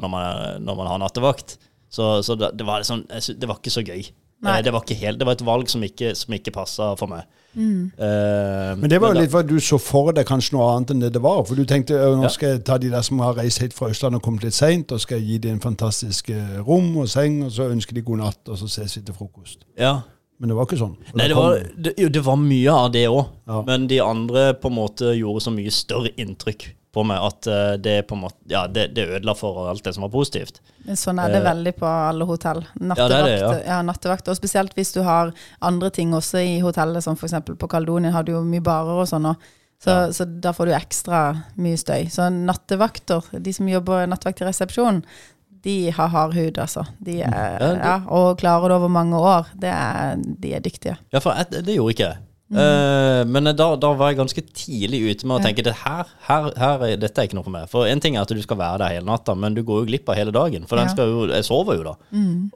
når 0.03 0.12
man, 0.12 0.65
når 0.67 0.79
man 0.81 0.89
har 0.91 0.99
nattevakt. 0.99 1.55
Så, 1.88 2.17
så 2.27 2.36
det, 2.36 2.49
det, 2.59 2.67
var 2.67 2.83
sånn, 2.83 3.05
det 3.07 3.47
var 3.47 3.62
ikke 3.62 3.71
så 3.71 3.86
gøy. 3.88 4.03
Nei. 4.43 4.58
Eh, 4.60 4.63
Det 4.65 4.73
var, 4.75 4.84
ikke 4.84 4.99
helt, 4.99 5.19
det 5.19 5.25
var 5.29 5.38
et 5.38 5.45
valg 5.47 5.69
som 5.71 5.84
ikke, 5.86 6.13
som 6.19 6.34
ikke 6.36 6.51
passa 6.56 6.93
for 6.99 7.08
meg. 7.08 7.23
Eh, 7.56 8.75
Men 8.79 8.89
det 8.89 8.99
var 9.01 9.13
jo 9.13 9.21
litt 9.21 9.34
at 9.38 9.47
du 9.47 9.60
så 9.62 9.77
for 9.82 10.12
deg 10.15 10.25
kanskje 10.27 10.56
noe 10.58 10.71
annet 10.73 10.91
enn 10.93 11.03
det 11.03 11.12
det 11.13 11.21
var. 11.23 11.43
For 11.47 11.56
du 11.56 11.65
tenkte 11.69 11.93
nå 12.17 12.29
skal 12.34 12.56
jeg 12.56 12.63
ta 12.67 12.77
de 12.82 12.89
der 12.93 13.06
som 13.06 13.19
har 13.23 13.36
reist 13.38 13.62
helt 13.63 13.75
fra 13.77 13.91
Østlandet 13.93 14.19
og 14.21 14.25
kommet 14.25 14.43
litt 14.47 14.58
seint, 14.58 14.91
og 14.91 14.99
skal 15.03 15.19
jeg 15.21 15.27
gi 15.27 15.38
dem 15.47 15.58
en 15.60 15.63
fantastisk 15.63 16.29
eh, 16.34 16.58
rom 16.65 16.91
og 16.97 17.08
seng, 17.12 17.43
og 17.45 17.51
så 17.56 17.69
ønsker 17.71 17.93
de 17.97 18.01
god 18.06 18.23
natt, 18.23 18.41
og 18.49 18.58
så 18.60 18.67
ses 18.67 18.97
vi 18.97 19.06
til 19.10 19.15
frokost. 19.19 19.65
ja. 19.79 19.99
Men 20.41 20.49
det 20.49 20.56
var 20.58 20.65
ikke 20.65 20.77
sånn. 20.79 20.95
Nei, 21.15 21.27
det 21.29 21.36
var, 21.38 21.53
det, 21.86 21.91
jo, 22.01 22.08
det 22.12 22.21
var 22.25 22.36
mye 22.41 22.71
av 22.73 22.88
det 22.91 23.03
òg. 23.08 23.27
Ja. 23.47 23.60
Men 23.63 23.86
de 23.88 23.99
andre 24.03 24.41
på 24.60 24.67
en 24.67 24.75
måte 24.75 25.13
gjorde 25.15 25.43
så 25.45 25.53
mye 25.56 25.71
større 25.71 26.10
inntrykk 26.19 26.65
på 26.93 27.03
meg 27.10 27.23
at 27.25 27.47
eh, 27.49 27.73
det 27.82 27.95
på 28.10 28.17
måte 28.19 28.38
Ja, 28.51 28.67
det, 28.67 28.91
det 28.93 29.08
ødela 29.08 29.34
for 29.38 29.65
alt 29.71 29.84
det 29.86 29.95
som 29.95 30.06
var 30.06 30.12
positivt. 30.13 30.62
Sånn 30.99 31.19
er 31.21 31.32
det 31.34 31.41
Eh, 31.41 31.47
veldig 31.47 31.73
på 31.79 31.89
alle 31.89 32.27
hotell. 32.29 32.62
Ja, 32.77 33.08
det 33.08 33.17
er 33.17 33.27
det, 33.27 33.34
ja. 33.39 33.51
ja. 33.65 33.82
nattevakt. 33.86 34.29
Og 34.29 34.38
spesielt 34.38 34.75
hvis 34.77 34.93
du 34.93 35.01
har 35.06 35.34
andre 35.60 35.89
ting 35.93 36.13
også 36.13 36.43
i 36.43 36.60
hotellet, 36.63 37.03
som 37.06 37.17
f.eks. 37.17 37.39
på 37.58 37.69
Kaldonien 37.71 38.13
har 38.13 38.25
du 38.27 38.36
jo 38.36 38.43
mye 38.45 38.63
barer 38.63 39.03
og 39.03 39.10
sånn. 39.10 39.32
Så, 39.84 39.95
så 40.15 40.25
da 40.25 40.53
får 40.56 40.69
du 40.69 40.73
ekstra 40.77 41.21
mye 41.60 41.79
støy. 41.79 42.08
Så 42.13 42.29
nattevakter, 42.32 43.25
de 43.36 43.51
som 43.56 43.67
jobber 43.67 44.06
nattevakt 44.08 44.43
i 44.43 44.47
resepsjonen, 44.47 45.01
de 45.63 45.91
har 45.95 46.12
hard 46.12 46.36
hud, 46.36 46.58
altså. 46.60 46.84
De 46.99 47.21
er, 47.23 47.63
Ja, 47.79 47.97
og 48.12 48.38
klarer 48.39 48.69
det 48.69 48.77
over 48.82 48.91
mange 48.91 49.19
år. 49.19 49.47
Det 49.56 49.71
er, 49.71 50.19
de 50.19 50.53
er 50.56 50.63
dyktige. 50.63 50.97
Ja, 51.12 51.21
for 51.23 51.36
jeg, 51.39 51.63
det 51.63 51.77
gjorde 51.77 51.95
ikke 51.95 52.08
jeg. 52.10 52.21
Eh, 52.53 53.21
men 53.29 53.49
da, 53.57 53.67
da 53.79 53.89
var 53.97 54.11
jeg 54.11 54.19
ganske 54.19 54.43
tidlig 54.53 54.99
ute 55.09 55.27
med 55.29 55.39
å 55.39 55.43
tenke 55.43 55.63
det 55.65 55.73
her, 55.83 56.09
her, 56.27 56.49
her 56.59 56.83
er, 56.87 56.97
dette 57.01 57.21
er 57.21 57.29
ikke 57.29 57.37
noe 57.39 57.47
for 57.47 57.55
meg. 57.55 57.69
For 57.71 57.89
en 57.89 58.01
ting 58.03 58.17
er 58.17 58.25
at 58.25 58.33
du 58.33 58.41
skal 58.43 58.59
være 58.59 58.81
der 58.83 58.95
hele 58.97 59.07
natta, 59.09 59.35
men 59.37 59.55
du 59.57 59.63
går 59.65 59.83
jo 59.83 59.89
glipp 59.89 60.09
av 60.13 60.19
hele 60.19 60.33
dagen. 60.35 60.67
For 60.69 60.77
den 60.79 60.91
Ja. 60.91 61.07
jo, 61.09 61.27
jeg 61.31 61.47
sover 61.47 61.79
jo 61.79 61.87
da. 61.87 61.95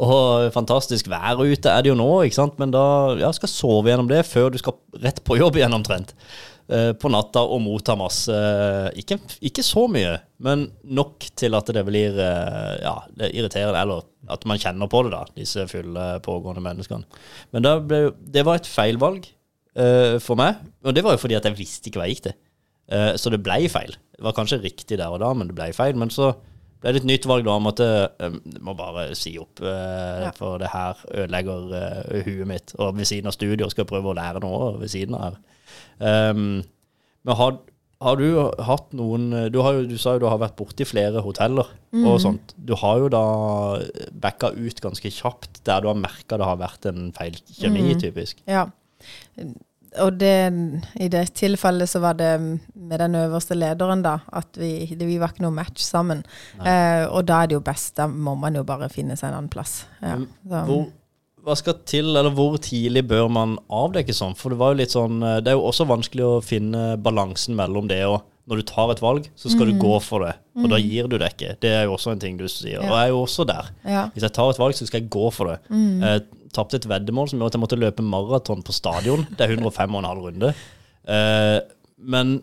Og 0.08 0.52
fantastisk 0.56 1.10
vær 1.12 1.42
ute 1.42 1.72
er 1.72 1.82
det 1.86 1.90
jo 1.94 1.98
nå, 1.98 2.10
ikke 2.28 2.40
sant. 2.42 2.60
Men 2.62 2.72
da 2.76 2.84
ja, 3.20 3.32
skal 3.36 3.50
sove 3.52 3.90
gjennom 3.90 4.10
det 4.12 4.22
før 4.30 4.52
du 4.54 4.60
skal 4.62 4.78
rett 5.02 5.24
på 5.26 5.40
jobb 5.40 5.58
igjen 5.60 5.74
omtrent. 5.78 6.14
eh, 6.70 6.92
på 7.00 7.08
natta 7.08 7.40
og 7.48 7.62
motta 7.64 7.94
masse 7.96 8.36
ikke, 9.00 9.16
ikke 9.48 9.64
så 9.64 9.86
mye, 9.88 10.18
men 10.44 10.66
nok 10.84 11.24
til 11.40 11.56
at 11.56 11.70
det 11.72 11.84
blir 11.88 12.18
eh, 12.20 12.74
ja, 12.84 12.98
det 13.16 13.30
er 13.30 13.38
irriterende. 13.40 13.80
Eller 13.80 14.04
at 14.28 14.44
man 14.46 14.60
kjenner 14.60 14.90
på 14.92 15.06
det, 15.08 15.14
da, 15.14 15.24
disse 15.38 15.64
fulle, 15.72 16.20
pågående 16.26 16.60
menneskene. 16.66 17.08
Men 17.56 17.64
det, 17.64 17.74
ble, 17.88 18.02
det 18.20 18.44
var 18.44 18.60
et 18.60 18.68
feilvalg 18.68 19.30
eh, 19.78 20.18
for 20.24 20.40
meg. 20.40 20.60
Og 20.84 20.96
det 20.98 21.06
var 21.06 21.16
jo 21.16 21.22
fordi 21.24 21.38
at 21.38 21.48
jeg 21.48 21.58
visste 21.60 21.90
ikke 21.90 22.02
hva 22.02 22.10
jeg 22.10 22.18
gikk 22.18 22.28
til. 22.30 22.38
Uh, 22.88 23.14
så 23.20 23.28
det 23.34 23.42
ble 23.44 23.66
feil. 23.68 23.98
Det 24.16 24.24
var 24.24 24.36
kanskje 24.38 24.62
riktig 24.64 24.96
der 24.96 25.12
og 25.12 25.20
da, 25.20 25.34
men 25.36 25.50
det 25.50 25.58
ble 25.58 25.66
feil. 25.76 25.98
Men 26.00 26.12
så 26.14 26.32
ble 26.80 26.94
det 26.96 27.02
et 27.02 27.10
nytt 27.10 27.26
valg 27.28 27.44
da 27.44 27.56
om 27.60 27.68
at 27.68 27.82
jeg 27.84 28.62
må 28.64 28.76
bare 28.78 29.10
si 29.18 29.34
opp, 29.42 29.60
uh, 29.60 30.28
Ja. 30.28 30.32
for 30.38 30.62
det 30.62 30.70
her 30.72 31.00
ødelegger 31.12 31.74
eh, 31.76 32.22
huet 32.28 32.48
mitt. 32.48 32.76
Og 32.80 32.96
ved 32.96 33.10
siden 33.10 33.28
av 33.28 33.36
studier 33.36 33.68
skal 33.74 33.84
jeg 33.84 33.92
prøve 33.92 34.14
å 34.14 34.16
lære 34.16 34.44
noe 34.46 34.78
ved 34.80 34.94
siden 34.94 35.18
av 35.18 35.26
her. 35.26 35.42
Um, 36.32 36.62
men 37.28 37.36
har, 37.36 37.58
har 38.06 38.22
du 38.22 38.28
hatt 38.64 38.94
noen 38.96 39.32
du, 39.52 39.60
har 39.66 39.82
du 39.90 39.98
sa 40.00 40.14
jo 40.16 40.22
du 40.24 40.30
har 40.30 40.40
vært 40.40 40.56
borti 40.56 40.86
flere 40.88 41.20
hoteller 41.26 41.68
og 42.06 42.22
sånt. 42.24 42.54
Du 42.56 42.76
har 42.80 43.02
jo 43.02 43.10
da 43.12 43.24
backa 44.14 44.54
ut 44.56 44.80
ganske 44.86 45.12
kjapt 45.12 45.64
der 45.68 45.84
du 45.84 45.90
har 45.90 45.98
merka 46.00 46.38
det 46.40 46.48
har 46.48 46.62
vært 46.62 46.88
en 46.88 47.10
feil 47.18 47.36
kjemi, 47.58 47.98
typisk. 48.00 48.40
Ja. 48.48 48.70
Og 50.04 50.20
det, 50.20 50.36
i 51.02 51.10
det 51.12 51.24
tilfellet 51.38 51.90
så 51.90 52.02
var 52.04 52.18
det 52.20 52.34
med 52.40 53.00
den 53.02 53.18
øverste 53.20 53.58
lederen, 53.58 54.04
da, 54.06 54.20
at 54.36 54.60
vi, 54.60 54.88
det, 54.94 55.08
vi 55.08 55.18
var 55.22 55.34
ikke 55.34 55.46
noe 55.46 55.56
match 55.56 55.84
sammen. 55.86 56.24
Eh, 56.62 57.04
og 57.08 57.26
da 57.28 57.42
er 57.42 57.52
det 57.52 57.58
jo 57.58 57.66
best, 57.66 57.96
da 58.00 58.08
må 58.08 58.36
man 58.40 58.58
jo 58.60 58.66
bare 58.68 58.92
finne 58.94 59.18
seg 59.18 59.32
en 59.32 59.42
annen 59.42 59.52
plass. 59.54 59.82
Ja. 60.04 60.20
Hvor, 60.68 60.88
hva 61.48 61.56
skal 61.56 61.80
til, 61.88 62.12
eller 62.12 62.34
hvor 62.36 62.58
tidlig 62.60 63.06
bør 63.08 63.30
man 63.32 63.58
avdekke 63.72 64.16
sånn? 64.16 64.36
For 64.36 64.52
det 64.52 64.60
var 64.60 64.74
jo 64.74 64.82
litt 64.82 64.96
sånn 64.96 65.22
eh, 65.24 65.38
Det 65.44 65.54
er 65.54 65.60
jo 65.60 65.68
også 65.70 65.88
vanskelig 65.88 66.26
å 66.28 66.42
finne 66.44 66.90
balansen 67.00 67.56
mellom 67.58 67.88
det 67.92 68.02
og 68.10 68.26
når 68.48 68.62
du 68.62 68.66
tar 68.70 68.92
et 68.94 69.02
valg, 69.04 69.26
så 69.36 69.52
skal 69.52 69.68
du 69.68 69.80
gå 69.80 69.94
for 70.04 70.24
det. 70.24 70.34
Og 70.58 70.70
da 70.72 70.80
gir 70.80 71.10
du 71.12 71.18
det 71.20 71.34
ikke. 71.34 71.54
Det 71.62 71.72
er 71.76 71.86
jo 71.86 71.98
også 71.98 72.14
en 72.16 72.22
ting 72.22 72.38
du 72.40 72.46
sier. 72.48 72.80
Ja. 72.80 72.88
Og 72.88 72.94
jeg 72.96 73.10
er 73.10 73.14
jo 73.14 73.22
også 73.26 73.46
der. 73.50 73.72
ja. 73.84 74.04
Hvis 74.14 74.24
jeg 74.24 74.36
tar 74.38 74.52
et 74.54 74.62
valg, 74.62 74.78
så 74.78 74.88
skal 74.88 75.04
jeg 75.04 75.12
gå 75.14 75.30
for 75.36 75.52
det. 75.52 75.58
Jeg 75.76 76.52
tapte 76.56 76.80
et 76.80 76.88
veddemål 76.90 77.28
som 77.30 77.42
gjorde 77.42 77.52
at 77.52 77.58
jeg 77.58 77.64
måtte 77.66 77.82
løpe 77.82 78.06
maraton 78.08 78.64
på 78.64 78.76
stadion. 78.76 79.26
Det 79.36 79.44
er 79.44 79.58
105,5 79.58 80.24
runde. 80.24 80.54
Uh, 81.08 81.60
men 81.98 82.40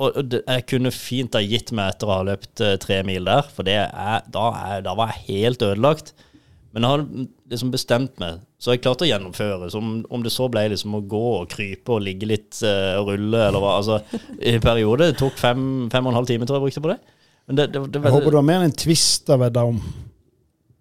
og 0.00 0.16
og 0.16 0.28
det, 0.32 0.40
jeg 0.46 0.66
kunne 0.70 0.92
fint 0.94 1.36
ha 1.36 1.42
gitt 1.44 1.72
meg 1.76 1.92
etter 1.92 2.08
å 2.08 2.14
ha 2.14 2.26
løpt 2.30 2.62
eh, 2.64 2.78
tre 2.80 3.02
mil 3.04 3.26
der, 3.28 3.44
for 3.52 3.68
det 3.68 3.76
er, 3.82 4.22
da, 4.32 4.46
er, 4.56 4.84
da 4.86 4.94
var 4.96 5.12
jeg 5.12 5.26
helt 5.26 5.64
ødelagt. 5.66 6.14
Men 6.70 6.84
jeg 6.86 6.92
har 6.92 7.04
liksom 7.50 7.70
bestemt 7.72 8.20
meg, 8.22 8.42
så 8.62 8.74
jeg 8.74 8.82
klarte 8.84 9.02
å 9.02 9.08
gjennomføre. 9.08 9.70
Så 9.72 9.80
om, 9.80 9.94
om 10.06 10.22
det 10.22 10.30
så 10.30 10.46
ble 10.52 10.68
liksom 10.70 10.94
å 10.94 11.02
gå 11.10 11.22
og 11.40 11.48
krype 11.50 11.96
og 11.96 12.04
ligge 12.06 12.28
litt 12.30 12.60
eh, 12.66 12.94
og 13.00 13.10
rulle, 13.10 13.40
eller 13.48 13.62
hva 13.62 13.72
altså, 13.80 13.98
I 14.38 14.60
perioder. 14.62 15.16
Tok 15.18 15.40
fem, 15.40 15.64
fem 15.90 16.06
og 16.06 16.12
en 16.12 16.20
halv 16.20 16.30
time, 16.30 16.46
tror 16.46 16.60
jeg 16.60 16.68
brukte 16.68 16.84
på 16.84 16.92
det. 16.92 17.00
Men 17.50 17.58
det, 17.58 17.66
det, 17.74 17.82
det, 17.90 18.04
Jeg 18.06 18.14
håper 18.14 18.30
du 18.30 18.38
har 18.38 18.46
mer 18.46 18.62
enn 18.62 18.70
en 18.70 18.78
twist 18.84 19.32
av 19.34 19.42
vedda 19.42 19.66
om. 19.72 19.82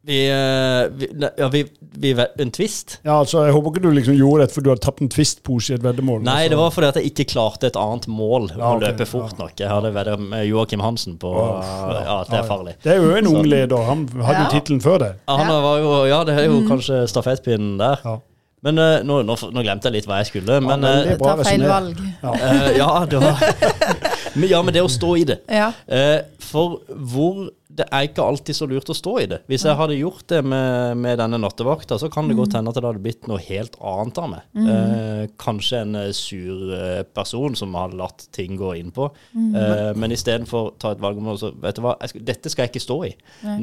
Vi, 0.08 0.18
eh, 0.32 0.88
vi, 0.96 1.08
ne- 1.20 1.32
ja, 1.38 1.48
vi, 1.52 1.66
vi 2.00 2.14
En 2.40 2.52
twist? 2.56 3.00
Ja, 3.04 3.18
altså, 3.20 3.42
Jeg 3.46 3.54
håper 3.54 3.74
ikke 3.74 3.82
du 3.84 3.90
liksom 3.92 4.16
gjorde 4.16 4.46
det 4.46 4.54
fordi 4.54 4.64
du 4.64 4.70
hadde 4.72 4.86
tapt 4.86 5.02
en 5.04 5.10
twist-pose 5.12 5.74
i 5.74 5.76
et 5.76 5.84
veddemål. 5.84 6.22
Nei, 6.24 6.38
altså. 6.46 6.50
det 6.54 6.60
var 6.62 6.72
fordi 6.72 6.88
at 6.88 7.00
jeg 7.02 7.12
ikke 7.12 7.26
klarte 7.34 7.68
et 7.68 7.76
annet 7.80 8.08
mål 8.08 8.48
Ja, 8.56 8.62
å 8.64 8.78
ok, 8.78 8.86
løpe 8.86 9.06
fort 9.10 9.34
ja. 9.36 9.40
nok. 9.44 9.54
Jeg 9.60 9.70
hadde 9.74 9.92
vedda 9.98 10.16
med 10.24 10.48
Joakim 10.48 10.80
Hansen 10.86 11.20
på 11.20 11.34
Ja, 11.36 12.24
det 12.30 12.40
er 12.40 12.48
farlig. 12.48 12.78
Det 12.84 12.96
er 12.96 13.04
jo 13.04 13.12
en 13.20 13.28
ung 13.34 13.44
leder. 13.52 13.86
Han 13.92 14.08
hadde 14.24 14.40
jo 14.40 14.48
Ja. 14.48 14.50
tittelen 14.56 14.82
før 14.82 14.98
det. 15.04 15.12
Ja, 15.28 15.38
han 15.44 15.52
var 15.68 15.78
jo, 15.84 15.94
ja, 16.08 16.24
det 16.24 16.40
er 16.40 16.48
jo 16.48 16.62
kanskje 16.70 17.04
stafettpinnen 17.12 17.78
der. 17.78 18.00
Ja. 18.06 18.18
Men 18.64 18.76
eh, 18.78 19.04
nå, 19.08 19.22
nå, 19.24 19.36
nå 19.56 19.62
glemte 19.64 19.88
jeg 19.88 19.94
litt 20.02 20.08
hva 20.10 20.18
jeg 20.20 20.28
skulle. 20.34 20.58
Men 20.60 20.82
men, 20.84 21.04
det 21.08 21.14
er 21.14 21.20
bra 21.22 21.36
Ta 21.40 21.46
feil 21.48 21.62
valg. 21.64 22.00
Ja. 22.24 22.34
eh, 22.36 22.66
ja, 22.76 22.90
det 23.08 23.22
var 23.24 23.40
men, 24.36 24.50
ja, 24.50 24.60
men 24.66 24.76
det 24.76 24.84
å 24.86 24.92
stå 24.92 25.14
i 25.18 25.24
det. 25.30 25.40
Ja. 25.50 25.72
Eh, 25.88 26.20
for 26.44 26.82
hvor 26.90 27.50
Det 27.80 27.86
er 27.96 28.08
ikke 28.10 28.24
alltid 28.26 28.58
så 28.58 28.66
lurt 28.68 28.90
å 28.92 28.96
stå 28.98 29.12
i 29.22 29.26
det. 29.30 29.38
Hvis 29.48 29.64
jeg 29.64 29.78
hadde 29.78 29.96
gjort 29.96 30.26
det 30.28 30.42
med, 30.44 30.98
med 31.00 31.20
denne 31.22 31.38
nattevakta, 31.40 31.96
så 32.02 32.10
kan 32.12 32.28
det 32.28 32.36
godt 32.36 32.58
hende 32.58 32.74
at 32.74 32.76
det 32.76 32.84
hadde 32.84 33.04
blitt 33.06 33.30
noe 33.30 33.40
helt 33.46 33.78
annet 33.80 34.20
av 34.20 34.28
meg. 34.34 34.50
Eh, 34.74 35.22
kanskje 35.40 35.84
en 35.86 35.96
eh, 36.02 36.10
sur 36.18 36.74
eh, 36.76 37.04
person 37.16 37.56
som 37.56 37.78
har 37.80 37.96
latt 37.96 38.26
ting 38.36 38.58
gå 38.60 38.74
innpå. 38.82 39.08
Eh, 39.32 39.94
men 39.96 40.12
istedenfor 40.12 40.74
ta 40.82 40.92
et 40.92 41.04
valg 41.06 41.22
om 41.22 41.32
å 41.32 41.38
så, 41.40 41.54
Vet 41.62 41.80
du 41.80 41.86
hva, 41.86 41.96
skal, 42.10 42.26
dette 42.28 42.52
skal 42.52 42.66
jeg 42.66 42.74
ikke 42.74 42.84
stå 42.90 43.00
i. 43.08 43.14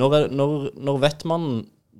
Når, 0.01 0.17
når, 0.33 0.71
når 0.81 1.03
vet 1.05 1.27
man 1.29 1.51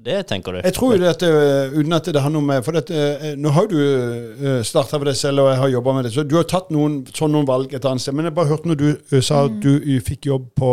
det, 0.07 0.21
tenker 0.31 0.57
du? 0.57 0.61
Jeg 0.65 0.77
tror 0.77 0.95
jo 0.95 1.01
dette, 1.03 1.31
øh, 1.31 1.79
uten 1.81 1.97
at 1.99 2.11
det 2.15 2.23
har 2.23 2.33
noe 2.33 2.47
med 2.47 2.65
For 2.65 2.79
dette, 2.79 2.95
øh, 2.95 3.33
nå 3.39 3.53
har 3.55 3.67
jo 3.67 3.77
du 3.77 4.61
starta 4.67 4.99
med 5.03 5.11
det 5.11 5.17
selv, 5.21 5.45
og 5.45 5.51
jeg 5.53 5.59
har 5.63 5.75
jobba 5.75 5.97
med 5.97 6.07
det. 6.07 6.15
Så 6.15 6.25
du 6.27 6.37
har 6.39 6.47
tatt 6.49 6.71
noen, 6.75 7.03
sånn 7.15 7.35
noen 7.35 7.49
valg 7.49 7.75
et 7.75 7.89
annet 7.89 8.05
sted. 8.05 8.17
Men 8.17 8.31
jeg 8.31 8.39
bare 8.39 8.53
hørte 8.55 8.71
når 8.71 8.81
du 8.81 9.21
sa 9.21 9.45
at 9.51 9.59
du 9.63 9.75
øh, 9.77 9.99
fikk 10.07 10.31
jobb 10.31 10.49
på 10.57 10.73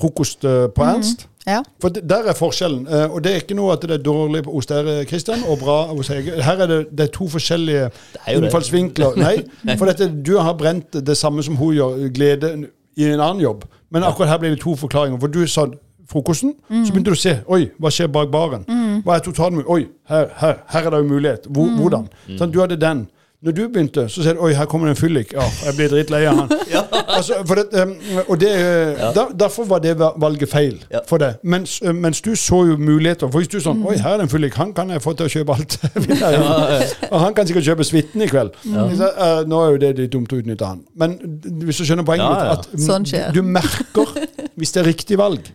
frokost 0.00 0.44
eh, 0.44 0.68
på 0.74 0.84
Ernst. 0.84 1.26
Ja. 1.46 1.62
For 1.80 1.88
der 1.88 2.28
er 2.28 2.36
forskjellen. 2.36 2.86
eh, 2.86 3.10
og 3.10 3.24
det 3.24 3.32
er 3.32 3.42
ikke 3.42 3.56
noe 3.58 3.72
at 3.74 3.82
det 3.82 3.98
er 3.98 4.02
dårlig 4.04 4.44
hos 4.46 4.68
dere, 4.70 5.04
Kristian, 5.08 5.44
og 5.48 5.58
bra 5.58 5.78
hos 5.90 6.08
Hege. 6.12 6.42
Her 6.42 6.64
er 6.64 6.66
det, 6.66 6.80
det 6.92 7.06
er 7.08 7.12
to 7.14 7.28
forskjellige 7.28 7.88
er 7.90 8.36
innfallsvinkler. 8.36 9.16
Nei, 9.20 9.36
for 9.78 9.90
dette, 9.90 10.10
du 10.26 10.36
har 10.38 10.56
brent 10.60 11.00
det 11.06 11.16
samme 11.18 11.42
som 11.46 11.56
hun 11.60 11.74
gjør, 11.74 12.08
glede 12.14 12.54
i 12.96 13.08
en 13.08 13.20
annen 13.20 13.42
jobb. 13.44 13.64
Men 13.90 14.06
akkurat 14.06 14.34
her 14.34 14.42
blir 14.42 14.54
det 14.54 14.60
to 14.62 14.76
forklaringer. 14.76 15.20
For 15.20 15.32
du 15.32 15.46
sa 15.48 15.66
frokosten, 16.10 16.52
så 16.68 16.90
begynte 16.90 17.12
du 17.12 17.16
å 17.16 17.22
se 17.22 17.36
Oi, 17.46 17.62
hva 17.80 17.92
skjer 17.94 18.10
bak 18.12 18.32
baren? 18.34 18.66
Hva 19.06 19.16
er 19.16 19.24
totalmulig? 19.24 19.66
Oi, 19.70 19.86
her, 20.10 20.28
her, 20.42 20.60
her 20.74 20.90
er 20.90 20.94
det 20.96 21.04
jo 21.04 21.08
mulighet. 21.14 21.48
Hvor, 21.48 21.70
Hvordan? 21.78 22.10
Sånn, 22.36 22.52
du 22.52 22.60
hadde 22.64 22.76
den. 22.82 23.06
Når 23.40 23.54
du 23.56 23.60
begynte, 23.72 24.02
så 24.12 24.20
ser 24.20 24.34
du 24.36 24.42
oi, 24.44 24.50
her 24.52 24.66
kommer 24.68 24.90
det 24.90 24.92
en 24.92 24.98
fyllik. 25.00 25.30
Ja, 25.32 25.46
jeg 25.64 25.72
blir 25.78 25.88
dritlei 25.88 26.18
av 26.28 26.42
han. 26.42 26.50
altså, 27.16 27.38
for 27.48 27.56
det, 27.56 27.62
um, 27.72 27.94
og 28.26 28.34
det, 28.42 28.50
uh, 28.52 29.06
der, 29.16 29.30
Derfor 29.46 29.64
var 29.70 29.80
det 29.80 29.94
valget 29.96 30.50
feil 30.52 30.74
Ja. 30.92 31.00
for 31.08 31.22
deg. 31.22 31.38
Mens, 31.42 31.78
uh, 31.80 31.94
mens 31.96 32.20
du 32.20 32.34
så 32.36 32.58
jo 32.68 32.76
muligheter. 32.76 33.30
For 33.32 33.40
hvis 33.40 33.48
du 33.48 33.56
sånn 33.64 33.80
Oi, 33.88 33.94
her 33.96 34.12
er 34.12 34.20
det 34.20 34.26
en 34.26 34.32
fyllik. 34.34 34.58
Han 34.60 34.74
kan 34.76 34.92
jeg 34.92 35.00
få 35.00 35.14
til 35.16 35.30
å 35.30 35.32
kjøpe 35.32 35.56
alt. 35.56 35.78
ja. 36.20 36.82
Og 37.08 37.16
han 37.24 37.38
kan 37.38 37.48
sikkert 37.48 37.64
kjøpe 37.70 37.88
suiten 37.88 38.26
i 38.26 38.28
kveld. 38.28 38.52
Så, 38.60 39.08
uh, 39.08 39.40
nå 39.48 39.62
er 39.64 39.72
jo 39.72 39.80
det 39.86 39.94
litt 40.02 40.12
dumt 40.12 40.36
å 40.36 40.42
utnytte 40.42 40.68
han. 40.74 40.84
Men 41.00 41.16
hvis 41.64 41.80
du 41.80 41.86
skjønner 41.88 42.04
poenget 42.04 42.28
Ja, 42.28 42.36
ja. 42.44 42.58
mitt, 42.60 42.68
at 42.68 42.76
mm, 42.76 42.84
Sånn 42.90 43.08
skjer. 43.08 43.32
du 43.32 43.40
merker 43.56 44.12
hvis 44.60 44.76
det 44.76 44.84
er 44.84 44.90
riktig 44.92 45.16
valg. 45.16 45.48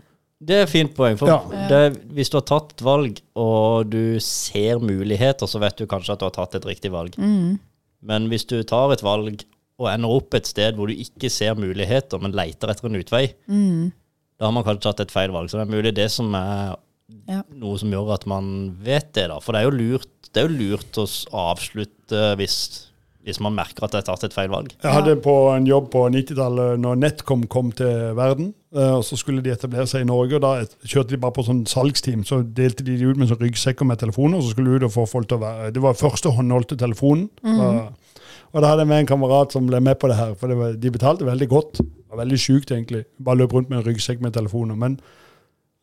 Det 0.44 0.56
er 0.58 0.64
et 0.66 0.70
fint 0.72 0.94
poeng. 0.96 1.18
For 1.18 1.28
Ja. 1.32 1.40
det, 1.70 2.04
hvis 2.14 2.30
du 2.30 2.38
har 2.38 2.46
tatt 2.46 2.74
et 2.76 2.82
valg, 2.84 3.22
og 3.36 3.90
du 3.90 4.20
ser 4.20 4.80
muligheter, 4.80 5.48
så 5.48 5.60
vet 5.60 5.78
du 5.78 5.86
kanskje 5.88 6.14
at 6.14 6.20
du 6.20 6.26
har 6.26 6.32
tatt 6.36 6.56
et 6.56 6.66
riktig 6.66 6.92
valg. 6.92 7.16
Men 8.06 8.28
hvis 8.30 8.46
du 8.46 8.62
tar 8.64 8.92
et 8.92 9.02
valg 9.02 9.44
og 9.80 9.88
ender 9.92 10.10
opp 10.10 10.34
et 10.38 10.46
sted 10.48 10.76
hvor 10.76 10.88
du 10.88 10.94
ikke 10.94 11.30
ser 11.32 11.56
muligheter, 11.56 12.20
men 12.22 12.32
leter 12.36 12.70
etter 12.70 12.86
en 12.90 13.00
utvei, 13.02 13.34
da 14.38 14.46
har 14.46 14.52
man 14.52 14.64
kanskje 14.64 14.82
tatt 14.90 15.00
et 15.06 15.12
feil 15.12 15.32
valg. 15.32 15.50
Så 15.50 15.58
det 15.58 15.68
er 15.68 15.76
mulig 15.76 15.94
det 15.96 16.12
som 16.12 16.34
er 16.36 16.76
Ja. 17.28 17.42
noe 17.54 17.78
som 17.78 17.90
gjør 17.92 18.14
at 18.14 18.26
man 18.28 18.78
vet 18.82 19.14
det, 19.14 19.28
da. 19.30 19.40
For 19.40 19.54
det 19.54 19.62
er 19.62 19.70
jo 19.72 19.78
lurt, 19.78 20.08
det 20.34 20.44
er 20.44 20.48
jo 20.50 20.58
lurt 20.76 20.92
å 20.98 21.06
avslutte 21.32 22.36
hvis, 22.38 22.88
hvis 23.26 23.40
man 23.42 23.56
merker 23.58 23.88
at 23.88 23.94
det 23.96 24.04
er 24.04 24.06
tatt 24.06 24.24
et 24.28 24.36
feil 24.36 24.52
valg. 24.54 24.70
Jeg 24.84 24.94
hadde 24.94 25.16
på 25.26 25.34
en 25.50 25.66
jobb 25.66 25.88
på 25.96 26.04
90-tallet 26.14 26.78
når 26.84 27.00
NetCom 27.02 27.48
kom 27.50 27.72
til 27.74 28.14
verden. 28.18 28.52
eh, 28.76 28.92
og 29.00 29.04
Så 29.08 29.18
skulle 29.18 29.42
de 29.42 29.50
etablere 29.54 29.88
seg 29.90 30.06
i 30.06 30.10
Norge, 30.10 30.38
og 30.38 30.44
da 30.46 30.52
kjørte 30.86 31.16
de 31.16 31.22
bare 31.24 31.34
på 31.34 31.46
sånn 31.48 31.64
salgsteam. 31.66 32.22
Så 32.28 32.44
delte 32.46 32.86
de 32.86 32.98
de 33.00 33.10
ut 33.10 33.18
med 33.18 33.32
sånn 33.32 33.42
ryggsekker 33.42 33.88
med 33.90 33.98
telefoner, 34.04 34.38
og 34.38 34.46
så 34.46 34.54
skulle 34.54 34.76
de 34.76 34.78
ut 34.84 34.88
og 34.90 34.94
få 34.94 35.06
folk 35.10 35.30
til 35.32 35.40
å 35.40 35.46
være 35.46 35.72
Det 35.74 35.82
var 35.82 35.98
første 35.98 36.30
håndholdte 36.38 36.78
telefonen. 36.78 37.30
og, 37.44 38.20
og 38.54 38.62
da 38.62 38.70
hadde 38.72 38.86
jeg 38.86 38.92
med 38.94 39.00
en 39.04 39.10
kamerat 39.10 39.52
som 39.58 39.66
ble 39.68 39.82
med 39.84 39.98
på 40.00 40.08
det 40.08 40.16
her, 40.22 40.36
for 40.40 40.48
det 40.48 40.56
var, 40.62 40.78
de 40.80 40.92
betalte 40.94 41.26
veldig 41.28 41.48
godt. 41.50 41.82
Det 41.82 42.14
var 42.14 42.22
veldig 42.22 42.40
sjukt, 42.40 42.72
egentlig. 42.72 43.04
Bare 43.20 43.42
løp 43.42 43.58
rundt 43.58 43.70
med 43.74 43.82
en 43.82 43.88
ryggsekk 43.90 44.22
med 44.22 44.38
telefoner. 44.38 44.78
Men, 44.80 45.00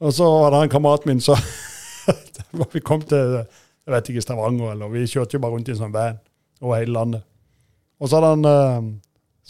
og 0.00 0.14
så 0.14 0.30
var 0.46 0.54
det 0.54 0.62
en 0.68 0.72
kamerat 0.78 1.04
min 1.10 1.20
så 1.20 1.34
Vi 2.72 2.80
kom 2.80 3.02
til 3.02 3.42
jeg 3.82 3.90
vet 3.96 4.08
ikke, 4.12 4.22
Stavanger, 4.22 4.76
eller 4.76 4.90
vi 4.92 5.00
kjørte 5.10 5.34
jo 5.34 5.40
bare 5.42 5.56
rundt 5.56 5.66
i 5.66 5.72
en 5.74 5.80
sånn 5.80 5.94
van 5.94 6.20
over 6.62 6.78
hele 6.78 6.94
landet. 6.94 7.24
Og 8.00 8.08
så 8.08 8.18
hadde 8.18 8.32
han 8.34 8.48
eh, 8.48 8.90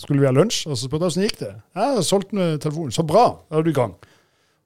skulle 0.03 0.23
vi 0.23 0.29
ha 0.29 0.35
lunsj, 0.35 0.65
og 0.69 0.77
så 0.77 0.87
spurte 0.89 1.09
jeg 1.09 1.13
hvordan 1.13 1.29
gikk 1.29 1.41
det. 1.43 1.55
Jeg 1.77 1.97
har 1.97 2.07
solgt 2.07 2.33
telefonen. 2.35 2.95
Så 2.95 3.05
bra, 3.07 3.27
da 3.49 3.61
er 3.61 3.67
du 3.67 3.73
i 3.73 3.77
gang. 3.77 3.97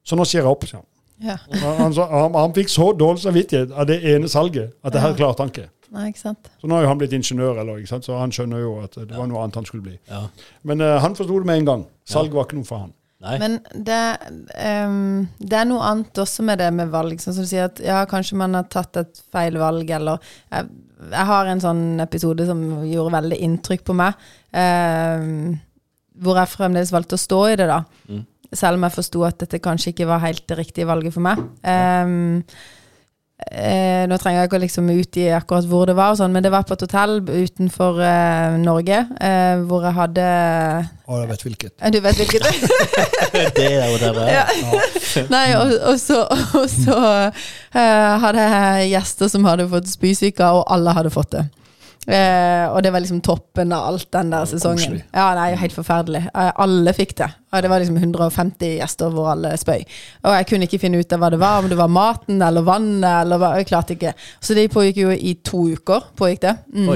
Så 0.07 0.17
nå 0.17 0.25
sier 0.27 0.41
jeg 0.41 0.49
opp. 0.49 0.65
sier 0.67 0.79
han. 0.79 0.87
Ja. 1.23 1.37
Han, 1.49 1.79
han, 1.81 1.95
han, 1.97 2.35
han 2.37 2.53
fikk 2.53 2.69
så 2.69 2.91
dårlig 2.93 3.23
samvittighet 3.23 3.73
av 3.73 3.87
det 3.89 3.97
ene 4.05 4.29
salget 4.29 4.75
at 4.85 4.93
det 4.93 5.01
her 5.01 5.17
klarte 5.17 5.43
han 5.43 5.53
ikke. 5.53 5.69
Nei, 5.95 6.09
ikke 6.11 6.19
sant. 6.19 6.49
Så 6.59 6.67
nå 6.67 6.75
har 6.75 6.83
jo 6.83 6.91
han 6.91 6.99
blitt 6.99 7.15
ingeniør, 7.15 7.61
eller, 7.61 7.79
ikke 7.79 7.93
sant? 7.93 8.05
så 8.07 8.19
han 8.19 8.33
skjønner 8.35 8.61
jo 8.61 8.75
at 8.83 8.97
det 8.99 9.15
var 9.15 9.27
noe 9.29 9.41
annet 9.43 9.57
han 9.61 9.67
skulle 9.67 9.85
bli. 9.85 9.95
Ja. 10.11 10.25
Men 10.67 10.83
uh, 10.83 10.97
han 11.03 11.15
forsto 11.17 11.39
det 11.39 11.49
med 11.49 11.61
en 11.63 11.69
gang. 11.69 11.85
Salg 12.07 12.35
var 12.35 12.47
ikke 12.47 12.59
noe 12.59 12.67
for 12.67 12.85
han. 12.85 12.93
Nei. 13.23 13.37
Men 13.41 13.55
det, 13.73 14.01
um, 14.85 15.23
det 15.41 15.57
er 15.57 15.69
noe 15.69 15.85
annet 15.87 16.19
også 16.21 16.43
med 16.45 16.59
det 16.61 16.67
med 16.75 16.91
valg. 16.93 17.17
Sånn 17.23 17.33
som 17.33 17.47
du 17.47 17.49
sier 17.49 17.71
at 17.71 17.79
ja, 17.81 18.03
kanskje 18.09 18.37
man 18.37 18.53
har 18.59 18.67
tatt 18.69 18.99
et 18.99 19.23
feil 19.33 19.57
valg, 19.57 19.89
eller 19.97 20.21
jeg, 20.51 20.67
jeg 20.97 21.25
har 21.29 21.49
en 21.51 21.61
sånn 21.61 21.83
episode 22.01 22.47
som 22.47 22.63
gjorde 22.87 23.15
veldig 23.17 23.37
inntrykk 23.47 23.83
på 23.87 23.95
meg. 23.97 24.17
Eh, 24.51 25.27
hvor 26.23 26.39
jeg 26.41 26.53
fremdeles 26.53 26.93
valgte 26.93 27.17
å 27.17 27.21
stå 27.21 27.41
i 27.51 27.59
det, 27.59 27.67
da. 27.69 27.83
Mm. 28.09 28.23
Selv 28.55 28.79
om 28.79 28.85
jeg 28.87 28.95
forsto 28.95 29.23
at 29.27 29.39
dette 29.43 29.61
kanskje 29.63 29.91
ikke 29.93 30.07
var 30.09 30.23
helt 30.23 30.45
det 30.49 30.57
riktige 30.57 30.87
valget 30.89 31.13
for 31.13 31.25
meg. 31.25 31.41
Ehm, 31.67 32.43
eh, 33.51 34.03
nå 34.09 34.17
trenger 34.19 34.41
jeg 34.41 34.49
ikke 34.49 34.57
å 34.57 34.63
liksom 34.63 34.89
utgi 34.93 35.25
akkurat 35.35 35.67
hvor 35.69 35.85
det 35.89 35.95
var, 35.97 36.13
og 36.13 36.19
sånn, 36.19 36.33
men 36.33 36.45
det 36.45 36.51
var 36.53 36.65
på 36.67 36.77
et 36.77 36.85
hotell 36.87 37.19
utenfor 37.21 38.01
eh, 38.03 38.57
Norge, 38.61 39.03
eh, 39.21 39.61
hvor 39.69 39.85
jeg 39.85 39.97
hadde 39.97 40.25
Å, 41.07 41.19
jeg 41.21 41.29
vet 41.29 41.45
hvilket. 41.45 41.75
Du 41.93 41.99
vet 42.03 42.21
hvilket? 42.21 42.47
det 43.59 43.67
er 43.67 43.85
jo 43.91 43.99
det 44.01 44.13
det 44.17 44.25
er. 44.33 44.49
Nei, 45.35 45.45
og, 45.59 45.75
og 45.93 46.01
så, 46.01 46.23
og 46.57 46.67
så 46.71 46.97
eh, 47.27 48.11
hadde 48.25 48.49
jeg 48.49 48.91
gjester 48.95 49.31
som 49.31 49.47
hadde 49.47 49.69
fått 49.71 49.91
spysyke, 49.91 50.51
og 50.57 50.65
alle 50.73 50.97
hadde 50.97 51.13
fått 51.13 51.37
det. 51.37 51.47
Eh, 52.07 52.65
og 52.71 52.79
det 52.83 52.91
var 52.95 53.03
liksom 53.03 53.19
toppen 53.19 53.73
av 53.75 53.89
alt 53.89 54.07
den 54.15 54.29
der 54.31 54.45
sesongen. 54.47 55.01
Ja, 55.11 55.25
nei, 55.35 55.49
helt 55.59 55.75
forferdelig. 55.75 56.21
Eh, 56.31 56.51
alle 56.63 56.93
fikk 56.95 57.17
det. 57.19 57.27
Og 57.51 57.63
det 57.63 57.71
var 57.71 57.83
liksom 57.83 57.99
150 57.99 58.77
gjester 58.77 59.11
hvor 59.11 59.33
alle 59.33 59.51
spøy. 59.59 59.83
Og 60.23 60.37
jeg 60.37 60.47
kunne 60.47 60.69
ikke 60.69 60.79
finne 60.85 61.01
ut 61.03 61.13
av 61.13 61.23
hva 61.23 61.31
det 61.33 61.41
var, 61.41 61.59
om 61.59 61.67
det 61.71 61.79
var 61.79 61.91
maten 61.91 62.39
eller 62.43 62.63
vannet, 62.67 63.09
eller 63.25 63.41
hva, 63.41 63.51
jeg 63.59 63.67
klarte 63.73 63.97
ikke. 63.97 64.15
Så 64.39 64.55
det 64.55 64.69
pågikk 64.71 65.03
jo 65.03 65.11
i 65.11 65.35
to 65.43 65.67
uker, 65.75 66.07
pågikk 66.15 66.43
det. 66.47 66.55
Mm. 66.71 66.91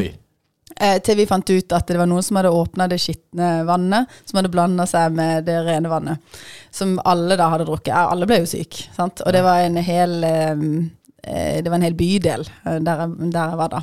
Eh, 0.80 0.98
til 1.04 1.20
vi 1.20 1.28
fant 1.28 1.50
ut 1.52 1.76
at 1.76 1.92
det 1.92 2.00
var 2.00 2.08
noen 2.10 2.24
som 2.24 2.40
hadde 2.40 2.54
åpna 2.56 2.88
det 2.90 3.02
skitne 3.04 3.50
vannet, 3.68 4.10
som 4.26 4.40
hadde 4.40 4.54
blanda 4.54 4.88
seg 4.90 5.12
med 5.18 5.44
det 5.50 5.60
rene 5.68 5.92
vannet. 5.92 6.40
Som 6.72 6.96
alle 7.04 7.36
da 7.40 7.50
hadde 7.52 7.68
drukket. 7.68 7.94
Alle 8.00 8.30
ble 8.30 8.42
jo 8.46 8.50
syke. 8.50 8.88
Sant? 8.96 9.22
Og 9.26 9.36
det 9.36 9.44
var 9.44 9.66
en 9.66 9.78
hel 9.84 10.22
eh, 10.24 10.66
det 11.62 11.70
var 11.70 11.78
en 11.78 11.86
hel 11.86 11.98
bydel 11.98 12.46
eh, 12.66 12.78
der 12.82 13.04
jeg, 13.04 13.32
der 13.34 13.52
jeg 13.52 13.60
var 13.60 13.72
da. 13.74 13.82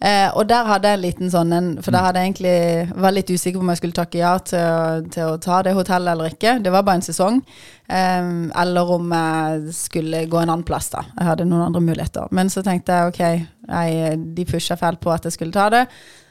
Eh, 0.00 0.28
og 0.32 0.48
der 0.48 0.68
hadde 0.70 0.88
jeg 0.88 0.98
en 0.98 1.02
liten 1.04 1.32
sånn 1.32 1.52
en 1.52 1.66
For 1.84 1.92
da 1.92 2.06
hadde 2.06 2.22
jeg 2.22 2.30
egentlig 2.30 3.00
var 3.04 3.12
litt 3.12 3.28
usikker 3.30 3.58
på 3.58 3.66
om 3.66 3.72
jeg 3.74 3.82
skulle 3.82 3.98
takke 3.98 4.22
ja 4.22 4.30
til, 4.40 5.10
til 5.12 5.34
å 5.34 5.40
ta 5.44 5.60
det 5.66 5.74
hotellet 5.76 6.14
eller 6.14 6.32
ikke. 6.32 6.56
Det 6.64 6.72
var 6.72 6.86
bare 6.86 7.02
en 7.02 7.06
sesong. 7.10 7.42
Eh, 7.88 8.30
eller 8.62 8.94
om 8.96 9.12
jeg 9.12 9.76
skulle 9.76 10.24
gå 10.30 10.40
en 10.40 10.54
annen 10.54 10.64
plass, 10.64 10.88
da. 10.94 11.04
Jeg 11.18 11.28
hadde 11.32 11.48
noen 11.50 11.68
andre 11.68 11.84
muligheter. 11.84 12.32
Men 12.32 12.52
så 12.52 12.64
tenkte 12.64 12.96
jeg 12.96 13.12
ok, 13.12 13.22
jeg, 13.70 14.18
de 14.38 14.48
pusha 14.48 14.78
fælt 14.80 15.04
på 15.04 15.12
at 15.12 15.28
jeg 15.28 15.36
skulle 15.36 15.56
ta 15.56 15.68
det. 15.72 15.84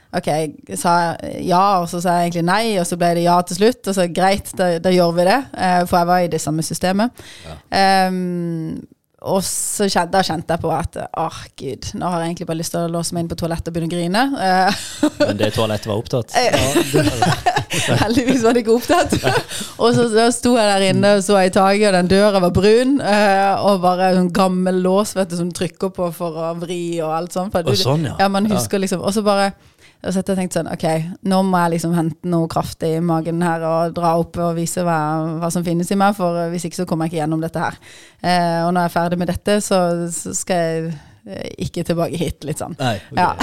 Ok, 0.09 0.25
jeg 0.25 0.77
sa 0.81 1.13
ja, 1.45 1.81
og 1.83 1.89
så 1.91 1.99
sa 2.01 2.15
jeg 2.17 2.31
egentlig 2.31 2.47
nei, 2.47 2.63
og 2.81 2.87
så 2.89 2.97
ble 2.97 3.11
det 3.19 3.27
ja 3.27 3.35
til 3.45 3.59
slutt. 3.59 3.83
Og 3.91 3.93
så 3.93 4.07
greit, 4.09 4.49
da, 4.57 4.71
da 4.81 4.93
gjør 4.93 5.11
vi 5.19 5.25
det. 5.27 5.41
eh, 5.53 5.81
for 5.85 5.99
jeg 5.99 6.09
var 6.09 6.23
i 6.25 6.31
det 6.31 6.41
samme 6.41 6.65
systemet. 6.65 7.21
Ehm, 7.69 8.79
og 9.21 9.41
så 9.43 9.83
kjente, 9.91 10.13
da 10.13 10.21
kjente 10.23 10.55
jeg 10.55 10.61
på 10.63 10.69
at 10.71 10.95
åh, 11.19 11.39
gud, 11.59 11.89
nå 11.99 12.07
har 12.07 12.21
jeg 12.23 12.29
egentlig 12.31 12.47
bare 12.47 12.59
lyst 12.61 12.71
til 12.71 12.85
å 12.85 12.91
låse 12.93 13.15
meg 13.15 13.25
inn 13.25 13.31
på 13.33 13.37
toalettet 13.41 13.67
og 13.67 13.75
begynne 13.75 13.89
å 13.89 13.95
grine. 13.97 14.21
Eh, 14.39 14.83
Men 15.27 15.41
det 15.41 15.49
toalettet 15.57 15.89
var 15.91 15.99
opptatt. 15.99 16.35
Heldigvis 18.03 18.43
var 18.43 18.55
det 18.55 18.63
ikke 18.63 18.75
opptatt. 18.77 19.15
og 19.81 19.93
så 19.97 20.05
så 20.13 20.27
sto 20.33 20.53
jeg 20.57 20.69
der 20.71 20.85
inne 20.89 21.11
og 21.17 21.23
så 21.25 21.39
i 21.43 21.51
taket, 21.53 21.89
og 21.91 21.97
den 21.99 22.11
døra 22.11 22.41
var 22.43 22.53
brun. 22.55 22.97
eh, 23.01 23.65
og 23.65 23.81
bare 23.83 24.11
en 24.13 24.21
sånn 24.23 24.31
gammel 24.35 24.79
lås 24.85 25.15
vet 25.17 25.31
du, 25.31 25.37
som 25.39 25.51
trykker 25.55 25.91
på 25.95 26.09
for 26.15 26.39
å 26.39 26.53
vri 26.59 26.81
og 27.03 27.11
alt 27.15 27.35
sånt. 27.35 27.53
For 27.53 27.67
Å, 27.69 27.75
sånn, 27.77 28.07
ja. 28.09 28.15
ja. 28.19 28.29
man 28.31 28.47
husker 28.49 28.81
liksom 28.81 29.03
Og 29.03 29.13
så 29.15 29.23
bare 29.25 29.51
og 29.99 30.13
så 30.15 30.21
jeg 30.21 30.29
tenkte 30.37 30.61
sånn, 30.61 30.69
ok, 30.71 30.85
nå 31.27 31.41
må 31.43 31.59
jeg 31.65 31.73
liksom 31.73 31.91
hente 31.97 32.29
noe 32.31 32.47
kraft 32.51 32.85
i 32.87 32.93
magen 33.03 33.41
her 33.43 33.65
og 33.67 33.97
dra 33.97 34.13
opp 34.21 34.37
og 34.39 34.53
vise 34.55 34.79
hva, 34.87 34.95
hva 35.41 35.49
som 35.51 35.65
finnes 35.65 35.91
i 35.91 35.97
meg, 35.99 36.15
for 36.15 36.37
hvis 36.53 36.69
ikke 36.69 36.79
så 36.79 36.85
kommer 36.87 37.07
jeg 37.09 37.17
ikke 37.17 37.23
gjennom 37.25 37.41
dette 37.43 37.59
her. 37.59 37.75
Eh, 38.23 38.61
og 38.63 38.71
når 38.71 38.85
jeg 38.85 38.91
er 38.91 38.93
ferdig 38.95 39.19
med 39.19 39.27
dette, 39.33 39.57
så, 39.65 39.79
så 40.15 40.31
skal 40.37 40.61
jeg 40.63 40.85
eh, 41.27 41.49
ikke 41.65 41.83
tilbake 41.89 42.15
hit, 42.21 42.47
litt 42.47 42.63
sånn. 42.63 42.77
Nei, 42.79 42.93
ok. 43.11 43.19
Ja. 43.19 43.33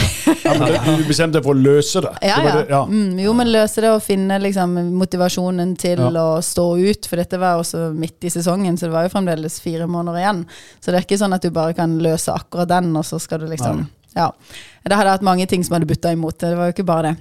Ja, 0.46 0.54
men 0.86 1.02
du 1.02 1.04
bestemte 1.10 1.36
deg 1.40 1.44
for 1.44 1.52
å 1.52 1.60
løse 1.60 2.00
det. 2.06 2.14
Ja, 2.24 2.38
det, 2.40 2.54
ja. 2.54 2.64
ja. 2.72 2.80
Mm, 2.88 3.20
jo, 3.20 3.34
men 3.36 3.52
løse 3.52 3.84
det 3.84 3.90
og 3.92 4.00
finne 4.06 4.40
liksom, 4.40 4.78
motivasjonen 4.96 5.76
til 5.76 6.00
Ja. 6.00 6.08
å 6.22 6.40
stå 6.40 6.66
ut, 6.80 7.10
for 7.10 7.20
dette 7.20 7.36
var 7.42 7.60
også 7.60 7.90
midt 7.92 8.24
i 8.24 8.32
sesongen, 8.32 8.80
så 8.80 8.88
det 8.88 8.94
var 8.96 9.04
jo 9.04 9.12
fremdeles 9.12 9.60
fire 9.60 9.84
måneder 9.90 10.22
igjen. 10.24 10.42
Så 10.80 10.88
det 10.88 11.02
er 11.02 11.08
ikke 11.08 11.20
sånn 11.20 11.36
at 11.36 11.44
du 11.44 11.52
bare 11.52 11.76
kan 11.76 11.98
løse 12.00 12.32
akkurat 12.32 12.72
den, 12.72 12.94
og 12.96 13.04
så 13.04 13.20
skal 13.20 13.44
du 13.44 13.50
liksom 13.52 13.84
Ja. 14.16 14.30
Det 14.86 14.96
hadde 14.96 15.16
hatt 15.16 15.26
mange 15.26 15.46
ting 15.50 15.64
som 15.66 15.76
hadde 15.76 15.88
butta 15.88 16.12
imot 16.14 16.38
det, 16.38 16.52
det 16.52 16.60
var 16.60 16.70
jo 16.70 16.76
ikke 16.76 16.88
bare 16.88 17.10
det. 17.10 17.16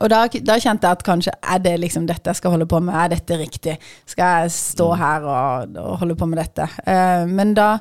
Og 0.00 0.08
da, 0.08 0.22
da 0.24 0.54
kjente 0.56 0.88
jeg 0.88 0.96
at 0.96 1.02
kanskje 1.04 1.32
er 1.52 1.58
det 1.60 1.74
liksom 1.82 2.06
dette 2.08 2.32
jeg 2.32 2.38
skal 2.38 2.54
holde 2.54 2.68
på 2.68 2.78
med, 2.80 2.94
er 2.96 3.10
dette 3.12 3.36
riktig? 3.36 3.74
Skal 4.08 4.44
jeg 4.44 4.54
stå 4.54 4.86
her 4.96 5.26
og, 5.26 5.76
og 5.82 5.98
holde 6.00 6.16
på 6.16 6.28
med 6.30 6.40
dette? 6.40 6.68
Eh, 6.88 7.26
men 7.28 7.52
da 7.58 7.74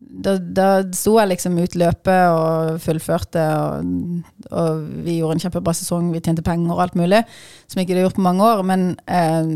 da, 0.00 0.34
da 0.40 0.66
sto 0.96 1.18
jeg 1.18 1.28
liksom 1.34 1.58
ut 1.60 1.76
løpet 1.78 2.32
og 2.32 2.80
fullførte, 2.80 3.42
og, 3.52 4.40
og 4.48 4.80
vi 5.04 5.18
gjorde 5.18 5.36
en 5.36 5.42
kjempebra 5.44 5.74
sesong. 5.76 6.08
Vi 6.14 6.22
tjente 6.24 6.44
penger 6.46 6.72
og 6.72 6.84
alt 6.86 6.96
mulig, 6.98 7.20
som 7.68 7.82
ikke 7.82 7.92
hadde 7.92 8.06
gjort 8.06 8.16
på 8.16 8.24
mange 8.24 8.46
år. 8.48 8.64
Men 8.66 8.86
eh, 9.04 9.52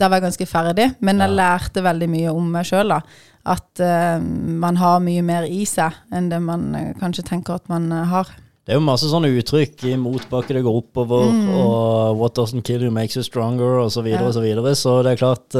da 0.00 0.08
var 0.08 0.18
jeg 0.18 0.26
ganske 0.26 0.48
ferdig. 0.50 0.88
Men 1.06 1.22
jeg 1.22 1.36
lærte 1.38 1.84
veldig 1.86 2.10
mye 2.10 2.34
om 2.34 2.50
meg 2.56 2.66
sjøl, 2.68 2.96
da. 2.96 3.00
At 3.48 3.80
uh, 3.80 4.20
man 4.20 4.76
har 4.76 4.98
mye 5.00 5.22
mer 5.24 5.46
i 5.48 5.64
seg 5.64 5.94
enn 6.12 6.28
det 6.28 6.40
man 6.44 6.74
uh, 6.76 6.90
kanskje 7.00 7.24
tenker 7.24 7.56
at 7.56 7.68
man 7.72 7.88
uh, 7.92 8.04
har. 8.10 8.28
Det 8.66 8.74
er 8.74 8.78
jo 8.78 8.84
masse 8.84 9.08
sånne 9.08 9.30
uttrykk 9.40 9.82
i 9.88 9.96
motbakke 9.98 10.52
det 10.54 10.62
går 10.62 10.76
oppover, 10.82 11.30
og 11.56 12.18
'what 12.20 12.36
doesn't 12.38 12.62
kill 12.62 12.82
you 12.84 12.90
makes 12.92 13.16
you 13.16 13.24
stronger', 13.24 13.80
og 13.82 13.90
så 13.90 14.04
Ja. 14.06 14.20
og 14.22 14.34
så 14.34 14.40
videre. 14.44 14.74
Så 14.76 15.02
det 15.02 15.12
er 15.12 15.16
klart 15.16 15.56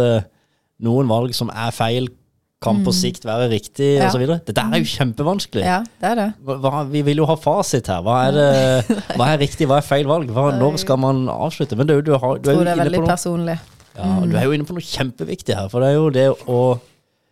noen 0.80 1.08
valg 1.08 1.34
som 1.34 1.48
er 1.50 1.72
feil, 1.72 2.08
kan 2.60 2.84
på 2.84 2.92
sikt 2.92 3.24
være 3.24 3.48
riktig, 3.48 3.96
Ja. 3.96 4.10
videre. 4.12 4.40
Dette 4.44 4.60
er 4.60 4.78
jo 4.78 4.84
kjempevanskelig. 4.84 5.64
Ja, 5.64 5.80
det 5.80 6.10
er 6.10 6.14
det. 6.14 6.34
Hva, 6.44 6.84
vi 6.84 7.00
vil 7.02 7.16
jo 7.16 7.24
ha 7.24 7.34
fasit 7.34 7.86
her. 7.88 8.02
Hva 8.04 8.28
er, 8.28 8.32
det, 8.36 8.96
hva 9.16 9.32
er 9.32 9.38
riktig, 9.40 9.66
hva 9.66 9.78
er 9.80 9.86
feil 9.86 10.06
valg? 10.06 10.28
Hva, 10.28 10.50
når 10.52 10.76
skal 10.76 10.98
man 10.98 11.26
avslutte? 11.32 11.74
Men 11.74 11.86
du, 11.88 12.00
du, 12.02 12.12
har, 12.18 12.36
du 12.36 12.50
er 12.50 12.52
Jeg 12.52 12.58
jo 12.58 12.60
tror 12.60 12.64
det 12.64 12.68
er 12.68 12.76
inne 12.76 12.84
veldig 12.84 13.00
på 13.00 13.06
noe 13.06 13.14
personlig. 13.14 13.58
ja, 13.96 14.20
Du 14.26 14.36
er 14.36 14.44
jo 14.44 14.52
inne 14.52 14.68
på 14.68 14.76
noe 14.76 14.84
kjempeviktig 14.84 15.56
her. 15.56 15.68
For 15.72 15.80
det 15.80 15.88
er 15.88 15.94
jo 15.96 16.10
det 16.10 16.28
å 16.46 16.60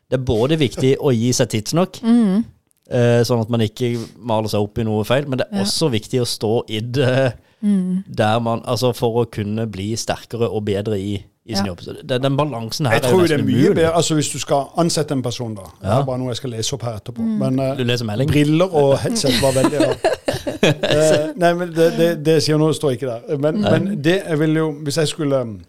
Det 0.08 0.16
er 0.20 0.24
både 0.24 0.56
viktig 0.56 0.94
å 1.04 1.10
gi 1.12 1.32
seg 1.36 1.50
tidsnok, 1.52 1.98
eh, 2.02 3.20
sånn 3.28 3.42
at 3.42 3.50
man 3.52 3.60
ikke 3.60 3.90
maler 4.16 4.48
seg 4.48 4.64
opp 4.64 4.78
i 4.80 4.86
noe 4.88 5.04
feil, 5.04 5.26
men 5.28 5.38
det 5.42 5.46
er 5.50 5.58
Ja. 5.58 5.64
også 5.66 5.90
viktig 5.92 6.20
å 6.22 6.26
stå 6.26 6.64
i 6.68 6.80
det 6.80 7.34
der 7.60 8.38
man 8.40 8.60
Altså 8.64 8.92
for 8.94 9.24
å 9.24 9.30
kunne 9.30 9.66
bli 9.66 9.96
sterkere 9.96 10.48
og 10.48 10.64
bedre 10.64 10.96
i, 10.98 11.16
i 11.44 11.54
sin 11.54 11.64
Ja. 11.66 11.72
jobb. 11.72 11.80
Så 11.82 11.92
det, 12.06 12.22
den 12.22 12.36
balansen 12.36 12.86
her 12.86 12.94
Jeg 12.94 13.04
er 13.04 13.08
tror 13.10 13.20
jo 13.20 13.26
det 13.26 13.32
er 13.32 13.38
nesten 13.38 13.46
mye 13.46 13.64
umulig. 13.66 13.74
bedre 13.74 13.92
altså 13.96 14.14
Hvis 14.14 14.32
du 14.32 14.38
skal 14.38 14.64
ansette 14.76 15.12
en 15.12 15.22
person, 15.22 15.54
da. 15.54 15.62
Det 15.82 15.88
er 15.90 16.04
bare 16.04 16.18
noe 16.18 16.28
jeg 16.28 16.36
skal 16.36 16.50
lese 16.50 16.72
opp 16.74 16.82
her 16.82 16.92
etterpå. 17.00 17.20
Men 17.38 17.58
eh, 17.58 17.76
Du 17.76 17.84
leser 17.84 18.06
briller 18.26 18.74
og 18.74 18.98
headset 18.98 19.42
var 19.42 19.52
veldig 19.52 19.80
rart. 19.88 20.06
Eh, 20.58 21.32
nei, 21.36 21.52
men 21.54 21.72
det, 21.72 21.96
det, 21.98 22.24
det 22.24 22.42
sier 22.42 22.58
noe, 22.58 22.72
står 22.74 22.92
ikke 22.96 23.06
der. 23.06 23.38
Men, 23.38 23.60
men 23.60 24.02
det 24.02 24.22
jeg 24.26 24.38
vil 24.38 24.54
jo 24.56 24.72
Hvis 24.82 24.96
jeg 24.96 25.08
skulle 25.08 25.40
um, 25.40 25.60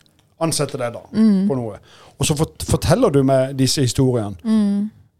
ansette 0.42 0.78
deg 0.78 0.94
da 0.94 1.02
på 1.12 1.56
noe, 1.58 1.78
og 2.20 2.28
så 2.28 2.36
fort, 2.36 2.64
forteller 2.68 3.14
du 3.16 3.22
meg 3.24 3.56
disse 3.60 3.82
historiene 3.86 4.36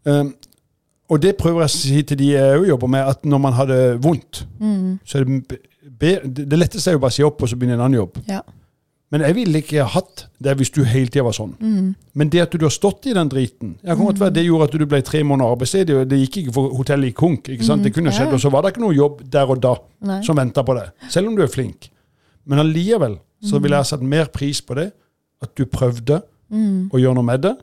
um, 0.04 0.30
Og 1.10 1.22
det 1.22 1.34
prøver 1.40 1.64
jeg 1.64 1.70
å 1.72 1.74
si 1.74 2.02
til 2.06 2.18
de 2.20 2.30
jeg 2.34 2.68
jobber 2.68 2.90
med, 2.92 3.08
at 3.14 3.24
når 3.26 3.40
man 3.42 3.56
har 3.56 3.66
det 3.66 3.82
vondt, 4.04 4.44
så 5.04 5.18
er 5.18 5.24
det 5.24 5.58
be, 5.98 6.12
Det 6.24 6.58
letteste 6.58 6.92
er 6.92 6.98
jo 6.98 7.02
bare 7.02 7.10
å 7.10 7.18
si 7.18 7.24
opp 7.26 7.42
og 7.42 7.50
så 7.50 7.56
begynne 7.58 7.74
en 7.80 7.86
annen 7.88 7.98
jobb. 7.98 8.20
Ja. 8.28 8.42
Men 9.10 9.24
jeg 9.26 9.34
ville 9.40 9.58
ikke 9.58 9.84
hatt 9.90 10.28
det 10.38 10.52
hvis 10.60 10.70
du 10.70 10.84
hele 10.86 11.10
tida 11.10 11.24
var 11.26 11.34
sånn. 11.34 11.56
Men 12.14 12.30
det 12.30 12.44
at 12.44 12.52
du 12.54 12.62
har 12.62 12.70
stått 12.70 13.08
i 13.10 13.14
den 13.16 13.30
driten 13.32 13.72
ja, 13.82 13.96
kan 13.96 14.04
godt 14.06 14.20
være 14.20 14.36
Det 14.36 14.44
gjorde 14.46 14.68
at 14.68 14.76
du 14.78 14.84
ble 14.86 15.00
tre 15.02 15.24
måneder 15.26 15.56
arbeidsledig, 15.56 15.96
og 15.98 16.12
det 16.12 16.20
gikk 16.20 16.36
ikke 16.44 16.54
for 16.54 16.76
hotellet 16.78 17.10
i 17.10 17.16
konk. 17.18 17.50
ikke 17.50 17.66
sant? 17.66 17.82
Det 17.82 17.90
kunne 17.96 18.14
skjedd. 18.14 18.30
Og 18.36 18.42
så 18.44 18.52
var 18.54 18.62
det 18.62 18.70
ikke 18.76 18.84
noe 18.84 18.94
jobb 18.94 19.24
der 19.32 19.50
og 19.50 19.58
da 19.64 19.74
Nei. 20.06 20.20
som 20.26 20.38
venta 20.38 20.62
på 20.62 20.76
deg. 20.78 20.92
Selv 21.10 21.32
om 21.32 21.34
du 21.34 21.42
er 21.42 21.50
flink. 21.50 21.90
Men 22.46 22.62
allikevel 22.62 23.18
så 23.42 23.58
ville 23.58 23.80
jeg 23.80 23.86
ha 23.86 23.90
satt 23.90 24.04
mer 24.04 24.30
pris 24.30 24.60
på 24.62 24.78
det, 24.78 24.90
at 25.42 25.50
du 25.58 25.64
prøvde 25.66 26.20
å 26.92 26.98
gjøre 26.98 27.14
noe 27.14 27.24
med 27.24 27.42
det. 27.42 27.56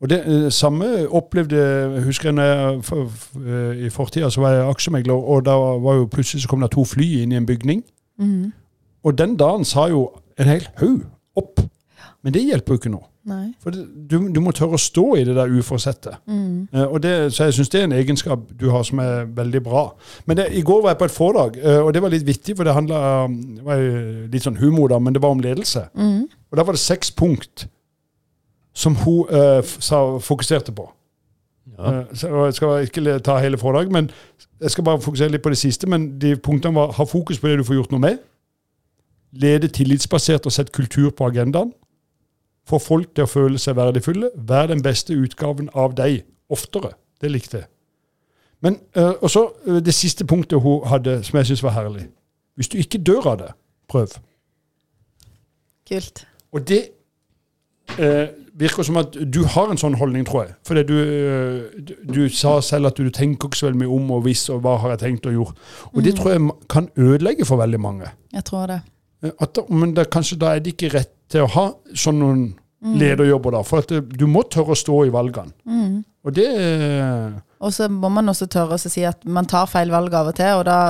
Og 0.00 0.08
det 0.08 0.20
eh, 0.24 0.46
samme 0.50 0.86
opplevde 1.12 1.56
jeg 1.60 2.04
husker 2.06 2.30
jeg 2.30 2.34
når 2.38 2.44
jeg, 2.50 2.84
for, 2.88 3.08
for, 3.08 3.40
eh, 3.44 3.84
I 3.86 3.90
fortida 3.92 4.30
så 4.30 4.40
var 4.40 4.54
jeg 4.56 4.70
aksjemegler, 4.70 5.12
og 5.14 5.44
da 5.44 5.56
var 5.82 5.98
jo 5.98 6.06
plutselig 6.08 6.42
så 6.42 6.48
kom 6.48 6.60
det 6.64 6.70
to 6.72 6.84
fly 6.88 7.22
inn 7.22 7.32
i 7.32 7.36
en 7.36 7.46
bygning. 7.46 7.82
Og 9.04 9.18
den 9.18 9.36
dagen 9.36 9.64
sa 9.64 9.88
jo 9.88 10.06
en 10.38 10.48
hel 10.48 10.66
haug 10.80 11.04
opp. 11.36 11.60
Men 12.22 12.32
det 12.32 12.42
hjelper 12.44 12.74
jo 12.74 12.80
ikke 12.80 12.92
nå. 12.92 13.00
Nei. 13.30 13.50
For 13.60 13.72
det, 13.72 13.82
du, 14.08 14.16
du 14.32 14.40
må 14.40 14.52
tørre 14.56 14.78
å 14.78 14.80
stå 14.80 15.02
i 15.20 15.24
det 15.28 15.34
der 15.36 15.52
uforsette. 15.52 16.14
Eh, 16.72 16.86
og 16.86 17.04
så 17.04 17.48
jeg 17.50 17.58
syns 17.58 17.68
det 17.72 17.80
er 17.80 17.88
en 17.88 17.96
egenskap 17.96 18.46
du 18.56 18.70
har 18.72 18.84
som 18.88 19.00
er 19.04 19.28
veldig 19.36 19.60
bra. 19.64 19.82
Men 20.28 20.40
det, 20.40 20.48
i 20.56 20.62
går 20.64 20.80
var 20.84 20.94
jeg 20.94 21.00
på 21.02 21.08
et 21.10 21.16
foredrag, 21.16 21.58
eh, 21.60 21.80
og 21.84 21.92
det 21.94 22.02
var 22.04 22.12
litt 22.12 22.24
vittig, 22.26 22.56
for 22.56 22.64
det 22.68 22.74
handla 22.76 23.02
Det 23.28 23.66
var 23.66 23.84
litt 24.32 24.46
sånn 24.48 24.56
humor, 24.60 24.88
da, 24.92 24.98
men 24.98 25.12
det 25.16 25.20
var 25.22 25.36
om 25.36 25.44
ledelse. 25.44 25.84
Og 26.50 26.56
da 26.56 26.64
var 26.64 26.76
det 26.76 26.82
seks 26.82 27.12
punkt 27.12 27.68
som 28.80 28.96
hun 29.04 29.28
uh, 29.28 29.58
f- 29.60 29.76
sa, 29.84 30.00
fokuserte 30.24 30.72
på. 30.76 30.86
Ja. 31.76 32.00
Uh, 32.00 32.14
så 32.16 32.30
jeg 32.46 32.56
skal 32.56 32.86
ikke 32.86 33.18
ta 33.26 33.36
hele 33.42 33.58
foredraget, 33.60 33.92
men 33.92 34.08
jeg 34.60 34.72
skal 34.74 34.86
bare 34.88 35.00
fokusere 35.04 35.32
litt 35.34 35.44
på 35.44 35.52
det 35.52 35.58
siste. 35.60 35.88
Men 35.90 36.08
de 36.22 36.34
punktene 36.40 36.74
var 36.76 36.94
ha 36.96 37.06
fokus 37.08 37.40
på 37.40 37.48
det 37.50 37.58
du 37.60 37.64
får 37.68 37.78
gjort 37.80 37.92
noe 37.94 38.04
med. 38.06 38.22
Lede 39.36 39.68
tillitsbasert 39.70 40.48
og 40.48 40.52
sette 40.56 40.72
kultur 40.74 41.10
på 41.14 41.28
agendaen. 41.28 41.74
Få 42.68 42.78
folk 42.82 43.12
til 43.14 43.24
å 43.26 43.30
føle 43.30 43.58
seg 43.62 43.76
verdifulle. 43.78 44.32
Vær 44.48 44.70
den 44.70 44.82
beste 44.84 45.14
utgaven 45.16 45.68
av 45.74 45.94
deg 45.98 46.22
oftere. 46.50 46.94
Det 47.20 47.30
likte 47.30 47.62
jeg. 47.62 47.68
Men 48.60 48.80
uh, 48.96 49.14
Og 49.22 49.30
så 49.32 49.44
det 49.84 49.94
siste 49.96 50.26
punktet 50.28 50.60
hun 50.60 50.82
hadde, 50.88 51.20
som 51.24 51.38
jeg 51.38 51.52
syns 51.52 51.62
var 51.64 51.76
herlig. 51.78 52.08
Hvis 52.58 52.68
du 52.68 52.76
ikke 52.80 53.00
dør 53.00 53.30
av 53.32 53.38
det, 53.40 53.52
prøv. 53.88 54.16
Kult. 55.88 56.26
Og 56.52 56.66
det 56.68 56.80
eh, 57.98 58.28
virker 58.58 58.82
som 58.86 58.96
at 59.00 59.16
du 59.34 59.42
har 59.44 59.70
en 59.70 59.78
sånn 59.80 59.94
holdning, 60.00 60.24
tror 60.26 60.44
jeg. 60.46 60.54
For 60.66 60.80
du, 60.82 60.94
eh, 60.98 61.80
du, 61.80 61.92
du 62.14 62.22
sa 62.28 62.56
selv 62.64 62.90
at 62.90 62.96
du 62.98 63.10
tenker 63.10 63.48
ikke 63.48 63.58
så 63.60 63.68
veldig 63.68 63.82
mye 63.84 63.94
om 63.96 64.10
og 64.16 64.24
hvis 64.26 64.48
og 64.50 64.62
hva 64.64 64.76
har 64.82 64.94
jeg 64.96 65.02
tenkt 65.04 65.28
å 65.30 65.34
gjøre. 65.34 65.54
Og 65.94 66.02
det 66.04 66.16
tror 66.18 66.34
jeg 66.34 66.48
kan 66.72 66.88
ødelegge 66.96 67.46
for 67.48 67.60
veldig 67.62 67.80
mange. 67.80 68.10
Jeg 68.32 68.44
tror 68.44 68.66
det. 68.66 68.80
Eh, 69.22 69.30
At, 69.40 69.58
men 69.70 69.94
det, 69.96 70.08
kanskje 70.10 70.38
da 70.40 70.54
er 70.54 70.64
det 70.64 70.74
ikke 70.74 70.94
rett 70.98 71.12
til 71.30 71.46
å 71.46 71.52
ha 71.54 71.66
sånne 71.94 72.20
noen 72.26 72.44
lederjobber, 72.80 73.56
da. 73.58 73.62
For 73.66 73.84
at 73.84 73.92
du 74.16 74.26
må 74.30 74.44
tørre 74.48 74.74
å 74.74 74.78
stå 74.78 75.04
i 75.06 75.12
valgene. 75.14 75.52
Og 76.20 76.36
det 76.36 76.46
eh, 76.52 77.40
Og 77.64 77.72
så 77.72 77.88
må 77.92 78.10
man 78.12 78.28
også 78.28 78.48
tørre 78.52 78.76
å 78.76 78.80
si 78.80 79.04
at 79.08 79.24
man 79.24 79.48
tar 79.48 79.68
feil 79.70 79.92
valg 79.92 80.14
av 80.16 80.32
og 80.32 80.36
til, 80.36 80.60
og 80.60 80.66
da 80.68 80.80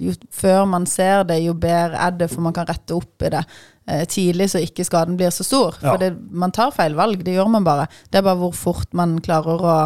jo 0.00 0.14
før 0.32 0.64
man 0.68 0.86
ser 0.88 1.26
det, 1.28 1.42
jo 1.44 1.52
bedre 1.60 1.98
er 2.00 2.14
det, 2.16 2.30
for 2.32 2.44
man 2.44 2.54
kan 2.56 2.68
rette 2.68 2.96
opp 2.96 3.24
i 3.26 3.32
det 3.34 3.42
eh, 3.44 4.06
tidlig, 4.08 4.48
så 4.52 4.62
ikke 4.64 4.86
skaden 4.88 5.18
blir 5.20 5.32
så 5.34 5.44
stor. 5.44 5.76
Ja. 5.82 5.92
For 5.92 6.00
det, 6.00 6.14
man 6.16 6.54
tar 6.56 6.72
feil 6.76 6.96
valg, 6.96 7.24
det 7.26 7.36
gjør 7.36 7.52
man 7.52 7.66
bare. 7.66 7.88
Det 8.08 8.20
er 8.20 8.26
bare 8.26 8.40
hvor 8.40 8.56
fort 8.56 8.96
man 8.96 9.18
klarer 9.24 9.60
å 9.60 9.78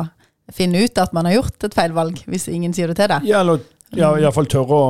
finne 0.55 0.84
ut 0.84 1.00
at 1.00 1.14
man 1.16 1.26
har 1.26 1.38
gjort 1.40 1.66
et 1.66 1.74
feil 1.74 1.94
valg, 1.96 2.20
hvis 2.30 2.46
ingen 2.52 2.74
sier 2.76 2.92
det 2.92 2.98
til 3.00 3.11
deg. 3.11 3.26
Ja, 3.26 3.40
eller 3.40 3.64
ja, 3.99 4.11
iallfall 4.20 4.49
tørre 4.51 4.76
å 4.76 4.84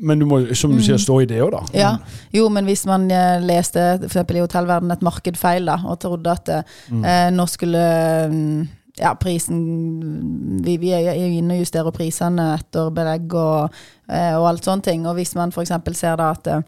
Men 0.00 0.22
du 0.22 0.26
må, 0.28 0.40
som 0.58 0.74
du 0.74 0.82
sier, 0.84 1.00
stå 1.00 1.20
i 1.24 1.28
det 1.30 1.40
òg, 1.44 1.54
da. 1.54 1.64
Ja, 1.76 1.92
jo, 2.34 2.48
men 2.52 2.68
hvis 2.68 2.84
man 2.88 3.08
eh, 3.12 3.42
leste 3.44 3.94
eksempel 4.04 4.40
i 4.40 4.44
hotellverden 4.44 4.94
et 4.94 5.04
marked 5.04 5.38
feil 5.40 5.68
da, 5.70 5.80
og 5.88 6.00
trodde 6.04 6.32
at 6.34 6.54
eh, 6.54 7.28
nå 7.34 7.46
skulle 7.50 7.84
mm, 8.30 8.64
ja, 8.96 9.14
prisen 9.20 10.60
vi, 10.64 10.76
vi 10.78 10.92
er 10.94 11.16
inne 11.18 11.56
og 11.56 11.64
justerer 11.64 11.94
prisene 11.94 12.52
etter 12.54 12.92
belegg 12.94 13.32
og, 13.34 13.74
eh, 14.06 14.36
og 14.38 14.46
alt 14.52 14.68
sånne 14.68 14.86
ting. 14.86 15.08
Og 15.10 15.16
hvis 15.18 15.34
man 15.38 15.50
f.eks. 15.50 15.72
ser 15.98 16.20
da 16.20 16.28
at 16.30 16.50
eh, 16.52 16.62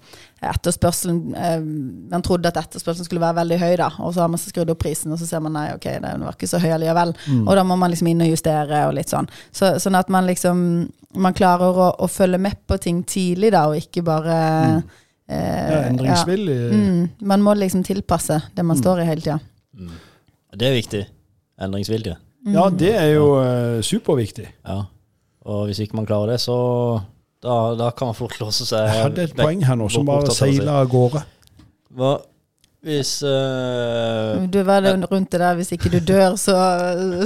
etterspørselen 0.51 1.21
eh, 1.39 1.61
Man 2.11 2.25
trodde 2.27 2.51
at 2.51 2.59
etterspørselen 2.65 3.07
skulle 3.07 3.23
være 3.23 3.39
veldig 3.41 3.61
høy, 3.63 3.77
da, 3.79 3.93
og 4.03 4.15
så 4.15 4.25
har 4.25 4.33
man 4.33 4.43
så 4.43 4.51
skrudd 4.51 4.75
opp 4.75 4.83
prisen, 4.83 5.15
og 5.15 5.23
så 5.23 5.29
ser 5.29 5.45
man 5.45 5.55
nei, 5.55 5.69
ok, 5.77 5.89
den 6.03 6.27
var 6.27 6.35
ikke 6.35 6.51
så 6.51 6.61
høy 6.63 6.73
allikevel. 6.75 7.15
Og 7.45 7.53
da 7.59 7.67
må 7.67 7.79
man 7.79 7.95
liksom 7.95 8.11
inn 8.11 8.27
og 8.27 8.33
justere 8.35 8.87
og 8.89 8.97
litt 8.99 9.13
sånn. 9.13 9.31
Så, 9.55 9.77
sånn 9.83 9.99
at 9.99 10.11
man 10.13 10.27
liksom 10.27 10.67
Man 11.17 11.35
klarer 11.37 11.81
å, 11.81 11.89
å 12.05 12.09
følge 12.11 12.39
med 12.43 12.59
på 12.69 12.79
ting 12.83 13.03
tidlig, 13.09 13.53
da, 13.55 13.65
og 13.71 13.79
ikke 13.81 14.03
bare 14.07 14.37
eh, 15.29 15.71
Ja, 15.73 15.81
endringsvillig. 15.89 16.57
ja. 16.61 16.77
Mm, 16.77 17.09
man 17.33 17.43
må 17.45 17.55
liksom 17.59 17.83
tilpasse 17.87 18.41
det 18.57 18.65
man 18.67 18.79
står 18.79 19.03
i 19.03 19.09
hele 19.09 19.25
tida. 19.25 19.39
Det 20.57 20.69
er 20.69 20.77
viktig. 20.77 21.03
Endringsvilje. 21.61 22.17
Ja, 22.53 22.69
det 22.71 22.93
er 22.95 23.11
jo 23.17 23.27
eh, 23.41 23.81
superviktig. 23.85 24.47
Ja. 24.67 24.83
Og 25.47 25.67
hvis 25.69 25.81
ikke 25.83 25.99
man 25.99 26.07
klarer 26.09 26.35
det, 26.35 26.41
så 26.43 26.57
da, 27.43 27.75
da 27.79 27.91
kan 27.97 28.11
man 28.13 28.19
fort 28.19 28.37
låse 28.43 28.67
seg 28.69 28.87
Jeg 28.87 29.03
hadde 29.05 29.27
et 29.29 29.37
poeng 29.39 29.65
her 29.67 29.79
nå 29.79 29.89
som 29.93 30.07
bare 30.09 30.33
seila 30.35 30.81
av 30.83 30.91
gårde. 30.93 31.23
Hva 31.97 32.17
hvis 32.87 33.11
uh, 33.27 34.45
Du 34.53 34.61
var 34.67 34.81
det 34.85 34.93
rundt 35.11 35.33
det 35.33 35.41
der 35.43 35.55
'hvis 35.59 35.73
ikke 35.75 35.91
du 35.91 35.99
dør, 36.13 36.37
så, 36.39 36.55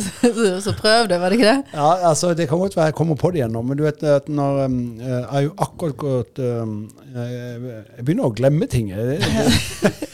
så, 0.00 0.30
så 0.64 0.72
prøv 0.78 1.08
det', 1.08 1.20
var 1.20 1.28
det 1.28 1.38
ikke 1.38 1.50
det? 1.50 1.64
Ja, 1.74 2.08
altså 2.08 2.34
Det 2.34 2.48
kan 2.48 2.58
godt 2.58 2.76
være 2.76 2.84
jeg 2.90 2.94
kommer 2.94 3.14
på 3.20 3.30
det 3.30 3.42
igjen 3.42 3.52
nå, 3.52 3.62
men 3.62 3.76
du 3.78 3.84
vet 3.84 4.02
at 4.02 4.28
når 4.28 4.64
um, 4.64 4.78
Jeg 5.00 5.24
har 5.30 5.40
jo 5.40 5.52
akkurat 5.58 5.96
gått 5.96 6.38
um, 6.38 6.90
jeg, 7.14 7.60
jeg 7.96 8.04
begynner 8.04 8.24
å 8.30 8.34
glemme 8.34 8.66
ting. 8.66 8.88
Det, 8.90 9.20
det, 9.20 9.92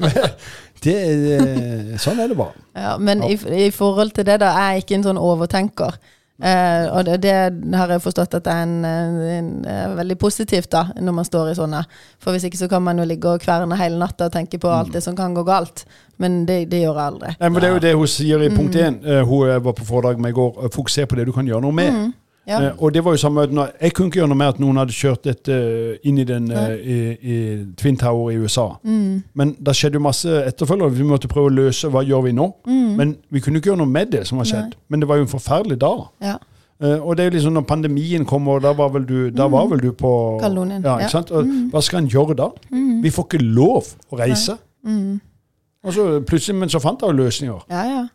det, 0.84 0.94
er- 0.96 1.98
sånn 2.00 2.20
er 2.20 2.28
det 2.32 2.36
bare. 2.38 2.56
Ja, 2.76 2.96
men 2.98 3.22
i, 3.26 3.34
i 3.66 3.70
forhold 3.74 4.12
til 4.16 4.26
det, 4.28 4.40
da, 4.42 4.52
er 4.56 4.76
jeg 4.76 4.84
ikke 4.84 5.00
en 5.00 5.06
sånn 5.10 5.20
overtenker. 5.20 5.96
Eh, 6.40 6.86
og 6.88 7.04
det, 7.04 7.18
det 7.22 7.76
har 7.76 7.90
jeg 7.92 8.02
forstått 8.04 8.38
at 8.38 8.46
det 8.46 8.52
er 8.52 8.62
en, 8.64 8.84
en, 8.84 9.48
en, 9.68 9.96
veldig 9.98 10.16
positivt 10.20 10.70
da, 10.72 10.86
når 10.96 11.16
man 11.18 11.28
står 11.28 11.50
i 11.50 11.56
sånne. 11.58 11.82
For 12.22 12.32
hvis 12.32 12.46
ikke 12.48 12.60
så 12.62 12.68
kan 12.70 12.84
man 12.84 13.00
jo 13.00 13.08
ligge 13.08 13.28
og 13.28 13.42
kverne 13.44 13.76
hele 13.80 14.00
natta 14.00 14.30
og 14.30 14.36
tenke 14.36 14.60
på 14.60 14.70
alt 14.72 14.94
det 14.96 15.04
som 15.04 15.16
kan 15.18 15.36
gå 15.36 15.44
galt. 15.44 15.84
Men 16.20 16.42
det, 16.48 16.62
det 16.72 16.82
gjør 16.82 16.96
jeg 16.96 17.12
aldri. 17.12 17.34
Nei, 17.40 17.48
men 17.48 17.60
Det 17.60 17.68
er 17.68 17.76
jo 17.76 17.84
det 17.84 17.94
hun 17.96 18.10
sier 18.12 18.42
i 18.44 18.50
punkt 18.52 18.76
én. 18.76 18.98
mm. 19.00 19.28
hun 19.28 19.64
var 19.64 19.76
på 19.76 19.86
foredrag 19.88 20.20
med 20.20 20.34
i 20.34 20.38
går. 20.40 20.64
eh, 20.64 20.72
Fokuser 20.72 21.08
på 21.08 21.20
det 21.20 21.28
du 21.28 21.32
kan 21.36 21.48
gjøre 21.48 21.64
noe 21.64 21.76
med. 21.76 22.00
Ja. 22.50 22.58
Eh, 22.60 22.82
og 22.82 22.94
det 22.94 23.04
var 23.04 23.14
jo 23.14 23.20
samme 23.22 23.44
Jeg 23.46 23.92
kunne 23.94 24.10
ikke 24.10 24.20
gjøre 24.20 24.28
noe 24.32 24.38
med 24.40 24.48
at 24.54 24.60
noen 24.62 24.80
hadde 24.80 24.94
kjørt 24.96 25.24
dette 25.28 25.56
inn 26.04 26.18
i, 26.18 26.24
den, 26.26 26.50
eh, 26.50 26.74
i, 26.74 26.98
i 27.22 27.36
Twin 27.78 27.96
Tower 28.00 28.32
i 28.32 28.38
USA. 28.42 28.68
Men 29.34 29.54
det 29.58 29.76
skjedde 29.78 30.00
jo 30.00 30.04
masse 30.04 30.28
etterfølgere. 30.50 30.92
Vi 30.98 31.06
måtte 31.06 31.30
prøve 31.30 31.52
å 31.52 31.54
løse 31.54 31.88
hva 31.92 32.02
gjør 32.06 32.26
vi 32.28 32.36
nå. 32.36 32.48
Men 32.98 33.16
vi 33.30 33.40
kunne 33.44 33.62
ikke 33.62 33.70
gjøre 33.72 33.84
noe 33.84 33.94
med 33.94 34.10
det 34.12 34.26
som 34.28 34.42
har 34.42 34.50
skjedd. 34.50 34.74
Men 34.88 35.00
det 35.00 35.08
var 35.08 35.20
jo 35.20 35.28
en 35.28 35.34
forferdelig 35.34 35.80
dag. 35.80 36.06
Ja. 36.26 36.36
Uh, 36.80 36.96
og 37.04 37.16
det 37.16 37.26
er 37.26 37.28
jo 37.28 37.34
liksom 37.34 37.52
når 37.52 37.64
pandemien 37.68 38.22
kommer, 38.24 38.60
da 38.64 38.70
var 38.72 38.88
vel 38.94 39.02
du, 39.04 39.16
da 39.36 39.50
var 39.52 39.66
vel 39.68 39.82
du 39.82 39.90
på 39.92 40.10
Kaledonien, 40.40 40.80
Ja, 40.80 40.94
ja. 40.94 41.04
ikke 41.04 41.12
sant? 41.12 41.30
Og 41.30 41.44
Hva 41.74 41.82
skal 41.84 42.00
en 42.00 42.08
gjøre 42.08 42.36
da? 42.38 42.46
Vi 43.02 43.10
får 43.12 43.26
ikke 43.26 43.42
lov 43.44 43.90
å 44.08 44.16
reise. 44.16 44.56
Og 45.84 45.92
så 45.92 46.06
plutselig, 46.24 46.56
Men 46.56 46.72
så 46.72 46.80
fant 46.80 47.02
jeg 47.04 47.12
jo 47.12 47.18
løsninger. 47.20 47.66
Ja, 47.68 47.84
ja. 47.84 48.06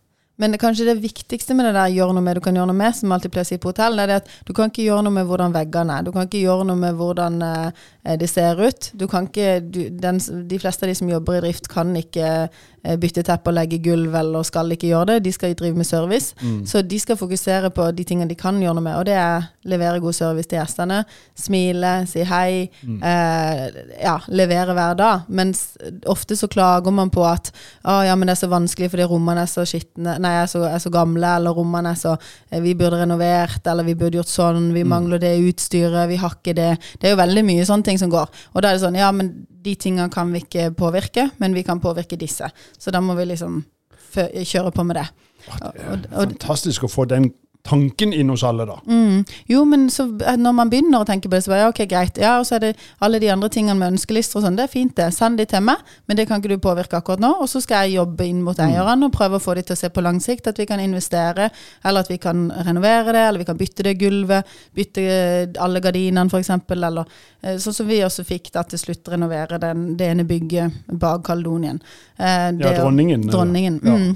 Men 0.41 0.57
kanskje 0.59 0.89
det 0.89 0.97
viktigste 0.99 1.55
med 1.55 1.69
det 1.69 1.75
der 1.77 1.93
'gjør 1.93 2.11
noe 2.13 2.23
med 2.23 2.35
du 2.35 2.41
kan 2.43 2.55
gjøre 2.55 2.67
noe 2.67 2.75
med, 2.75 2.95
som 2.95 3.11
alltid 3.11 3.31
pleier 3.31 3.47
å 3.47 3.51
si 3.53 3.57
på 3.57 3.71
hotell, 3.71 3.95
det 3.95 4.03
er 4.03 4.07
det 4.07 4.15
at 4.23 4.31
du 4.47 4.53
kan 4.53 4.71
ikke 4.71 4.83
gjøre 4.83 5.05
noe 5.07 5.15
med 5.15 5.29
hvordan 5.29 5.55
veggene 5.55 5.99
er. 5.99 6.03
Du 6.03 6.11
kan 6.11 6.27
ikke 6.27 6.43
gjøre 6.43 6.65
noe 6.67 6.75
med 6.75 6.97
hvordan 6.99 7.41
eh, 7.41 7.85
det 8.19 8.29
ser 8.29 8.59
ut. 8.61 8.91
Du 8.93 9.07
kan 9.09 9.25
ikke, 9.25 9.59
du, 9.59 9.81
den, 9.89 10.19
de 10.49 10.59
fleste 10.61 10.85
av 10.85 10.91
de 10.91 10.95
som 10.97 11.09
jobber 11.09 11.39
i 11.39 11.43
drift, 11.47 11.69
kan 11.71 11.89
ikke 11.97 12.27
eh, 12.45 12.97
bytte 13.01 13.23
teppe 13.25 13.49
og 13.49 13.57
legge 13.57 13.81
gulv, 13.83 14.13
eller 14.15 14.45
skal 14.45 14.71
ikke 14.75 14.91
gjøre 14.91 15.15
det. 15.15 15.23
De 15.25 15.33
skal 15.33 15.55
drive 15.57 15.77
med 15.77 15.89
service. 15.89 16.35
Så 16.69 16.83
de 16.85 16.99
skal 17.01 17.17
fokusere 17.17 17.71
på 17.73 17.89
de 17.97 18.05
tingene 18.05 18.29
de 18.29 18.37
kan 18.37 18.61
gjøre 18.61 18.77
noe 18.77 18.85
med, 18.85 18.99
og 18.99 19.07
det 19.09 19.17
er 19.17 19.49
levere 19.65 20.01
god 20.03 20.13
service 20.13 20.49
til 20.49 20.59
gjestene. 20.59 21.01
Smile, 21.39 21.93
si 22.09 22.23
hei. 22.29 22.67
Eh, 22.85 23.63
ja, 24.03 24.15
levere 24.27 24.75
hver 24.77 24.97
dag. 24.99 25.25
Mens 25.27 25.65
ofte 26.05 26.37
så 26.37 26.49
klager 26.51 26.93
man 26.93 27.09
på 27.13 27.25
at 27.25 27.51
å, 27.83 27.99
ja, 28.05 28.15
men 28.15 28.29
det 28.29 28.35
er 28.35 28.43
så 28.43 28.51
vanskelig 28.51 28.91
fordi 28.93 29.07
rommene 29.09 29.45
er 29.45 29.49
så 29.49 29.65
skitne, 29.67 30.17
nei, 30.21 30.35
er 30.43 30.49
så, 30.51 30.63
er 30.69 30.81
så 30.81 30.91
gamle, 30.93 31.35
eller 31.39 31.55
rommene 31.57 31.93
er 31.95 31.99
så 31.99 32.15
eh, 32.15 32.61
Vi 32.61 32.75
burde 32.77 33.01
renovert, 33.01 33.65
eller 33.65 33.87
vi 33.87 33.97
burde 33.97 34.21
gjort 34.21 34.31
sånn, 34.31 34.69
vi 34.75 34.85
mangler 34.87 35.21
det 35.21 35.33
utstyret, 35.41 36.05
vi 36.11 36.19
har 36.21 36.37
ikke 36.37 36.55
det. 36.57 36.71
Det 37.01 37.09
er 37.09 37.15
jo 37.15 37.21
veldig 37.23 37.45
mye 37.47 37.65
sånne 37.67 37.89
ting 37.89 37.94
som 38.01 38.09
går. 38.11 38.29
Og 38.53 38.61
da 38.61 38.69
er 38.69 38.77
det 38.77 38.83
sånn, 38.83 38.97
ja, 38.99 39.11
men 39.11 39.45
de 39.65 39.75
tingene 39.75 40.09
kan 40.13 40.31
vi 40.33 40.43
ikke 40.43 40.71
påvirke, 40.77 41.29
men 41.39 41.53
vi 41.53 41.63
kan 41.63 41.79
påvirke 41.79 42.17
disse. 42.19 42.49
Så 42.77 42.91
da 42.91 43.01
må 43.01 43.15
vi 43.15 43.25
liksom 43.25 43.63
kjøre 44.15 44.71
på 44.71 44.85
med 44.85 44.95
det. 44.95 45.07
Det 45.45 45.81
er 45.81 45.91
Og- 45.91 46.05
og- 46.11 46.29
fantastisk 46.29 46.83
å 46.83 46.89
få 46.89 47.07
den 47.07 47.33
tanken 47.65 48.13
inn 48.13 48.29
hos 48.29 48.43
alle, 48.45 48.65
da. 48.69 48.77
Mm. 48.87 49.23
Jo, 49.49 49.63
men 49.65 49.87
så, 49.89 50.05
eh, 50.21 50.37
når 50.37 50.53
man 50.53 50.69
begynner 50.69 51.01
å 51.01 51.07
tenke 51.07 51.29
på 51.29 51.35
det, 51.35 51.43
så 51.45 51.53
bare 51.53 51.63
ja, 51.63 51.69
ok, 51.71 51.81
greit. 51.89 52.19
Ja, 52.21 52.35
og 52.39 52.45
så 52.47 52.57
er 52.57 52.63
det 52.67 52.71
alle 53.03 53.19
de 53.21 53.31
andre 53.33 53.49
tingene 53.49 53.77
med 53.79 53.95
ønskelister 53.95 54.39
og 54.39 54.45
sånn. 54.45 54.57
Det 54.59 54.67
er 54.67 54.71
fint, 54.71 54.93
det. 54.97 55.07
Send 55.15 55.41
de 55.41 55.47
til 55.49 55.63
meg, 55.65 55.81
men 56.05 56.19
det 56.19 56.27
kan 56.29 56.41
ikke 56.41 56.53
du 56.53 56.61
påvirke 56.61 56.99
akkurat 56.99 57.23
nå. 57.23 57.31
Og 57.41 57.49
så 57.49 57.61
skal 57.63 57.85
jeg 57.87 57.97
jobbe 57.97 58.27
inn 58.29 58.43
mot 58.45 58.59
eierne 58.61 59.09
og 59.09 59.15
prøve 59.15 59.39
å 59.39 59.43
få 59.43 59.55
de 59.57 59.65
til 59.65 59.77
å 59.77 59.79
se 59.79 59.89
på 59.89 60.03
lang 60.05 60.21
sikt 60.23 60.51
at 60.51 60.61
vi 60.61 60.67
kan 60.69 60.83
investere, 60.83 61.49
eller 61.83 62.05
at 62.05 62.11
vi 62.13 62.19
kan 62.21 62.47
renovere 62.67 63.15
det, 63.15 63.23
eller 63.29 63.41
vi 63.41 63.49
kan 63.49 63.59
bytte 63.59 63.87
det 63.87 63.95
gulvet, 64.01 64.53
bytte 64.75 65.07
eh, 65.15 65.47
alle 65.65 65.81
gardinene 65.83 66.29
f.eks., 66.29 66.53
eller 66.75 67.01
eh, 67.41 67.57
sånn 67.61 67.79
som 67.81 67.89
vi 67.89 68.03
også 68.05 68.27
fikk 68.27 68.51
da 68.53 68.65
til 68.69 68.81
slutt 68.81 69.09
renovere 69.15 69.59
den, 69.61 69.95
det 69.97 70.11
ene 70.13 70.27
bygget 70.27 70.85
bak 71.01 71.25
Kaledonien. 71.25 71.81
Eh, 72.17 72.51
Ja, 72.55 72.77
dronningen. 72.77 73.25
Dronningen. 73.31 73.81
Ja. 73.83 73.97
Mm. 73.97 74.15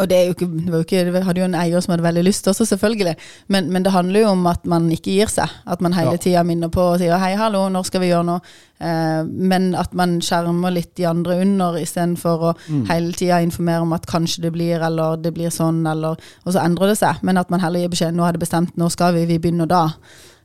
Og 0.00 0.08
det, 0.08 0.26
jo 0.26 0.32
ikke, 0.32 0.46
det, 0.48 0.70
var 0.72 0.78
jo 0.78 0.84
ikke, 0.86 1.12
det 1.12 1.24
hadde 1.24 1.40
jo 1.40 1.44
en 1.44 1.54
eier 1.54 1.80
som 1.80 1.92
hadde 1.92 2.02
veldig 2.06 2.24
lyst 2.24 2.46
også, 2.48 2.64
selvfølgelig. 2.64 3.16
Men, 3.48 3.70
men 3.72 3.82
det 3.84 3.92
handler 3.92 4.20
jo 4.20 4.28
om 4.32 4.46
at 4.46 4.64
man 4.64 4.90
ikke 4.90 5.12
gir 5.12 5.26
seg. 5.28 5.48
At 5.66 5.80
man 5.84 5.92
hele 5.92 6.12
Ja. 6.12 6.16
tida 6.16 6.42
minner 6.42 6.68
på 6.68 6.80
og 6.80 6.98
sier 6.98 7.18
'hei, 7.18 7.34
hallo, 7.36 7.68
når 7.68 7.84
skal 7.84 8.00
vi 8.00 8.08
gjøre 8.08 8.24
noe?' 8.24 8.40
Eh, 8.82 9.22
men 9.24 9.74
at 9.76 9.94
man 9.94 10.18
skjermer 10.20 10.72
litt 10.72 10.96
de 10.96 11.04
andre 11.06 11.40
under, 11.40 11.74
istedenfor 11.78 12.40
å 12.40 12.54
Mm. 12.68 12.86
hele 12.88 13.12
tida 13.12 13.38
informere 13.40 13.80
om 13.82 13.92
at 13.92 14.06
kanskje 14.06 14.42
det 14.42 14.52
blir, 14.52 14.80
eller 14.82 15.16
det 15.22 15.32
blir 15.34 15.50
sånn, 15.50 15.86
eller 15.88 16.16
Og 16.46 16.52
så 16.52 16.58
endrer 16.64 16.88
det 16.88 16.98
seg. 16.98 17.22
Men 17.22 17.36
at 17.38 17.48
man 17.50 17.60
heller 17.60 17.80
gir 17.80 17.88
beskjed 17.88 18.14
'nå 18.14 18.24
har 18.24 18.32
det 18.32 18.40
bestemt, 18.40 18.76
nå 18.76 18.90
skal 18.90 19.14
vi, 19.14 19.24
vi 19.26 19.38
begynner 19.38 19.66
da'. 19.68 19.92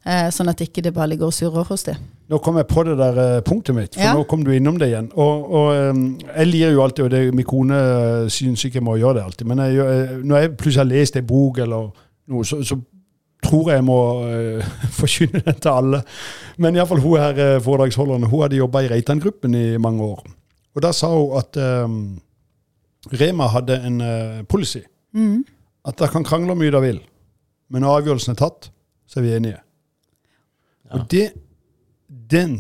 Eh, 0.08 0.28
sånn 0.32 0.48
at 0.48 0.62
ikke 0.64 0.80
det 0.86 0.94
bare 0.96 1.10
ligger 1.12 1.28
og 1.28 1.36
surrer 1.36 1.66
hos 1.68 1.84
dem. 1.84 2.04
Nå 2.32 2.38
kom 2.44 2.56
jeg 2.60 2.68
på 2.70 2.84
det 2.88 2.94
der 3.00 3.18
eh, 3.20 3.42
punktet 3.44 3.76
mitt, 3.76 3.96
for 3.96 4.06
Ja. 4.06 4.14
nå 4.16 4.24
kom 4.28 4.44
du 4.46 4.54
innom 4.56 4.78
det 4.80 4.88
igjen. 4.88 5.10
Og, 5.20 5.50
og 5.52 5.68
eh, 5.76 6.00
jeg 6.38 6.48
lir 6.48 6.72
jo 6.72 6.84
alltid, 6.86 7.04
og 7.06 7.12
det, 7.12 7.34
min 7.36 7.48
kone 7.48 7.80
eh, 7.80 8.30
syns 8.32 8.64
ikke 8.64 8.80
jeg 8.80 8.86
må 8.88 8.96
gjøre 9.02 9.18
det 9.18 9.26
alltid, 9.26 9.50
men 9.52 9.64
jeg, 9.66 10.22
når 10.24 10.46
jeg 10.46 10.54
plutselig 10.54 10.84
har 10.84 10.92
lest 10.94 11.20
en 11.20 11.28
bok 11.28 11.60
eller 11.66 11.90
noe, 12.32 12.48
så, 12.48 12.62
så 12.64 12.80
tror 13.44 13.70
jeg 13.70 13.78
jeg 13.78 13.86
må 13.86 14.00
uh, 14.24 14.72
forkynne 15.00 15.44
den 15.46 15.60
til 15.62 15.70
alle. 15.72 16.02
Men 16.58 16.80
iallfall 16.80 17.04
hun 17.04 17.20
her 17.22 17.60
foredragsholderen, 17.64 18.26
hun 18.32 18.42
hadde 18.42 18.58
jobba 18.58 18.82
i 18.84 18.90
Reitan-gruppen 18.92 19.54
i 19.56 19.68
mange 19.78 20.08
år. 20.08 20.24
Og 20.76 20.84
da 20.84 20.90
sa 20.96 21.12
hun 21.14 21.38
at 21.38 21.60
um, 21.86 22.00
Rema 23.14 23.52
hadde 23.54 23.78
en 23.88 24.02
uh, 24.02 24.42
policy. 24.50 24.82
Mm. 25.14 25.46
At 25.88 26.00
dere 26.00 26.12
kan 26.16 26.26
krangle 26.28 26.52
hvor 26.52 26.60
mye 26.60 26.74
dere 26.74 26.84
vil, 26.88 27.00
men 27.70 27.86
når 27.86 28.02
avgjørelsen 28.02 28.34
er 28.34 28.42
tatt, 28.42 28.72
så 29.08 29.22
er 29.22 29.28
vi 29.28 29.38
enige. 29.38 29.62
Ja. 30.90 31.00
Og 31.00 31.08
det, 31.12 31.26
den 32.32 32.58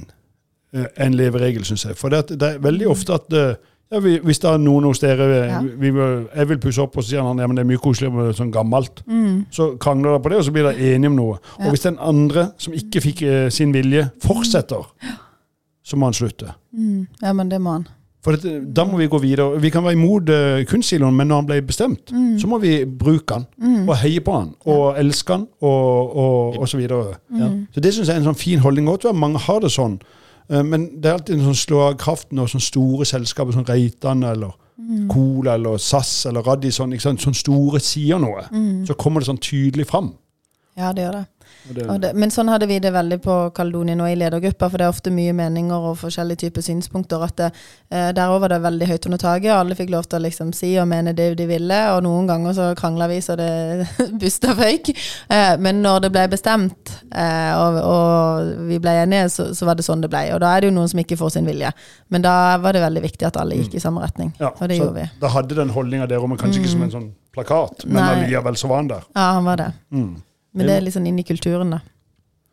eh, 0.74 0.86
er 0.96 1.06
en 1.08 1.16
leveregel, 1.16 1.64
syns 1.66 1.86
jeg. 1.86 1.96
For 1.98 2.10
det, 2.14 2.26
det 2.40 2.44
er 2.56 2.60
veldig 2.64 2.88
ofte 2.92 3.14
at 3.16 3.34
eh, 3.34 3.56
ja, 3.92 4.00
vi, 4.04 4.18
Hvis 4.20 4.42
det 4.44 4.50
er 4.52 4.58
noen 4.60 4.84
hos 4.84 5.00
dere 5.00 5.28
eh, 5.32 5.46
Ja. 5.54 5.62
vi, 5.64 5.90
vil- 5.96 6.26
Jeg 6.36 6.50
vil 6.50 6.58
pusse 6.60 6.82
opp, 6.84 6.98
og 7.00 7.04
så 7.06 7.10
sier 7.14 7.24
han 7.24 7.40
ja, 7.40 7.48
men 7.48 7.56
det 7.56 7.64
er 7.64 7.70
mye 7.70 7.80
koseligere 7.80 8.16
med 8.18 8.36
sånn 8.36 8.52
gammelt. 8.52 9.00
Mm. 9.08 9.46
Så 9.52 9.70
krangler 9.80 10.12
dere 10.18 10.24
på 10.26 10.30
det, 10.34 10.38
og 10.42 10.44
så 10.44 10.52
blir 10.52 10.68
dere 10.68 10.90
enige 10.96 11.08
om 11.14 11.16
noe. 11.16 11.38
Ja. 11.60 11.66
Og 11.66 11.72
hvis 11.72 11.86
den 11.88 11.98
andre, 12.04 12.50
som 12.60 12.76
ikke 12.76 13.02
fikk 13.06 13.22
eh, 13.24 13.48
sin 13.50 13.72
vilje, 13.72 14.10
fortsetter, 14.26 14.84
så 15.88 15.96
må 15.96 16.10
han 16.10 16.18
slutte. 16.20 16.52
Mm. 16.76 17.06
Ja, 17.24 17.32
men 17.34 17.48
det 17.50 17.62
må 17.64 17.78
han. 17.78 17.88
For 18.26 18.36
dette, 18.36 18.60
da 18.74 18.84
må 18.84 18.98
vi 18.98 19.06
gå 19.08 19.20
videre. 19.22 19.60
Vi 19.62 19.70
kan 19.72 19.84
være 19.86 19.94
imot 19.96 20.30
uh, 20.34 20.64
kunstsiloen, 20.68 21.16
men 21.16 21.28
når 21.30 21.36
han 21.42 21.46
ble 21.48 21.62
bestemt, 21.62 22.12
Mm. 22.12 22.40
så 22.42 22.48
må 22.48 22.58
vi 22.60 22.84
bruke 22.86 23.34
han. 23.38 23.46
Og 23.88 23.96
heie 24.02 24.20
på 24.20 24.34
han. 24.34 24.50
Og 24.66 24.98
elske 25.00 25.34
han, 25.38 25.48
og, 25.62 26.16
og, 26.18 26.58
og 26.60 26.68
så 26.70 26.78
videre. 26.78 27.16
Ja. 27.40 27.48
Så 27.74 27.80
det 27.84 27.94
syns 27.94 28.08
jeg 28.10 28.16
er 28.18 28.20
en 28.24 28.28
sånn 28.32 28.40
fin 28.42 28.60
holdning. 28.60 28.86
Godt 28.90 29.06
mange 29.16 29.40
har 29.46 29.60
det 29.64 29.72
sånn. 29.72 30.00
Eh, 30.50 30.64
men 30.64 30.90
det 31.02 31.06
er 31.12 31.14
alltid 31.20 31.36
en 31.38 31.46
sånn 31.52 31.62
slåkraften 31.62 32.36
når 32.40 32.52
sånne 32.56 32.68
store 32.68 33.06
selskaper 33.06 33.54
som 33.54 33.64
Reitan 33.68 34.24
eller 34.24 34.56
Cola 35.10 35.56
eller 35.58 35.78
SAS 35.82 36.26
eller 36.30 36.42
Radisson, 36.46 36.94
sånne 37.02 37.36
store 37.36 37.80
sier 37.82 38.20
noe, 38.22 38.44
så 38.86 38.94
kommer 38.96 39.20
det 39.24 39.28
sånn 39.28 39.40
tydelig 39.42 39.88
fram. 39.90 40.12
Ja, 40.78 40.92
det 40.94 41.02
gjør 41.08 41.16
det. 41.18 41.26
Det, 41.74 41.86
det, 42.02 42.12
men 42.16 42.32
sånn 42.34 42.50
hadde 42.52 42.68
vi 42.70 42.80
det 42.84 42.92
veldig 42.96 43.18
på 43.24 43.36
Kaledonien 43.58 44.00
og 44.04 44.10
i 44.12 44.16
ledergruppa, 44.20 44.70
for 44.70 44.78
det 44.80 44.86
er 44.88 44.94
ofte 44.94 45.12
mye 45.14 45.34
meninger 45.36 45.88
og 45.92 45.98
forskjellige 46.02 46.46
typer 46.46 46.66
synspunkter. 46.66 47.24
at 47.24 47.36
det, 47.38 47.52
eh, 47.90 48.12
Der 48.14 48.32
òg 48.32 48.40
var 48.42 48.50
det 48.54 48.62
veldig 48.62 48.88
høyt 48.88 49.06
under 49.06 49.18
taket, 49.18 49.52
og 49.52 49.60
alle 49.60 49.76
fikk 49.76 49.90
lov 49.92 50.08
til 50.08 50.20
å 50.20 50.24
liksom 50.24 50.54
si 50.54 50.78
og 50.80 50.88
mene 50.88 51.14
det 51.16 51.36
de 51.38 51.48
ville. 51.50 51.80
Og 51.96 52.04
noen 52.04 52.28
ganger 52.28 52.54
så 52.54 52.76
krangla 52.76 53.08
vi 53.08 53.20
så 53.22 53.36
det 53.36 53.88
busta 54.22 54.56
føyk. 54.56 54.94
Eh, 55.30 55.58
men 55.58 55.82
når 55.84 56.02
det 56.08 56.12
ble 56.12 56.28
bestemt, 56.32 56.94
eh, 57.12 57.54
og, 57.58 57.82
og 57.84 58.68
vi 58.68 58.80
ble 58.80 58.96
enige, 59.04 59.30
så, 59.30 59.50
så 59.56 59.66
var 59.66 59.76
det 59.76 59.86
sånn 59.88 60.02
det 60.02 60.10
ble. 60.10 60.24
Og 60.34 60.42
da 60.42 60.56
er 60.56 60.62
det 60.62 60.72
jo 60.72 60.78
noen 60.78 60.90
som 60.92 61.00
ikke 61.00 61.18
får 61.20 61.36
sin 61.38 61.46
vilje. 61.46 61.72
Men 62.10 62.22
da 62.22 62.58
var 62.64 62.74
det 62.74 62.82
veldig 62.86 63.04
viktig 63.04 63.28
at 63.28 63.38
alle 63.42 63.60
gikk 63.60 63.76
i 63.76 63.84
samme 63.84 64.02
retning. 64.04 64.34
ja, 64.40 64.54
Og 64.56 64.68
det 64.70 64.78
gjorde 64.80 65.02
vi. 65.02 65.10
Da 65.22 65.28
hadde 65.34 65.56
den 65.56 65.70
holdninga 65.76 66.08
der, 66.08 66.28
men 66.28 66.38
kanskje 66.40 66.62
ikke 66.64 66.72
som 66.74 66.84
en 66.88 66.92
sånn 66.94 67.10
plakat, 67.38 67.86
men 67.86 68.02
allikevel 68.02 68.56
så 68.58 68.70
var 68.72 68.82
han 68.82 68.88
der. 68.90 69.04
Ja, 69.14 69.28
han 69.38 69.46
var 69.46 69.60
det. 69.62 69.68
Mm. 69.94 70.16
Men 70.58 70.68
det 70.70 70.76
er 70.78 70.84
litt 70.88 70.96
sånn 70.98 71.08
inn 71.10 71.22
i 71.22 71.26
kulturen, 71.28 71.72
da. 71.78 71.80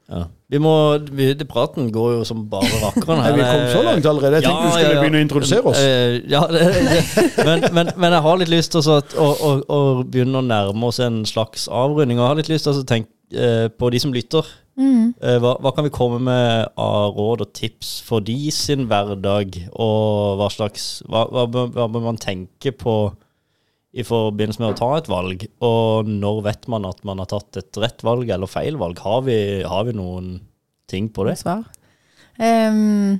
Ja. 0.04 0.26
Vi 0.52 0.58
må, 0.60 0.72
vi, 1.16 1.30
det 1.32 1.46
Praten 1.48 1.86
går 1.90 2.10
jo 2.18 2.24
som 2.28 2.42
bare 2.52 2.68
rakkeren 2.82 3.22
her. 3.24 3.32
vi 3.38 3.44
kom 3.46 3.62
så 3.72 3.82
langt 3.86 4.06
allerede. 4.06 4.36
Jeg 4.42 4.44
tenkte 4.44 4.66
du 4.66 4.74
skulle 4.74 4.98
begynne 5.00 5.20
å 5.22 5.24
introdusere 5.24 5.70
oss. 5.70 5.80
Eh, 5.80 6.18
Ja, 6.30 6.42
det, 6.50 6.66
det. 6.76 6.98
Men, 7.48 7.64
men, 7.72 7.90
men 7.96 8.12
jeg 8.12 8.24
har 8.26 8.36
litt 8.42 8.52
lyst 8.52 8.74
til 8.76 8.84
å, 8.92 8.98
å, 9.00 9.30
å, 9.32 9.54
å 9.64 9.78
begynne 10.04 10.42
å 10.42 10.44
nærme 10.44 10.90
oss 10.92 11.00
en 11.02 11.22
slags 11.28 11.64
avrunding. 11.72 12.20
Og 12.20 12.26
jeg 12.26 12.32
har 12.34 12.42
litt 12.42 12.52
lyst 12.52 12.68
til 12.68 12.82
å 12.82 12.84
tenke 12.92 13.10
eh, 13.32 13.66
på 13.72 13.90
de 13.94 14.02
som 14.04 14.12
lytter. 14.14 14.44
Mm. 14.76 15.14
Eh, 15.22 15.38
hva, 15.40 15.54
hva 15.64 15.72
kan 15.72 15.86
vi 15.88 15.94
komme 15.94 16.20
med 16.28 16.68
av 16.76 17.16
råd 17.16 17.46
og 17.46 17.52
tips 17.56 17.96
for 18.04 18.20
de 18.28 18.36
sin 18.54 18.84
hverdag? 18.90 19.56
Og 19.72 20.36
hva 20.42 20.50
slags 20.52 20.98
Hva, 21.08 21.24
hva, 21.32 21.48
hva 21.48 21.88
bør 21.88 22.04
man 22.10 22.20
tenke 22.20 22.74
på 22.76 22.98
i 23.94 24.02
forbindelse 24.06 24.62
med 24.62 24.72
å 24.74 24.78
ta 24.78 24.90
et 24.98 25.08
valg? 25.10 25.46
Og 25.62 26.08
når 26.10 26.42
vet 26.48 26.68
man 26.72 26.88
at 26.88 27.00
man 27.06 27.22
har 27.22 27.30
tatt 27.30 27.60
et 27.60 27.78
rett 27.82 28.02
valg 28.06 28.28
eller 28.34 28.50
feil 28.50 28.78
valg? 28.80 28.98
Har 29.04 29.22
vi, 29.28 29.38
har 29.62 29.86
vi 29.86 29.94
noen 29.96 30.34
ting 30.90 31.08
på 31.14 31.26
det? 31.28 31.38
Svar. 31.40 31.62
Um, 32.38 33.14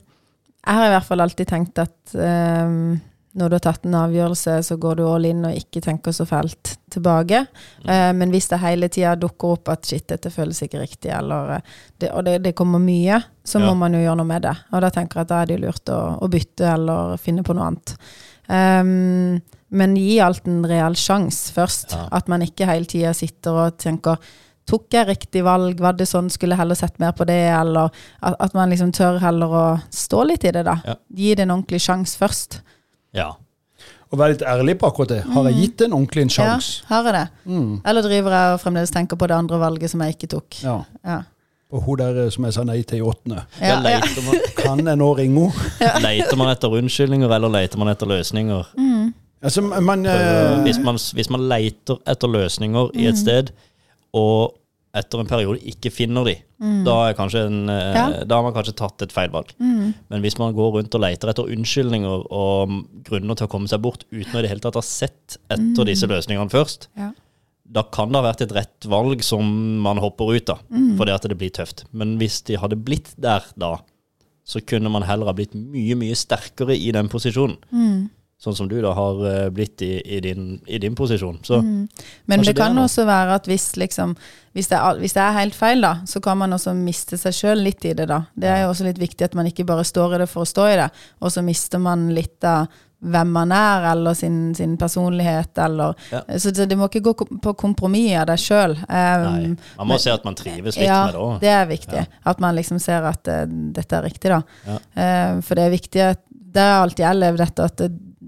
jeg 0.64 0.78
har 0.78 0.86
i 0.88 0.94
hvert 0.96 1.06
fall 1.06 1.22
alltid 1.22 1.46
tenkt 1.50 1.78
at 1.78 2.14
um, 2.18 2.96
når 3.34 3.50
du 3.50 3.54
har 3.56 3.62
tatt 3.66 3.86
en 3.86 3.96
avgjørelse, 3.98 4.52
så 4.62 4.76
går 4.78 4.98
du 5.00 5.04
all 5.10 5.24
in 5.26 5.40
og 5.46 5.56
ikke 5.58 5.80
tenker 5.82 6.14
så 6.14 6.22
fælt 6.26 6.76
tilbake. 6.94 7.40
Eh, 7.82 8.10
men 8.14 8.30
hvis 8.30 8.46
det 8.52 8.60
hele 8.62 8.86
tida 8.94 9.16
dukker 9.18 9.56
opp 9.56 9.72
at 9.74 9.88
shit, 9.90 10.04
dette 10.06 10.30
føles 10.30 10.60
ikke 10.62 10.78
riktig, 10.78 11.10
eller 11.10 11.56
eh, 11.56 11.72
det, 11.98 12.12
og 12.14 12.22
det, 12.28 12.36
det 12.44 12.52
kommer 12.54 12.78
mye, 12.78 13.18
så 13.42 13.58
Ja. 13.58 13.66
må 13.66 13.74
man 13.80 13.96
jo 13.98 14.04
gjøre 14.04 14.20
noe 14.20 14.30
med 14.30 14.46
det. 14.46 14.54
Og 14.70 14.84
da 14.86 14.92
tenker 14.94 15.18
jeg 15.18 15.26
at 15.26 15.32
da 15.32 15.40
er 15.42 15.50
det 15.50 15.58
lurt 15.64 15.90
å, 15.90 15.98
å 16.22 16.30
bytte 16.30 16.70
eller 16.76 17.18
finne 17.18 17.42
på 17.42 17.58
noe 17.58 17.72
annet. 17.72 17.96
Ehm, 18.54 19.42
men 19.74 19.96
gi 19.98 20.16
alt 20.22 20.46
en 20.50 20.62
real 20.70 20.94
sjanse 20.98 21.52
først. 21.54 21.92
Ja. 21.96 22.06
At 22.20 22.28
man 22.30 22.42
ikke 22.46 22.66
hele 22.70 22.86
tida 22.90 23.12
sitter 23.16 23.66
og 23.66 23.78
tenker 23.82 24.16
Tok 24.64 24.86
jeg 24.96 25.04
riktig 25.10 25.42
valg? 25.44 25.76
Var 25.76 25.92
det 25.98 26.06
sånn? 26.08 26.30
Skulle 26.32 26.54
jeg 26.56 26.62
heller 26.62 26.78
sett 26.78 26.94
mer 27.02 27.10
på 27.12 27.26
det? 27.28 27.34
Eller 27.52 27.90
at, 28.24 28.36
at 28.40 28.54
man 28.56 28.70
liksom 28.72 28.94
tør 28.96 29.18
heller 29.20 29.50
å 29.52 29.64
stå 29.92 30.22
litt 30.24 30.46
i 30.48 30.52
det, 30.56 30.62
da. 30.64 30.78
Ja. 30.88 30.94
Gi 31.12 31.34
det 31.36 31.44
en 31.44 31.52
ordentlig 31.52 31.82
sjanse 31.84 32.16
først. 32.16 32.62
Ja. 33.12 33.26
Og 34.08 34.16
være 34.22 34.32
litt 34.38 34.44
ærlig 34.48 34.78
på 34.80 34.88
akkurat 34.88 35.12
det. 35.12 35.18
Har 35.34 35.50
jeg 35.50 35.58
gitt 35.58 35.84
en 35.84 35.92
ordentlig 35.98 36.24
en 36.24 36.32
sjanse? 36.32 36.78
Ja, 36.80 36.88
har 36.94 37.10
jeg 37.10 37.14
det? 37.18 37.26
Mm. 37.52 37.74
Eller 37.92 38.06
driver 38.08 38.36
jeg 38.38 38.54
og 38.56 38.62
fremdeles 38.64 38.94
tenker 38.96 39.20
på 39.20 39.28
det 39.28 39.36
andre 39.36 39.58
valget 39.60 39.92
som 39.92 40.00
jeg 40.06 40.16
ikke 40.16 40.30
tok? 40.32 40.56
Ja. 40.64 40.78
Ja. 41.04 41.18
Og 41.74 41.82
hun 41.84 41.98
der 42.00 42.22
eh, 42.24 42.30
som 42.32 42.46
jeg 42.48 42.56
sa 42.56 42.64
nei 42.64 42.78
til 42.88 43.02
i 43.02 43.04
åttende. 43.04 43.42
Ja, 43.60 43.82
Ja, 43.84 43.98
ja. 43.98 44.22
man, 44.24 44.40
Kan 44.56 44.80
jeg 44.86 44.96
nå 45.00 45.10
ringe 45.20 45.50
henne? 45.50 46.00
leter 46.06 46.40
man 46.40 46.54
etter 46.54 46.72
unnskyldninger, 46.80 47.28
eller 47.36 47.52
leter 47.52 47.84
man 47.84 47.92
etter 47.92 48.08
løsninger? 48.08 48.72
Altså, 49.44 49.60
man, 49.62 50.06
eh, 50.08 50.62
hvis, 50.64 50.78
man, 50.80 50.96
hvis 50.96 51.28
man 51.30 51.42
leter 51.50 51.98
etter 52.08 52.30
løsninger 52.32 52.94
i 52.96 53.06
et 53.10 53.18
sted, 53.20 53.50
og 54.16 54.54
etter 54.94 55.20
en 55.20 55.26
periode 55.28 55.58
ikke 55.68 55.90
finner 55.92 56.24
de, 56.24 56.34
da, 56.86 56.92
er 57.10 57.18
en, 57.42 57.68
eh, 57.68 57.94
Ja. 57.94 58.24
da 58.24 58.36
har 58.38 58.44
man 58.46 58.54
kanskje 58.54 58.76
tatt 58.78 59.02
et 59.02 59.12
feil 59.12 59.28
valg. 59.34 59.50
Men 59.58 60.22
hvis 60.22 60.38
man 60.38 60.54
går 60.54 60.70
rundt 60.78 60.94
og 60.94 61.00
leter 61.02 61.28
etter 61.28 61.50
unnskyldninger 61.50 62.24
og 62.30 62.70
grunner 63.04 63.36
til 63.36 63.46
å 63.46 63.50
komme 63.50 63.68
seg 63.68 63.82
bort 63.82 64.04
uten 64.12 64.32
å 64.32 64.38
i 64.38 64.42
det 64.46 64.50
hele 64.50 64.60
tatt 64.64 64.78
ha 64.78 64.80
sett 64.86 65.36
etter 65.50 65.84
disse 65.84 66.06
løsningene 66.08 66.48
først, 66.50 66.88
Ja. 66.96 67.10
da 67.70 67.82
kan 67.82 68.08
det 68.12 68.22
ha 68.22 68.32
vært 68.32 68.40
et 68.42 68.52
rett 68.54 68.86
valg 68.86 69.22
som 69.22 69.82
man 69.82 69.98
hopper 69.98 70.32
ut 70.36 70.48
av, 70.48 70.60
fordi 70.96 71.10
at 71.12 71.22
det 71.28 71.36
blir 71.36 71.50
tøft. 71.50 71.84
Men 71.92 72.16
hvis 72.18 72.40
de 72.44 72.54
hadde 72.56 72.76
blitt 72.82 73.14
der 73.18 73.42
da, 73.58 73.78
så 74.46 74.60
kunne 74.64 74.90
man 74.90 75.02
heller 75.02 75.26
ha 75.26 75.32
blitt 75.32 75.54
mye, 75.54 75.96
mye 75.96 76.14
sterkere 76.14 76.76
i 76.78 76.92
den 76.92 77.08
posisjonen. 77.08 77.56
Mm. 78.44 78.46
Sånn 78.46 78.56
som 78.58 78.68
du 78.68 78.76
da 78.84 78.92
har 78.92 79.20
eh, 79.30 79.50
blitt 79.54 79.82
i, 79.82 79.94
i, 80.04 80.20
din, 80.20 80.60
i 80.66 80.78
din 80.82 80.94
posisjon. 80.94 81.38
Så 81.42 81.62
Men 81.62 81.96
det 82.26 82.52
det 82.52 82.56
kan 82.58 82.74
noe. 82.76 82.84
også 82.84 83.06
være 83.08 83.38
at 83.40 83.48
hvis, 83.48 83.70
liksom, 83.80 84.12
hvis, 84.52 84.68
det 84.68 84.76
er, 84.76 85.00
hvis 85.00 85.16
det 85.16 85.22
er 85.24 85.38
helt 85.38 85.56
feil, 85.56 85.80
da, 85.80 85.94
så 86.06 86.20
kan 86.20 86.38
man 86.38 86.52
også 86.52 86.74
miste 86.76 87.16
seg 87.20 87.36
sjøl 87.36 87.64
litt 87.64 87.84
i 87.88 87.94
det. 87.96 88.08
da. 88.10 88.24
Det 88.36 88.50
er 88.50 88.64
jo 88.64 88.72
også 88.74 88.84
litt 88.90 89.00
viktig 89.00 89.24
at 89.24 89.38
man 89.38 89.48
ikke 89.48 89.64
bare 89.64 89.86
står 89.88 90.16
i 90.18 90.24
det 90.24 90.28
for 90.28 90.44
å 90.44 90.50
stå 90.52 90.68
i 90.74 90.80
det, 90.82 90.90
og 91.24 91.32
så 91.32 91.44
mister 91.46 91.80
man 91.80 92.10
litt 92.14 92.44
av 92.44 92.68
hvem 93.04 93.32
man 93.32 93.52
er, 93.52 93.84
eller 93.90 94.14
sin, 94.16 94.54
sin 94.54 94.76
personlighet, 94.80 95.58
eller 95.58 95.94
Ja. 96.10 96.22
Så 96.38 96.50
det, 96.50 96.76
må 96.76 96.88
ikke 96.88 97.02
gå 97.04 97.14
på 97.42 97.54
kompromiss 97.60 98.14
av 98.20 98.28
deg 98.30 98.40
sjøl. 98.40 98.76
Um, 98.88 99.56
man 99.78 99.90
må 99.90 99.98
se 100.00 100.12
at 100.14 100.24
man 100.24 100.36
trives 100.38 100.78
litt 100.78 100.88
ja, 100.88 101.02
med 101.06 101.16
det 101.16 101.20
òg. 101.20 101.34
det 101.42 101.52
er 101.52 101.66
viktig. 101.68 102.06
At 102.24 102.40
man 102.40 102.56
liksom 102.56 102.80
ser 102.80 103.04
at 103.08 103.28
uh, 103.28 103.44
dette 103.76 103.98
er 103.98 104.06
riktig, 104.08 104.32
da. 104.32 104.40
Ja. 104.64 104.78
Eh, 105.02 105.42
for 105.44 105.58
det 105.58 105.66
er 105.66 105.74
viktig 105.74 106.06
at 106.06 106.22
Det 106.54 106.62
har 106.62 106.84
alltid 106.84 107.02
jeg 107.02 107.18
levd 107.18 107.40
etter, 107.42 107.64
at 107.66 107.80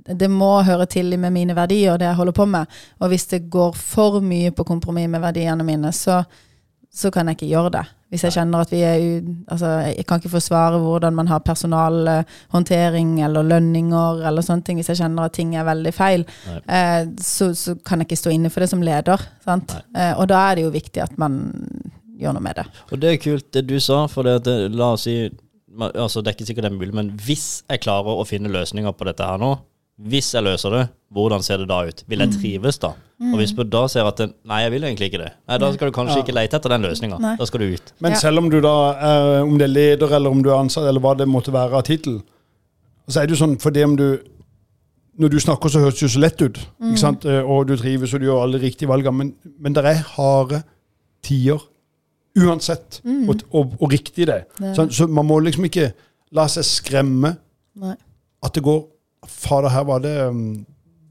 det, 0.09 0.29
må 0.31 0.63
høre 0.67 0.87
til 0.91 1.17
med 1.19 1.35
mine 1.35 1.57
verdier, 1.57 1.93
og 1.93 2.01
det 2.01 2.09
jeg 2.11 2.19
holder 2.19 2.37
på 2.37 2.47
med. 2.51 2.79
Og 3.01 3.13
hvis 3.13 3.27
det 3.33 3.47
går 3.51 3.77
for 3.79 4.21
mye 4.25 4.53
på 4.55 4.67
kompromiss 4.69 5.11
med 5.11 5.25
verdiene 5.25 5.67
mine, 5.67 5.93
så, 5.93 6.23
så 6.93 7.11
kan 7.11 7.29
jeg 7.29 7.39
ikke 7.39 7.53
gjøre 7.55 7.73
det. 7.79 7.85
Hvis 8.07 8.23
jeg 8.23 8.37
kjenner 8.37 8.63
at 8.63 8.71
vi 8.71 8.81
er. 8.87 9.05
Altså, 9.51 9.71
jeg 9.91 10.05
kan 10.07 10.21
ikke 10.21 10.31
forsvare 10.37 10.79
hvordan 10.79 11.17
man 11.17 11.27
har 11.27 11.43
personalhåndtering 11.43 13.17
eller 13.27 13.43
lønninger 13.43 14.23
eller 14.29 14.47
sånne 14.47 14.63
ting. 14.63 14.79
Hvis 14.79 14.93
jeg 14.93 15.01
kjenner 15.03 15.27
at 15.27 15.35
ting 15.35 15.57
er 15.59 15.67
veldig 15.67 15.93
feil, 15.95 16.23
eh, 16.47 17.03
så, 17.19 17.51
så 17.59 17.75
kan 17.83 17.99
jeg 17.99 18.07
ikke 18.07 18.21
stå 18.23 18.35
inne 18.37 18.53
for 18.55 18.63
det 18.63 18.71
som 18.71 18.85
leder. 18.87 19.27
Sant? 19.45 19.75
Eh, 19.97 20.13
og 20.15 20.29
da 20.31 20.45
er 20.47 20.59
det 20.59 20.69
jo 20.69 20.75
viktig 20.77 21.03
at 21.03 21.19
man 21.19 21.41
gjør 22.17 22.37
noe 22.37 22.47
med 22.47 22.61
det. 22.61 22.67
Og 22.93 23.03
det 23.03 23.11
er 23.11 23.23
kult 23.27 23.51
det 23.59 23.67
du 23.69 23.77
sa, 23.83 24.05
for 24.11 24.29
det, 24.29 24.39
det, 24.47 24.57
la 24.77 24.95
oss 24.95 25.09
si 25.09 25.19
altså 25.77 26.23
Det 26.23 26.31
er 26.31 26.37
ikke 26.39 26.47
sikkert 26.49 26.65
det 26.65 26.71
er 26.71 26.79
mulig, 26.79 26.95
men 26.97 27.09
hvis 27.21 27.49
jeg 27.69 27.83
klarer 27.85 28.17
å 28.17 28.25
finne 28.25 28.49
løsninger 28.49 28.95
på 28.97 29.05
dette 29.09 29.27
her 29.27 29.37
nå, 29.43 29.51
hvis 29.97 30.35
jeg 30.35 30.45
løser 30.45 30.71
det, 30.75 30.85
hvordan 31.17 31.43
ser 31.43 31.59
det 31.63 31.69
da 31.71 31.79
ut? 31.89 32.03
Vil 32.11 32.19
jeg 32.21 32.33
trives 32.37 32.79
da? 32.83 32.91
Og 33.33 33.39
hvis 33.41 33.55
du 33.57 33.63
da 33.65 33.87
ser 33.89 34.05
at 34.05 34.19
nei, 34.45 34.59
jeg 34.67 34.73
vil 34.75 34.85
egentlig 34.85 35.07
ikke 35.09 35.23
det, 35.23 35.31
nei, 35.49 35.57
da 35.63 35.71
skal 35.73 35.89
du 35.89 35.95
kanskje 35.97 36.19
Ja. 36.19 36.23
ikke 36.27 36.35
lete 36.37 36.57
etter 36.59 36.69
den 36.75 36.83
løsninga. 36.85 37.17
Da 37.39 37.47
skal 37.49 37.61
du 37.61 37.73
ut. 37.73 37.93
Men 38.05 38.17
selv 38.21 38.39
om 38.43 38.51
du 38.53 38.59
da 38.61 38.75
er, 38.93 39.43
om 39.43 39.57
det 39.57 39.65
er 39.71 39.73
leder, 39.73 40.13
eller 40.19 40.31
om 40.31 40.43
du 40.45 40.51
er 40.51 40.59
ansatt, 40.59 40.85
eller 40.85 41.01
hva 41.01 41.15
det 41.17 41.27
måtte 41.29 41.53
være 41.55 41.73
av 41.79 41.83
tittel, 41.89 42.19
så 43.09 43.23
er 43.23 43.27
det 43.27 43.39
jo 43.39 43.47
sånn 43.47 43.57
for 43.63 43.71
det 43.71 43.85
om 43.85 43.97
du 43.97 44.19
Når 45.19 45.31
du 45.33 45.39
snakker, 45.41 45.71
så 45.73 45.81
høres 45.81 45.95
det 45.95 46.03
jo 46.03 46.09
så 46.13 46.21
lett 46.21 46.43
ut, 46.43 46.59
ikke 46.91 46.99
sant? 47.01 47.25
Eh, 47.25 47.41
og 47.41 47.67
du 47.71 47.77
trives 47.81 48.13
og 48.13 48.21
du 48.21 48.27
gjør 48.27 48.43
alle 48.43 48.59
riktige 48.61 48.89
valgene, 48.91 49.17
men, 49.17 49.31
men 49.59 49.73
det 49.73 49.81
er 49.89 50.03
harde 50.13 50.59
tider 51.25 51.57
uansett, 52.37 53.01
og, 53.27 53.41
og, 53.51 53.73
og 53.81 53.93
riktig 53.93 54.27
det. 54.29 54.43
Det 54.61 54.75
Så, 54.77 54.85
så 54.93 55.07
man 55.09 55.25
må 55.25 55.39
liksom 55.41 55.65
ikke 55.65 55.87
la 56.37 56.45
seg 56.53 56.67
skremme 56.69 57.31
Nei. 57.81 57.95
at 58.45 58.53
det 58.53 58.63
går 58.67 58.83
Fader, 59.29 59.69
her 59.69 59.85
var 59.85 59.99
det 59.99 60.29
um, 60.29 60.67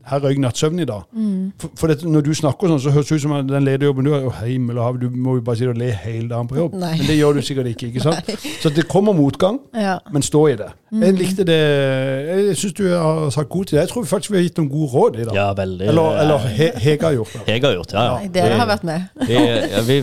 Her 0.05 0.19
røyk 0.21 0.37
nattsøvnen 0.43 0.83
i 0.83 0.85
dag. 0.85 1.01
Mm. 1.17 1.51
For, 1.61 1.71
for 1.79 1.87
det, 1.91 2.03
når 2.05 2.21
du 2.27 2.31
snakker 2.37 2.69
sånn, 2.69 2.81
så 2.83 2.91
høres 2.93 3.09
det 3.09 3.17
ut 3.17 3.23
som 3.25 3.33
at 3.39 3.47
den 3.49 3.65
lederjobben 3.65 4.05
du 4.05 4.11
har, 4.13 4.25
oh, 4.29 4.41
himmel 4.45 4.77
og 4.77 4.83
hav, 4.85 4.99
du 5.01 5.07
må 5.09 5.37
jo 5.39 5.41
bare 5.47 5.57
sitte 5.57 5.73
og 5.73 5.79
le 5.81 5.89
hele 6.03 6.29
dagen 6.29 6.49
på 6.51 6.59
jobb. 6.59 6.75
Nei. 6.81 6.91
Men 6.99 7.09
det 7.09 7.17
gjør 7.17 7.39
du 7.39 7.41
sikkert 7.47 7.71
ikke. 7.73 7.89
ikke 7.89 8.03
sant? 8.05 8.29
Så 8.61 8.69
det 8.75 8.87
kommer 8.91 9.15
motgang, 9.17 9.59
Ja. 9.73 9.97
men 10.13 10.21
stå 10.25 10.43
i 10.53 10.55
det. 10.61 10.69
Jeg 10.95 11.13
likte 11.17 11.43
det 11.43 11.55
Jeg 11.59 12.55
syns 12.59 12.73
du 12.77 12.83
har 12.87 13.29
sagt 13.33 13.49
god 13.51 13.65
til 13.65 13.75
det. 13.77 13.81
Jeg 13.85 13.89
tror 13.91 14.05
faktisk 14.07 14.31
vi 14.31 14.37
har 14.37 14.45
gitt 14.47 14.59
noen 14.61 14.69
gode 14.71 14.91
råd 14.93 15.17
i 15.19 15.25
dag. 15.27 15.35
Ja, 15.35 15.47
veldig. 15.57 15.87
Eller, 15.91 16.19
eller 16.23 16.45
he, 16.55 16.69
Hege 16.85 17.03
har 17.09 17.17
gjort 17.17 17.33
det. 17.33 17.41
Hege 17.49 17.67
har 17.67 17.75
gjort, 17.79 17.95
ja. 17.97 18.03
ja. 18.05 18.13
Nei, 18.21 18.29
Dere 18.35 18.59
har 18.61 18.69
vært 18.69 18.85
med. 18.87 19.09
Vi, 19.27 19.39
ja, 19.73 19.81
vi 19.87 19.97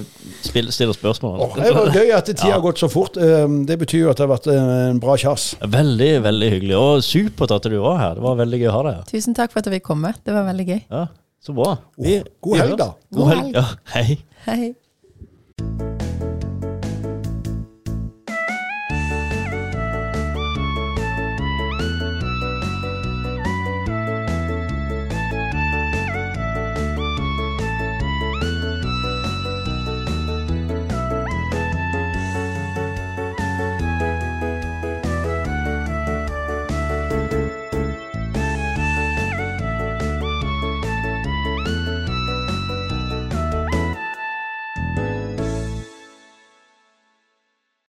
spiller, 0.44 0.74
stiller 0.74 0.96
spørsmål. 0.96 1.38
Åh, 1.46 1.57
det 1.62 1.72
var 1.78 1.96
gøy 1.96 2.12
at 2.18 2.28
tida 2.28 2.53
har 2.57 2.61
gått 2.64 2.82
så 2.82 2.90
fort. 2.92 3.16
Um, 3.16 3.62
Det 3.68 3.78
betyr 3.80 4.05
jo 4.05 4.11
at 4.12 4.18
det 4.20 4.26
har 4.26 4.32
vært 4.34 4.50
en 4.53 5.00
bra 5.03 5.16
kjass. 5.20 5.53
Veldig, 5.62 6.11
veldig 6.26 6.50
hyggelig. 6.57 6.76
Og 6.76 7.05
supert 7.07 7.55
at 7.57 7.68
du 7.70 7.78
var 7.80 7.96
her. 8.03 8.18
Det 8.18 8.26
var 8.26 8.36
veldig 8.42 8.61
gøy 8.64 8.68
å 8.72 8.76
ha 8.76 8.82
deg 8.88 8.98
her. 8.98 9.07
Tusen 9.12 9.38
takk 9.38 9.55
for 9.55 9.62
at 9.62 9.70
jeg 9.70 9.78
fikk 9.78 9.88
komme. 9.93 10.14
Det 10.24 10.34
var 10.36 10.49
veldig 10.51 10.66
gøy. 10.72 10.80
Ja, 10.90 11.07
så 11.43 11.55
bra. 11.57 11.72
Vi, 11.99 12.18
God 12.45 12.57
vi 12.57 12.62
helg, 12.62 12.74
høres. 12.74 12.80
da. 12.84 13.18
God 13.18 13.32
helg. 13.34 13.53
Ja, 13.57 13.64
hei. 13.95 14.18
Hei. 14.49 14.72